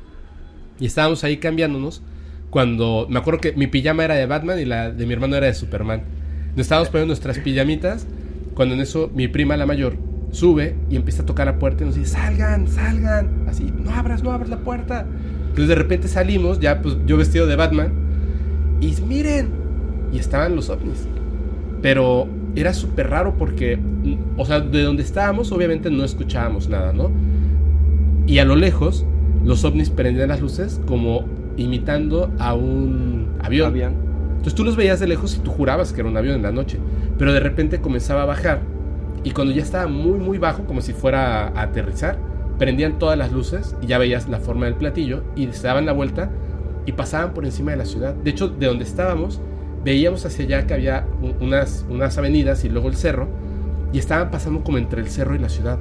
y 0.79 0.87
estábamos 0.87 1.25
ahí 1.25 1.39
cambiándonos 1.39 2.03
cuando 2.51 3.07
me 3.09 3.19
acuerdo 3.19 3.41
que 3.41 3.53
mi 3.53 3.67
pijama 3.67 4.05
era 4.05 4.15
de 4.15 4.27
Batman 4.27 4.59
y 4.61 4.65
la 4.65 4.91
de 4.91 5.07
mi 5.07 5.13
hermano 5.13 5.37
era 5.37 5.47
de 5.47 5.55
Superman. 5.55 6.03
Nos 6.51 6.67
estábamos 6.67 6.89
poniendo 6.91 7.09
nuestras 7.09 7.39
pijamitas 7.39 8.07
cuando 8.55 8.75
en 8.75 8.81
eso 8.81 9.11
mi 9.15 9.29
prima 9.29 9.57
la 9.57 9.67
mayor 9.67 9.97
sube 10.31 10.77
y 10.91 10.97
empieza 10.97 11.23
a 11.23 11.27
tocar 11.27 11.47
la 11.47 11.59
puerta 11.59 11.83
y 11.83 11.87
nos 11.87 11.97
dice, 11.97 12.13
salgan, 12.13 12.69
salgan, 12.69 13.47
así, 13.49 13.73
no 13.85 13.91
abras, 13.91 14.23
no 14.23 14.33
abras 14.33 14.49
la 14.49 14.59
puerta. 14.59 15.07
Entonces 15.41 15.69
de 15.69 15.75
repente 15.75 16.09
salimos, 16.09 16.61
ya 16.61 16.83
pues 16.83 16.97
yo 17.07 17.17
vestido 17.17 17.47
de 17.47 17.57
Batman, 17.57 17.93
y 18.81 18.95
miren, 19.03 19.51
y 20.13 20.19
estaban 20.19 20.55
los 20.55 20.69
ovnis. 20.69 21.07
Pero 21.83 22.29
era 22.57 22.73
súper 22.73 23.11
raro 23.11 23.35
porque, 23.39 23.79
o 24.37 24.45
sea, 24.45 24.61
de 24.61 24.83
donde 24.83 25.03
estábamos 25.03 25.53
obviamente 25.53 25.91
no 25.91 26.05
escuchábamos 26.05 26.69
nada, 26.69 26.93
¿no? 26.93 27.11
Y 28.27 28.39
a 28.39 28.45
lo 28.45 28.57
lejos, 28.57 29.05
los 29.45 29.65
ovnis 29.65 29.91
prendían 29.91 30.31
las 30.31 30.41
luces 30.41 30.81
como 30.87 31.27
imitando 31.57 32.33
a 32.39 32.55
un 32.55 33.29
avión. 33.41 33.69
avión. 33.69 33.95
Entonces 34.31 34.55
tú 34.55 34.65
los 34.65 34.77
veías 34.77 35.01
de 35.01 35.07
lejos 35.07 35.37
y 35.37 35.41
tú 35.41 35.51
jurabas 35.51 35.93
que 35.93 36.01
era 36.01 36.09
un 36.09 36.17
avión 36.17 36.37
en 36.37 36.43
la 36.43 36.53
noche. 36.53 36.79
Pero 37.19 37.33
de 37.33 37.41
repente 37.41 37.81
comenzaba 37.81 38.23
a 38.23 38.27
bajar 38.27 38.61
y 39.25 39.33
cuando 39.33 39.53
ya 39.53 39.63
estaba 39.63 39.87
muy, 39.89 40.19
muy 40.19 40.39
bajo, 40.39 40.65
como 40.65 40.81
si 40.81 40.93
fuera 40.93 41.49
a 41.49 41.63
aterrizar, 41.63 42.19
prendían 42.59 42.99
todas 42.99 43.19
las 43.19 43.33
luces 43.33 43.75
y 43.83 43.87
ya 43.87 43.99
veías 43.99 44.29
la 44.29 44.39
forma 44.39 44.67
del 44.67 44.75
platillo 44.75 45.25
y 45.35 45.49
se 45.53 45.67
daban 45.67 45.85
la 45.85 45.93
vuelta 45.93 46.31
y 46.87 46.93
pasaban 46.93 47.35
por 47.35 47.45
encima 47.45 47.73
de 47.73 47.77
la 47.79 47.85
ciudad. 47.85 48.15
De 48.15 48.31
hecho, 48.31 48.49
de 48.49 48.67
donde 48.67 48.85
estábamos, 48.85 49.41
veíamos 49.87 50.27
hacia 50.27 50.45
allá 50.45 50.67
que 50.67 50.75
había 50.75 51.07
unas, 51.41 51.87
unas 51.89 52.19
avenidas 52.19 52.65
y 52.65 52.69
luego 52.69 52.89
el 52.89 52.97
cerro 52.97 53.29
y 53.93 53.99
estaban 53.99 54.33
pasando 54.33 54.65
como 54.65 54.79
entre 54.79 55.01
el 55.01 55.07
cerro 55.07 55.37
y 55.37 55.39
la 55.39 55.49
ciudad. 55.49 55.79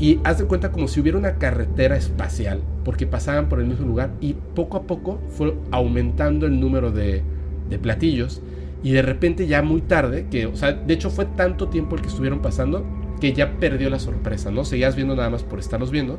Y 0.00 0.18
haz 0.24 0.38
de 0.38 0.46
cuenta 0.46 0.72
como 0.72 0.88
si 0.88 0.98
hubiera 0.98 1.16
una 1.16 1.36
carretera 1.36 1.96
espacial, 1.96 2.60
porque 2.84 3.06
pasaban 3.06 3.48
por 3.48 3.60
el 3.60 3.66
mismo 3.66 3.86
lugar 3.86 4.10
y 4.20 4.34
poco 4.34 4.78
a 4.78 4.82
poco 4.82 5.20
fue 5.28 5.54
aumentando 5.70 6.46
el 6.46 6.58
número 6.58 6.90
de, 6.90 7.22
de 7.68 7.78
platillos. 7.78 8.42
Y 8.82 8.90
de 8.90 9.02
repente 9.02 9.46
ya 9.46 9.62
muy 9.62 9.82
tarde, 9.82 10.26
que, 10.28 10.46
o 10.46 10.56
sea, 10.56 10.72
de 10.72 10.92
hecho 10.92 11.08
fue 11.08 11.26
tanto 11.26 11.68
tiempo 11.68 11.94
el 11.94 12.02
que 12.02 12.08
estuvieron 12.08 12.40
pasando 12.40 12.84
que 13.20 13.32
ya 13.32 13.60
perdió 13.60 13.90
la 13.90 14.00
sorpresa, 14.00 14.50
¿no? 14.50 14.64
Seguías 14.64 14.96
viendo 14.96 15.14
nada 15.14 15.30
más 15.30 15.44
por 15.44 15.60
estarlos 15.60 15.92
viendo. 15.92 16.18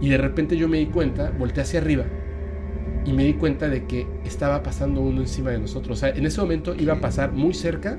Y 0.00 0.08
de 0.08 0.16
repente 0.16 0.56
yo 0.56 0.66
me 0.66 0.78
di 0.78 0.86
cuenta, 0.86 1.30
volteé 1.38 1.64
hacia 1.64 1.80
arriba 1.80 2.04
y 3.08 3.12
me 3.14 3.24
di 3.24 3.32
cuenta 3.34 3.68
de 3.68 3.86
que 3.86 4.06
estaba 4.26 4.62
pasando 4.62 5.00
uno 5.00 5.22
encima 5.22 5.50
de 5.50 5.58
nosotros. 5.58 5.98
O 5.98 6.00
sea, 6.00 6.10
en 6.10 6.26
ese 6.26 6.40
momento 6.40 6.74
iba 6.78 6.94
a 6.94 7.00
pasar 7.00 7.32
muy 7.32 7.54
cerca, 7.54 7.98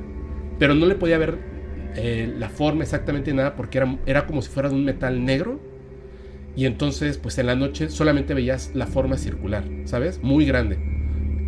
pero 0.59 0.75
no 0.75 0.85
le 0.85 0.93
podía 0.93 1.17
ver 1.17 1.39
eh, 1.95 2.31
la 2.37 2.49
forma 2.49 2.83
exactamente 2.83 3.33
nada 3.33 3.55
porque 3.55 3.79
era, 3.79 3.97
era 4.05 4.27
como 4.27 4.43
si 4.43 4.49
fuera 4.49 4.69
de 4.69 4.75
un 4.75 4.85
metal 4.85 5.25
negro. 5.25 5.59
Y 6.55 6.65
entonces, 6.65 7.17
pues 7.17 7.37
en 7.39 7.47
la 7.47 7.55
noche 7.55 7.89
solamente 7.89 8.35
veías 8.35 8.71
la 8.75 8.85
forma 8.85 9.17
circular, 9.17 9.63
¿sabes? 9.85 10.21
Muy 10.21 10.45
grande. 10.45 10.77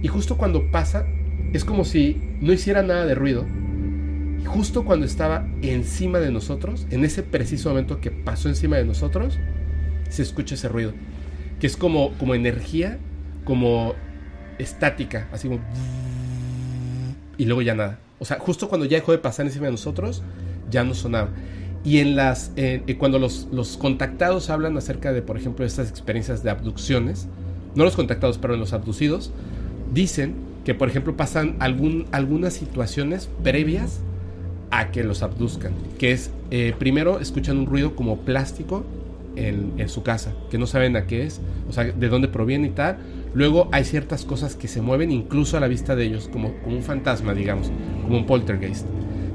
Y 0.02 0.08
justo 0.08 0.38
cuando 0.38 0.72
pasa, 0.72 1.06
es 1.54 1.64
como 1.64 1.86
si 1.86 2.20
no 2.40 2.54
hiciera 2.54 2.82
nada 2.82 3.06
de 3.06 3.14
ruido 3.14 3.46
justo 4.46 4.84
cuando 4.84 5.06
estaba 5.06 5.48
encima 5.62 6.20
de 6.20 6.32
nosotros, 6.32 6.88
en 6.90 7.06
ese 7.06 7.24
preciso 7.24 7.70
momento 7.70 8.02
que 8.02 8.12
pasó 8.12 8.50
encima 8.50 8.78
de 8.78 8.86
nosotros, 8.86 9.38
se 10.10 10.24
escucha 10.24 10.56
ese 10.56 10.68
ruido, 10.68 10.94
que 11.60 11.68
es 11.68 11.78
como, 11.78 12.14
como 12.18 12.36
energía, 12.36 13.00
como 13.44 13.96
estática, 14.58 15.28
así 15.32 15.48
como... 15.48 15.62
Y 17.38 17.46
luego 17.46 17.62
ya 17.62 17.74
nada. 17.74 18.00
O 18.20 18.26
sea, 18.26 18.40
justo 18.40 18.70
cuando 18.70 18.86
ya 18.86 18.98
dejó 18.98 19.12
de 19.12 19.18
pasar 19.18 19.46
encima 19.46 19.66
de 19.66 19.72
nosotros, 19.72 20.22
ya 20.70 20.84
no 20.84 20.94
sonaba. 20.94 21.30
Y 21.84 21.98
en 21.98 22.16
las, 22.16 22.52
cuando 23.00 23.18
los, 23.18 23.48
los, 23.52 23.78
contactados 23.78 24.52
hablan 24.52 24.78
acerca 24.78 25.12
de, 25.12 25.24
por 25.24 25.38
ejemplo, 25.38 25.66
estas 25.66 25.90
experiencias 25.90 26.44
de 26.44 26.52
abducciones, 26.52 27.28
no 27.74 27.84
los 27.84 27.96
contactados, 27.96 28.38
pero 28.38 28.56
los 28.56 28.74
abducidos, 28.74 29.32
dicen 29.92 30.36
que, 30.64 30.76
por 30.76 30.90
ejemplo, 30.90 31.18
pasan 31.18 31.56
algún, 31.60 32.06
algunas 32.12 32.54
situaciones 32.54 33.30
previas 33.44 34.00
a 34.70 34.92
que 34.92 35.04
los 35.04 35.24
abduzcan. 35.24 35.74
Que 35.98 36.12
es, 36.12 36.32
eh, 36.52 36.74
primero 36.78 37.20
escuchan 37.20 37.58
un 37.58 37.66
ruido 37.66 37.96
como 37.96 38.20
plástico 38.20 38.84
en, 39.36 39.90
su 39.90 40.04
casa, 40.04 40.34
que 40.50 40.58
no 40.58 40.68
saben 40.68 40.96
a 40.96 41.08
qué 41.08 41.26
es, 41.26 41.40
o 41.70 41.74
sea, 41.74 41.86
de 41.86 42.10
dónde 42.10 42.28
proviene 42.28 42.68
y 42.68 42.72
tal. 42.72 42.98
Luego 43.34 43.70
hay 43.72 43.86
ciertas 43.86 44.26
cosas 44.26 44.56
que 44.56 44.68
se 44.68 44.82
mueven 44.82 45.12
incluso 45.12 45.58
a 45.58 45.60
la 45.60 45.68
vista 45.68 45.96
de 45.96 46.06
ellos, 46.06 46.30
como, 46.32 46.54
como 46.64 46.76
un 46.76 46.84
fantasma, 46.84 47.34
digamos, 47.34 47.72
como 48.04 48.18
un 48.18 48.26
poltergeist. 48.26 48.86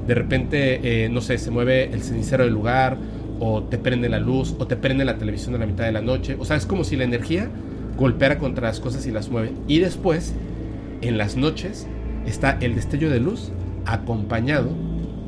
De 0.05 0.13
repente, 0.13 1.05
eh, 1.05 1.09
no 1.09 1.21
sé, 1.21 1.37
se 1.37 1.51
mueve 1.51 1.85
el 1.91 2.01
cenicero 2.01 2.43
del 2.43 2.53
lugar, 2.53 2.97
o 3.39 3.63
te 3.63 3.77
prende 3.77 4.09
la 4.09 4.19
luz, 4.19 4.55
o 4.57 4.67
te 4.67 4.75
prende 4.75 5.03
la 5.05 5.17
televisión 5.17 5.55
a 5.55 5.57
la 5.57 5.65
mitad 5.65 5.85
de 5.85 5.91
la 5.91 6.01
noche. 6.01 6.35
O 6.39 6.45
sea, 6.45 6.55
es 6.55 6.65
como 6.65 6.83
si 6.83 6.95
la 6.95 7.03
energía 7.03 7.49
golpeara 7.97 8.37
contra 8.37 8.67
las 8.67 8.79
cosas 8.79 9.05
y 9.07 9.11
las 9.11 9.29
mueve. 9.29 9.51
Y 9.67 9.79
después, 9.79 10.33
en 11.01 11.17
las 11.17 11.35
noches, 11.35 11.87
está 12.25 12.57
el 12.61 12.75
destello 12.75 13.09
de 13.09 13.19
luz 13.19 13.51
acompañado 13.85 14.69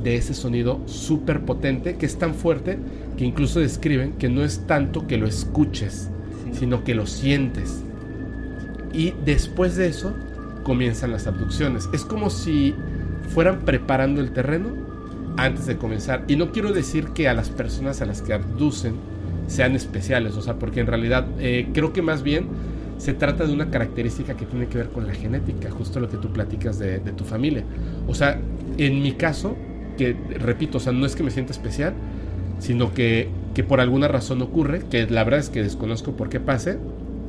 de 0.03 0.15
ese 0.15 0.33
sonido 0.33 0.79
súper 0.85 1.41
potente 1.41 1.97
que 1.97 2.05
es 2.05 2.17
tan 2.17 2.33
fuerte 2.33 2.77
que 3.17 3.25
incluso 3.25 3.59
describen 3.59 4.13
que 4.13 4.29
no 4.29 4.43
es 4.43 4.65
tanto 4.65 5.07
que 5.07 5.17
lo 5.17 5.27
escuches, 5.27 6.09
sino 6.53 6.83
que 6.83 6.95
lo 6.95 7.05
sientes. 7.05 7.83
Y 8.93 9.13
después 9.25 9.75
de 9.75 9.87
eso 9.87 10.13
comienzan 10.63 11.11
las 11.11 11.27
abducciones. 11.27 11.89
Es 11.93 12.03
como 12.03 12.29
si 12.29 12.75
fueran 13.33 13.59
preparando 13.59 14.21
el 14.21 14.31
terreno 14.31 14.69
antes 15.37 15.65
de 15.65 15.77
comenzar. 15.77 16.23
Y 16.27 16.35
no 16.35 16.51
quiero 16.51 16.73
decir 16.73 17.09
que 17.09 17.29
a 17.29 17.33
las 17.33 17.49
personas 17.49 18.01
a 18.01 18.05
las 18.05 18.21
que 18.21 18.33
abducen 18.33 18.95
sean 19.47 19.75
especiales, 19.75 20.35
o 20.35 20.41
sea, 20.41 20.55
porque 20.55 20.79
en 20.79 20.87
realidad 20.87 21.25
eh, 21.39 21.69
creo 21.73 21.91
que 21.93 22.01
más 22.01 22.21
bien 22.23 22.47
se 22.97 23.13
trata 23.13 23.45
de 23.45 23.53
una 23.53 23.71
característica 23.71 24.35
que 24.35 24.45
tiene 24.45 24.67
que 24.67 24.77
ver 24.77 24.89
con 24.89 25.07
la 25.07 25.13
genética, 25.13 25.71
justo 25.71 25.99
lo 25.99 26.09
que 26.09 26.17
tú 26.17 26.31
platicas 26.33 26.77
de, 26.77 26.99
de 26.99 27.11
tu 27.13 27.23
familia. 27.23 27.63
O 28.07 28.13
sea, 28.13 28.39
en 28.77 29.01
mi 29.01 29.13
caso, 29.13 29.55
que, 29.97 30.15
repito, 30.39 30.77
o 30.77 30.81
sea, 30.81 30.93
no 30.93 31.05
es 31.05 31.15
que 31.15 31.23
me 31.23 31.31
sienta 31.31 31.51
especial, 31.51 31.93
sino 32.59 32.93
que, 32.93 33.29
que 33.53 33.63
por 33.63 33.79
alguna 33.79 34.07
razón 34.07 34.41
ocurre, 34.41 34.83
que 34.89 35.07
la 35.07 35.23
verdad 35.23 35.39
es 35.39 35.49
que 35.49 35.63
desconozco 35.63 36.13
por 36.13 36.29
qué 36.29 36.39
pase. 36.39 36.77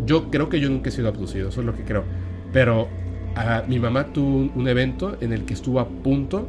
Yo 0.07 0.30
creo 0.30 0.48
que 0.48 0.61
yo 0.61 0.68
nunca 0.68 0.88
he 0.88 0.92
sido 0.92 1.09
abducido, 1.09 1.48
eso 1.48 1.61
es 1.61 1.66
lo 1.66 1.74
que 1.74 1.84
creo. 1.84 2.05
Pero 2.53 2.88
a, 3.34 3.62
mi 3.66 3.78
mamá 3.78 4.12
tuvo 4.12 4.51
un, 4.55 4.68
evento 4.68 5.16
en 5.20 5.32
el 5.32 5.44
que 5.44 5.55
estuvo 5.55 5.80
a 5.80 5.88
punto 5.88 6.48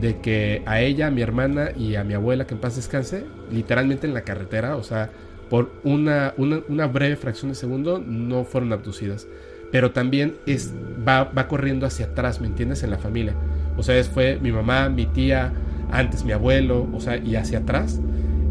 de 0.00 0.18
que 0.18 0.62
a 0.66 0.80
ella, 0.80 1.08
a 1.08 1.10
mi 1.10 1.22
hermana 1.22 1.70
y 1.76 1.96
a 1.96 2.04
mi 2.04 2.14
abuela, 2.14 2.46
que 2.46 2.54
en 2.54 2.60
paz 2.60 2.76
descanse, 2.76 3.24
literalmente 3.50 4.06
en 4.06 4.14
la 4.14 4.22
carretera, 4.22 4.76
o 4.76 4.82
sea, 4.82 5.10
por 5.50 5.72
una, 5.82 6.34
una, 6.36 6.86
breve 6.86 7.16
fracción 7.16 7.50
de 7.50 7.54
segundo, 7.54 7.98
no 7.98 8.44
fueron 8.44 8.72
abducidas. 8.72 9.26
Pero 9.72 9.90
también 9.90 10.36
es, 10.46 10.72
va, 11.06 11.24
va 11.24 11.48
corriendo 11.48 11.86
hacia 11.86 12.06
atrás, 12.06 12.40
¿me 12.40 12.46
entiendes? 12.46 12.82
En 12.82 12.90
la 12.90 12.98
familia. 12.98 13.34
O 13.76 13.82
sea, 13.82 14.02
fue 14.04 14.38
mi 14.40 14.52
mamá, 14.52 14.88
mi 14.88 15.06
tía, 15.06 15.52
antes 15.90 16.24
mi 16.24 16.32
abuelo, 16.32 16.88
o 16.92 17.00
sea, 17.00 17.16
y 17.16 17.36
hacia 17.36 17.58
atrás. 17.58 18.00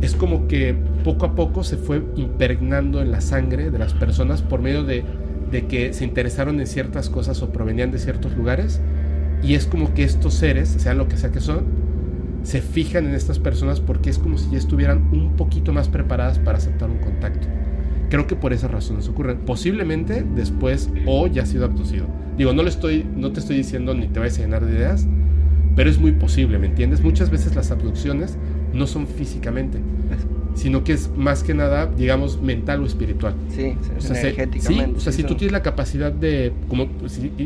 Es 0.01 0.15
como 0.15 0.47
que 0.47 0.75
poco 1.03 1.25
a 1.25 1.35
poco 1.35 1.63
se 1.63 1.77
fue 1.77 2.03
impregnando 2.15 3.01
en 3.01 3.11
la 3.11 3.21
sangre 3.21 3.71
de 3.71 3.79
las 3.79 3.93
personas 3.93 4.41
por 4.41 4.61
medio 4.61 4.83
de, 4.83 5.03
de 5.51 5.65
que 5.65 5.93
se 5.93 6.03
interesaron 6.03 6.59
en 6.59 6.67
ciertas 6.67 7.09
cosas 7.09 7.41
o 7.41 7.51
provenían 7.51 7.91
de 7.91 7.99
ciertos 7.99 8.35
lugares. 8.35 8.81
Y 9.43 9.55
es 9.55 9.65
como 9.65 9.93
que 9.93 10.03
estos 10.03 10.33
seres, 10.33 10.69
sean 10.69 10.97
lo 10.97 11.07
que 11.07 11.17
sea 11.17 11.31
que 11.31 11.39
son, 11.39 11.65
se 12.43 12.61
fijan 12.61 13.05
en 13.05 13.13
estas 13.13 13.39
personas 13.39 13.79
porque 13.79 14.09
es 14.09 14.17
como 14.19 14.37
si 14.37 14.49
ya 14.51 14.57
estuvieran 14.57 15.09
un 15.11 15.35
poquito 15.35 15.73
más 15.73 15.89
preparadas 15.89 16.39
para 16.39 16.57
aceptar 16.57 16.89
un 16.89 16.99
contacto. 16.99 17.47
Creo 18.09 18.25
que 18.25 18.35
por 18.35 18.53
esas 18.53 18.71
razones 18.71 19.07
ocurren. 19.09 19.39
Posiblemente 19.39 20.25
después 20.35 20.89
o 21.05 21.27
ya 21.27 21.43
ha 21.43 21.45
sido 21.45 21.65
abducido. 21.65 22.05
Digo, 22.37 22.53
no, 22.53 22.63
le 22.63 22.69
estoy, 22.69 23.05
no 23.15 23.31
te 23.31 23.39
estoy 23.39 23.57
diciendo 23.57 23.93
ni 23.93 24.07
te 24.07 24.19
vayas 24.19 24.37
a 24.37 24.43
llenar 24.43 24.65
de 24.65 24.77
ideas, 24.77 25.07
pero 25.75 25.89
es 25.89 25.99
muy 25.99 26.13
posible, 26.13 26.57
¿me 26.57 26.67
entiendes? 26.67 27.01
Muchas 27.01 27.29
veces 27.29 27.55
las 27.55 27.71
abducciones 27.71 28.37
no 28.77 28.87
son 28.87 29.07
físicamente, 29.07 29.79
sino 30.55 30.83
que 30.83 30.93
es 30.93 31.09
más 31.15 31.43
que 31.43 31.53
nada, 31.53 31.87
digamos, 31.87 32.41
mental 32.41 32.81
o 32.81 32.85
espiritual. 32.85 33.33
Sí, 33.49 33.75
o 33.97 34.01
sea, 34.01 34.19
energéticamente. 34.19 34.91
Sí, 34.91 34.97
o 34.97 34.99
sea, 34.99 35.11
si 35.11 35.23
tú 35.23 35.35
tienes 35.35 35.51
la 35.51 35.63
capacidad 35.63 36.11
de, 36.11 36.53
como, 36.67 36.87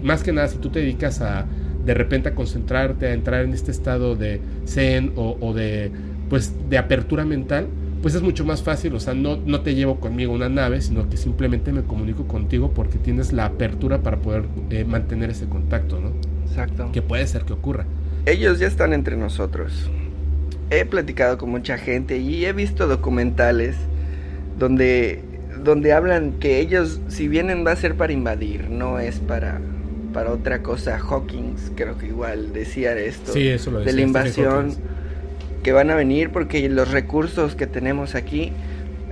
más 0.03 0.23
que 0.23 0.33
nada, 0.33 0.47
si 0.47 0.57
tú 0.57 0.69
te 0.69 0.79
dedicas 0.79 1.21
a, 1.21 1.45
de 1.85 1.93
repente, 1.93 2.29
a 2.29 2.35
concentrarte, 2.35 3.07
a 3.07 3.13
entrar 3.13 3.43
en 3.43 3.53
este 3.53 3.71
estado 3.71 4.15
de 4.15 4.41
zen 4.65 5.13
o, 5.15 5.37
o 5.39 5.53
de, 5.53 5.91
pues, 6.29 6.53
de 6.69 6.77
apertura 6.77 7.25
mental, 7.25 7.67
pues 8.01 8.15
es 8.15 8.21
mucho 8.21 8.45
más 8.45 8.63
fácil, 8.63 8.95
o 8.95 8.99
sea, 8.99 9.13
no, 9.13 9.37
no 9.37 9.61
te 9.61 9.75
llevo 9.75 9.99
conmigo 9.99 10.33
una 10.33 10.49
nave, 10.49 10.81
sino 10.81 11.07
que 11.07 11.17
simplemente 11.17 11.71
me 11.71 11.83
comunico 11.83 12.27
contigo 12.27 12.71
porque 12.73 12.97
tienes 12.97 13.31
la 13.31 13.45
apertura 13.45 13.99
para 13.99 14.17
poder 14.17 14.45
eh, 14.71 14.85
mantener 14.85 15.29
ese 15.29 15.45
contacto, 15.45 15.99
¿no? 15.99 16.11
Exacto. 16.47 16.89
Que 16.91 17.01
puede 17.01 17.27
ser 17.27 17.43
que 17.43 17.53
ocurra. 17.53 17.85
ellos 18.25 18.59
ya 18.59 18.67
están 18.67 18.93
entre 18.93 19.17
nosotros. 19.17 19.89
He 20.71 20.85
platicado 20.85 21.37
con 21.37 21.49
mucha 21.49 21.77
gente 21.77 22.17
y 22.17 22.45
he 22.45 22.53
visto 22.53 22.87
documentales 22.87 23.75
donde, 24.57 25.21
donde 25.63 25.91
hablan 25.91 26.39
que 26.39 26.59
ellos, 26.59 27.01
si 27.09 27.27
vienen, 27.27 27.65
va 27.65 27.73
a 27.73 27.75
ser 27.75 27.95
para 27.95 28.13
invadir, 28.13 28.69
no 28.69 28.97
es 28.97 29.19
para, 29.19 29.59
para 30.13 30.31
otra 30.31 30.63
cosa. 30.63 30.97
Hawkins, 30.97 31.73
creo 31.75 31.97
que 31.97 32.07
igual 32.07 32.53
decía 32.53 32.97
esto. 32.97 33.33
Sí, 33.33 33.49
eso 33.49 33.69
lo 33.69 33.79
De 33.81 33.91
la 33.91 34.01
invasión 34.01 34.75
que 35.61 35.73
van 35.73 35.91
a 35.91 35.95
venir 35.95 36.31
porque 36.31 36.67
los 36.69 36.89
recursos 36.89 37.55
que 37.55 37.67
tenemos 37.67 38.15
aquí 38.15 38.53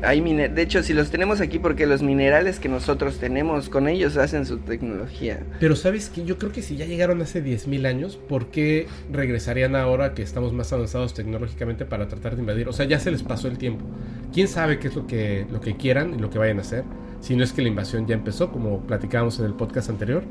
de 0.02 0.62
hecho, 0.62 0.84
si 0.84 0.94
los 0.94 1.10
tenemos 1.12 1.42
aquí 1.42 1.60
porque 1.60 1.86
los 1.86 2.02
minerales 2.02 2.60
que 2.60 2.70
nosotros 2.70 3.18
tenemos 3.18 3.70
con 3.70 3.88
ellos 3.88 4.18
hacen 4.18 4.46
su 4.46 4.58
tecnología. 4.60 5.40
Pero 5.60 5.76
sabes 5.76 6.10
que 6.10 6.24
yo 6.24 6.38
creo 6.38 6.52
que 6.52 6.62
si 6.62 6.78
ya 6.78 6.86
llegaron 6.86 7.22
hace 7.22 7.44
10.000 7.44 7.86
años, 7.86 8.18
¿por 8.18 8.48
qué 8.48 8.88
regresarían 9.12 9.76
ahora 9.76 10.14
que 10.14 10.22
estamos 10.22 10.54
más 10.54 10.72
avanzados 10.74 11.14
tecnológicamente 11.14 11.86
para 11.86 12.08
tratar 12.08 12.36
de 12.36 12.42
invadir? 12.42 12.68
O 12.68 12.74
sea, 12.74 12.86
ya 12.86 13.00
se 13.00 13.12
les 13.12 13.24
pasó 13.24 13.48
el 13.48 13.58
tiempo. 13.58 13.86
¿Quién 14.34 14.48
sabe 14.48 14.80
qué 14.80 14.88
es 14.88 14.96
lo 14.96 15.08
que, 15.08 15.46
lo 15.52 15.62
que 15.62 15.76
quieran 15.76 16.14
y 16.14 16.18
lo 16.18 16.30
que 16.30 16.40
vayan 16.40 16.60
a 16.60 16.62
hacer? 16.62 16.84
Si 17.22 17.36
no 17.36 17.44
es 17.44 17.52
que 17.52 17.62
la 17.62 17.68
invasión 17.68 18.08
ya 18.08 18.16
empezó, 18.16 18.52
como 18.52 18.82
platicábamos 18.82 19.40
en 19.40 19.46
el 19.46 19.54
podcast 19.54 19.90
anterior, 19.90 20.24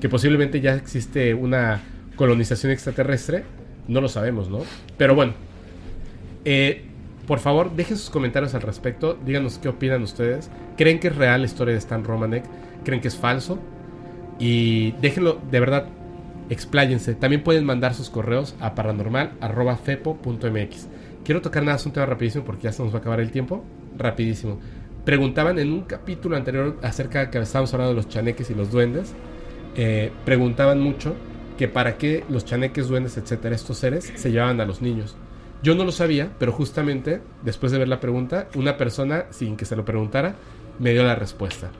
que 0.00 0.08
posiblemente 0.08 0.60
ya 0.60 0.74
existe 0.74 1.32
una 1.34 1.82
colonización 2.16 2.72
extraterrestre, 2.72 3.44
no 3.88 4.00
lo 4.00 4.08
sabemos, 4.08 4.50
¿no? 4.50 4.62
Pero 4.98 5.14
bueno, 5.14 5.34
eh, 6.44 6.85
por 7.26 7.40
favor, 7.40 7.72
dejen 7.72 7.96
sus 7.96 8.10
comentarios 8.10 8.54
al 8.54 8.62
respecto. 8.62 9.18
Díganos 9.24 9.58
qué 9.58 9.68
opinan 9.68 10.02
ustedes. 10.02 10.48
¿Creen 10.76 11.00
que 11.00 11.08
es 11.08 11.16
real 11.16 11.40
la 11.40 11.46
historia 11.46 11.72
de 11.72 11.78
Stan 11.78 12.04
Romanek? 12.04 12.44
¿Creen 12.84 13.00
que 13.00 13.08
es 13.08 13.16
falso? 13.16 13.58
Y 14.38 14.92
déjenlo, 15.02 15.40
de 15.50 15.60
verdad, 15.60 15.86
expláyense. 16.50 17.14
También 17.14 17.42
pueden 17.42 17.64
mandar 17.64 17.94
sus 17.94 18.10
correos 18.10 18.54
a 18.60 18.76
paranormal.fepo.mx. 18.76 20.88
Quiero 21.24 21.40
tocar 21.42 21.64
nada, 21.64 21.76
es 21.76 21.86
un 21.86 21.92
tema 21.92 22.06
rapidísimo 22.06 22.44
porque 22.44 22.62
ya 22.64 22.72
se 22.72 22.84
nos 22.84 22.92
va 22.92 22.98
a 22.98 23.00
acabar 23.00 23.20
el 23.20 23.32
tiempo. 23.32 23.64
Rapidísimo. 23.98 24.60
Preguntaban 25.04 25.58
en 25.58 25.72
un 25.72 25.82
capítulo 25.82 26.36
anterior 26.36 26.78
acerca 26.82 27.20
de 27.20 27.30
que 27.30 27.38
estábamos 27.38 27.72
hablando 27.74 27.94
de 27.94 27.96
los 27.96 28.08
chaneques 28.08 28.50
y 28.50 28.54
los 28.54 28.70
duendes. 28.70 29.14
Eh, 29.74 30.12
preguntaban 30.24 30.80
mucho 30.80 31.16
que 31.58 31.66
para 31.66 31.96
qué 31.96 32.22
los 32.28 32.44
chaneques, 32.44 32.86
duendes, 32.88 33.16
etcétera, 33.16 33.56
estos 33.56 33.78
seres 33.78 34.12
se 34.14 34.30
llevaban 34.30 34.60
a 34.60 34.64
los 34.64 34.80
niños. 34.82 35.16
Yo 35.66 35.74
no 35.74 35.84
lo 35.84 35.90
sabía, 35.90 36.30
pero 36.38 36.52
justamente 36.52 37.20
después 37.42 37.72
de 37.72 37.78
ver 37.78 37.88
la 37.88 37.98
pregunta, 37.98 38.46
una 38.54 38.76
persona, 38.76 39.24
sin 39.30 39.56
que 39.56 39.64
se 39.64 39.74
lo 39.74 39.84
preguntara, 39.84 40.36
me 40.78 40.92
dio 40.92 41.02
la 41.02 41.16
respuesta. 41.16 41.72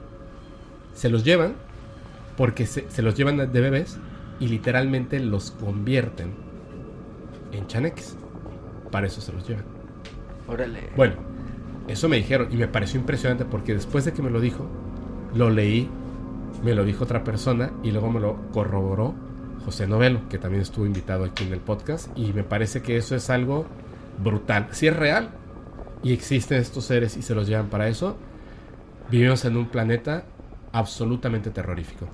Se 0.93 1.09
los 1.09 1.23
llevan 1.23 1.55
porque 2.37 2.67
se, 2.67 3.01
los 3.01 3.15
llevan 3.15 3.37
de 3.37 3.61
bebés 3.61 3.97
y 4.41 4.49
literalmente 4.49 5.21
los 5.21 5.53
convierten 5.53 6.35
en 7.53 7.69
chaneques. 7.69 8.17
Para 8.91 9.07
eso 9.07 9.21
se 9.21 9.33
los 9.33 9.47
llevan. 9.47 9.67
Órale. 10.49 10.91
Bueno, 10.97 11.15
eso 11.87 12.09
me 12.09 12.17
dijeron 12.17 12.49
y 12.51 12.57
me 12.57 12.67
pareció 12.67 12.99
impresionante 12.99 13.45
porque 13.45 13.73
después 13.73 14.05
de 14.05 14.13
que 14.13 14.21
me 14.21 14.31
lo 14.31 14.41
dijo, 14.41 14.69
lo 15.33 15.49
leí, 15.49 15.89
me 16.65 16.75
lo 16.75 16.85
dijo 16.85 17.05
otra 17.05 17.23
persona 17.23 17.71
y 17.85 17.93
luego 17.93 18.11
me 18.11 18.19
lo 18.19 18.51
corroboró 18.51 19.15
José 19.67 19.89
Novelo, 19.89 20.21
que 20.31 20.39
también 20.39 20.63
estuvo 20.63 20.87
invitado 20.87 21.25
aquí 21.25 21.43
en 21.45 21.53
el 21.53 21.59
podcast, 21.59 22.09
y 22.17 22.33
me 22.33 22.45
parece 22.45 22.83
que 22.83 22.97
eso 22.97 23.17
es 23.17 23.29
algo 23.31 23.67
brutal. 24.23 24.69
Si 24.71 24.87
es 24.87 24.97
real 24.97 25.31
y 26.05 26.13
existen 26.13 26.59
estos 26.59 26.85
seres 26.85 27.17
y 27.17 27.23
se 27.23 27.35
los 27.35 27.49
llevan 27.49 27.67
para 27.67 27.89
eso, 27.89 28.17
vivimos 29.11 29.45
en 29.45 29.57
un 29.57 29.67
planeta 29.67 30.23
absolutamente 30.73 31.51
terrorífico. 31.51 32.07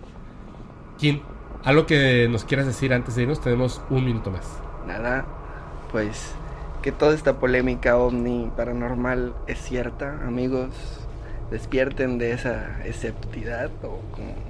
¿Quién? 0.99 1.21
¿Algo 1.63 1.85
que 1.85 2.27
nos 2.31 2.45
quieras 2.45 2.67
decir 2.67 2.95
antes 2.95 3.17
de 3.17 3.25
irnos? 3.25 3.43
Tenemos 3.43 3.83
un 3.91 4.05
minuto 4.05 4.31
más. 4.31 4.47
Nada, 4.87 5.27
pues 5.93 6.33
que 6.81 6.91
toda 6.91 7.15
esta 7.15 7.39
polémica 7.39 7.99
ovni 7.99 8.51
paranormal 8.57 9.35
es 9.47 9.61
cierta, 9.61 10.27
amigos. 10.27 10.71
Despierten 11.51 12.17
de 12.17 12.33
esa 12.33 12.83
escepticidad 12.87 13.71
o 13.83 14.01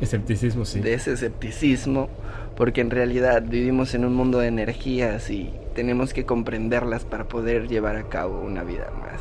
escepticismo, 0.01 0.65
sí. 0.65 0.79
De 0.79 0.95
ese 0.95 1.15
escepticismo 1.15 2.09
porque 2.57 2.81
en 2.81 2.91
realidad 2.91 3.43
vivimos 3.47 3.95
en 3.95 4.05
un 4.05 4.15
mundo 4.15 4.39
de 4.39 4.49
energías 4.49 5.31
y 5.31 5.51
tenemos 5.75 6.13
que 6.13 6.25
comprenderlas 6.25 7.05
para 7.05 7.25
poder 7.25 7.69
llevar 7.69 7.97
a 7.97 8.05
cabo 8.05 8.41
una 8.41 8.63
vida 8.63 8.91
más 9.01 9.21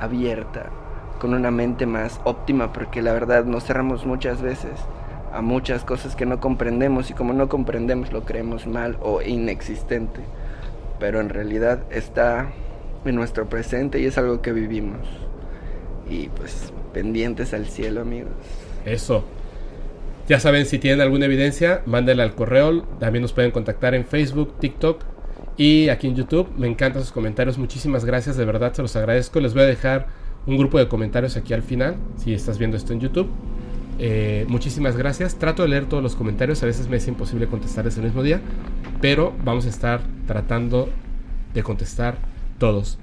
abierta, 0.00 0.70
con 1.20 1.34
una 1.34 1.50
mente 1.50 1.86
más 1.86 2.20
óptima, 2.24 2.72
porque 2.72 3.02
la 3.02 3.12
verdad 3.12 3.44
nos 3.44 3.64
cerramos 3.64 4.06
muchas 4.06 4.42
veces 4.42 4.72
a 5.32 5.42
muchas 5.42 5.84
cosas 5.84 6.16
que 6.16 6.26
no 6.26 6.40
comprendemos 6.40 7.10
y 7.10 7.14
como 7.14 7.32
no 7.32 7.48
comprendemos 7.48 8.12
lo 8.12 8.24
creemos 8.24 8.66
mal 8.66 8.96
o 9.00 9.22
inexistente, 9.22 10.20
pero 10.98 11.20
en 11.20 11.28
realidad 11.28 11.84
está 11.90 12.50
en 13.04 13.14
nuestro 13.14 13.48
presente 13.48 14.00
y 14.00 14.06
es 14.06 14.18
algo 14.18 14.42
que 14.42 14.52
vivimos. 14.52 15.06
Y 16.08 16.28
pues 16.28 16.72
pendientes 16.92 17.54
al 17.54 17.66
cielo 17.66 18.00
amigos. 18.00 18.32
Eso, 18.84 19.24
ya 20.30 20.38
saben, 20.38 20.64
si 20.64 20.78
tienen 20.78 21.00
alguna 21.00 21.24
evidencia, 21.24 21.82
mándenla 21.86 22.22
al 22.22 22.36
correo. 22.36 22.82
También 23.00 23.20
nos 23.20 23.32
pueden 23.32 23.50
contactar 23.50 23.96
en 23.96 24.04
Facebook, 24.04 24.60
TikTok 24.60 25.02
y 25.56 25.88
aquí 25.88 26.06
en 26.06 26.14
YouTube. 26.14 26.48
Me 26.56 26.68
encantan 26.68 27.02
sus 27.02 27.10
comentarios. 27.10 27.58
Muchísimas 27.58 28.04
gracias, 28.04 28.36
de 28.36 28.44
verdad 28.44 28.72
se 28.72 28.80
los 28.80 28.94
agradezco. 28.94 29.40
Les 29.40 29.54
voy 29.54 29.64
a 29.64 29.66
dejar 29.66 30.06
un 30.46 30.56
grupo 30.56 30.78
de 30.78 30.86
comentarios 30.86 31.36
aquí 31.36 31.52
al 31.52 31.64
final, 31.64 31.96
si 32.16 32.32
estás 32.32 32.58
viendo 32.58 32.76
esto 32.76 32.92
en 32.92 33.00
YouTube. 33.00 33.28
Eh, 33.98 34.44
muchísimas 34.46 34.96
gracias. 34.96 35.34
Trato 35.34 35.62
de 35.62 35.68
leer 35.70 35.86
todos 35.86 36.00
los 36.00 36.14
comentarios. 36.14 36.62
A 36.62 36.66
veces 36.66 36.88
me 36.88 36.98
es 36.98 37.08
imposible 37.08 37.48
contestar 37.48 37.88
ese 37.88 38.00
mismo 38.00 38.22
día, 38.22 38.40
pero 39.00 39.34
vamos 39.42 39.66
a 39.66 39.68
estar 39.68 40.00
tratando 40.28 40.88
de 41.54 41.64
contestar 41.64 42.18
todos. 42.58 43.00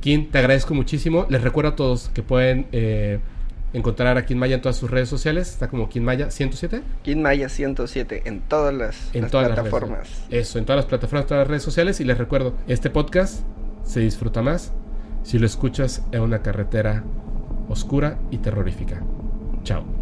Kim, 0.00 0.30
te 0.30 0.38
agradezco 0.38 0.72
muchísimo. 0.72 1.26
Les 1.28 1.42
recuerdo 1.42 1.72
a 1.72 1.76
todos 1.76 2.08
que 2.14 2.22
pueden 2.22 2.66
eh, 2.72 3.18
encontrar 3.72 4.18
a 4.18 4.26
Maya 4.34 4.56
en 4.56 4.62
todas 4.62 4.76
sus 4.76 4.90
redes 4.90 5.08
sociales. 5.08 5.50
Está 5.50 5.68
como 5.68 5.88
Maya 6.00 6.30
107. 6.30 6.82
Maya 7.16 7.48
107 7.48 8.22
en 8.26 8.40
todas 8.40 8.74
las, 8.74 9.14
en 9.14 9.28
todas 9.28 9.48
plataformas. 9.48 10.08
Eso, 10.30 10.58
en 10.58 10.64
todas 10.64 10.78
las 10.78 10.86
plataformas, 10.86 11.26
todas 11.26 11.42
las 11.42 11.48
redes 11.48 11.62
sociales. 11.62 12.00
Y 12.00 12.04
les 12.04 12.18
recuerdo, 12.18 12.54
este 12.66 12.90
podcast 12.90 13.42
se 13.84 14.00
disfruta 14.00 14.42
más 14.42 14.72
si 15.22 15.38
lo 15.38 15.46
escuchas 15.46 16.02
en 16.12 16.20
una 16.20 16.42
carretera 16.42 17.04
oscura 17.68 18.18
y 18.30 18.38
terrorífica. 18.38 19.02
Chao. 19.64 20.01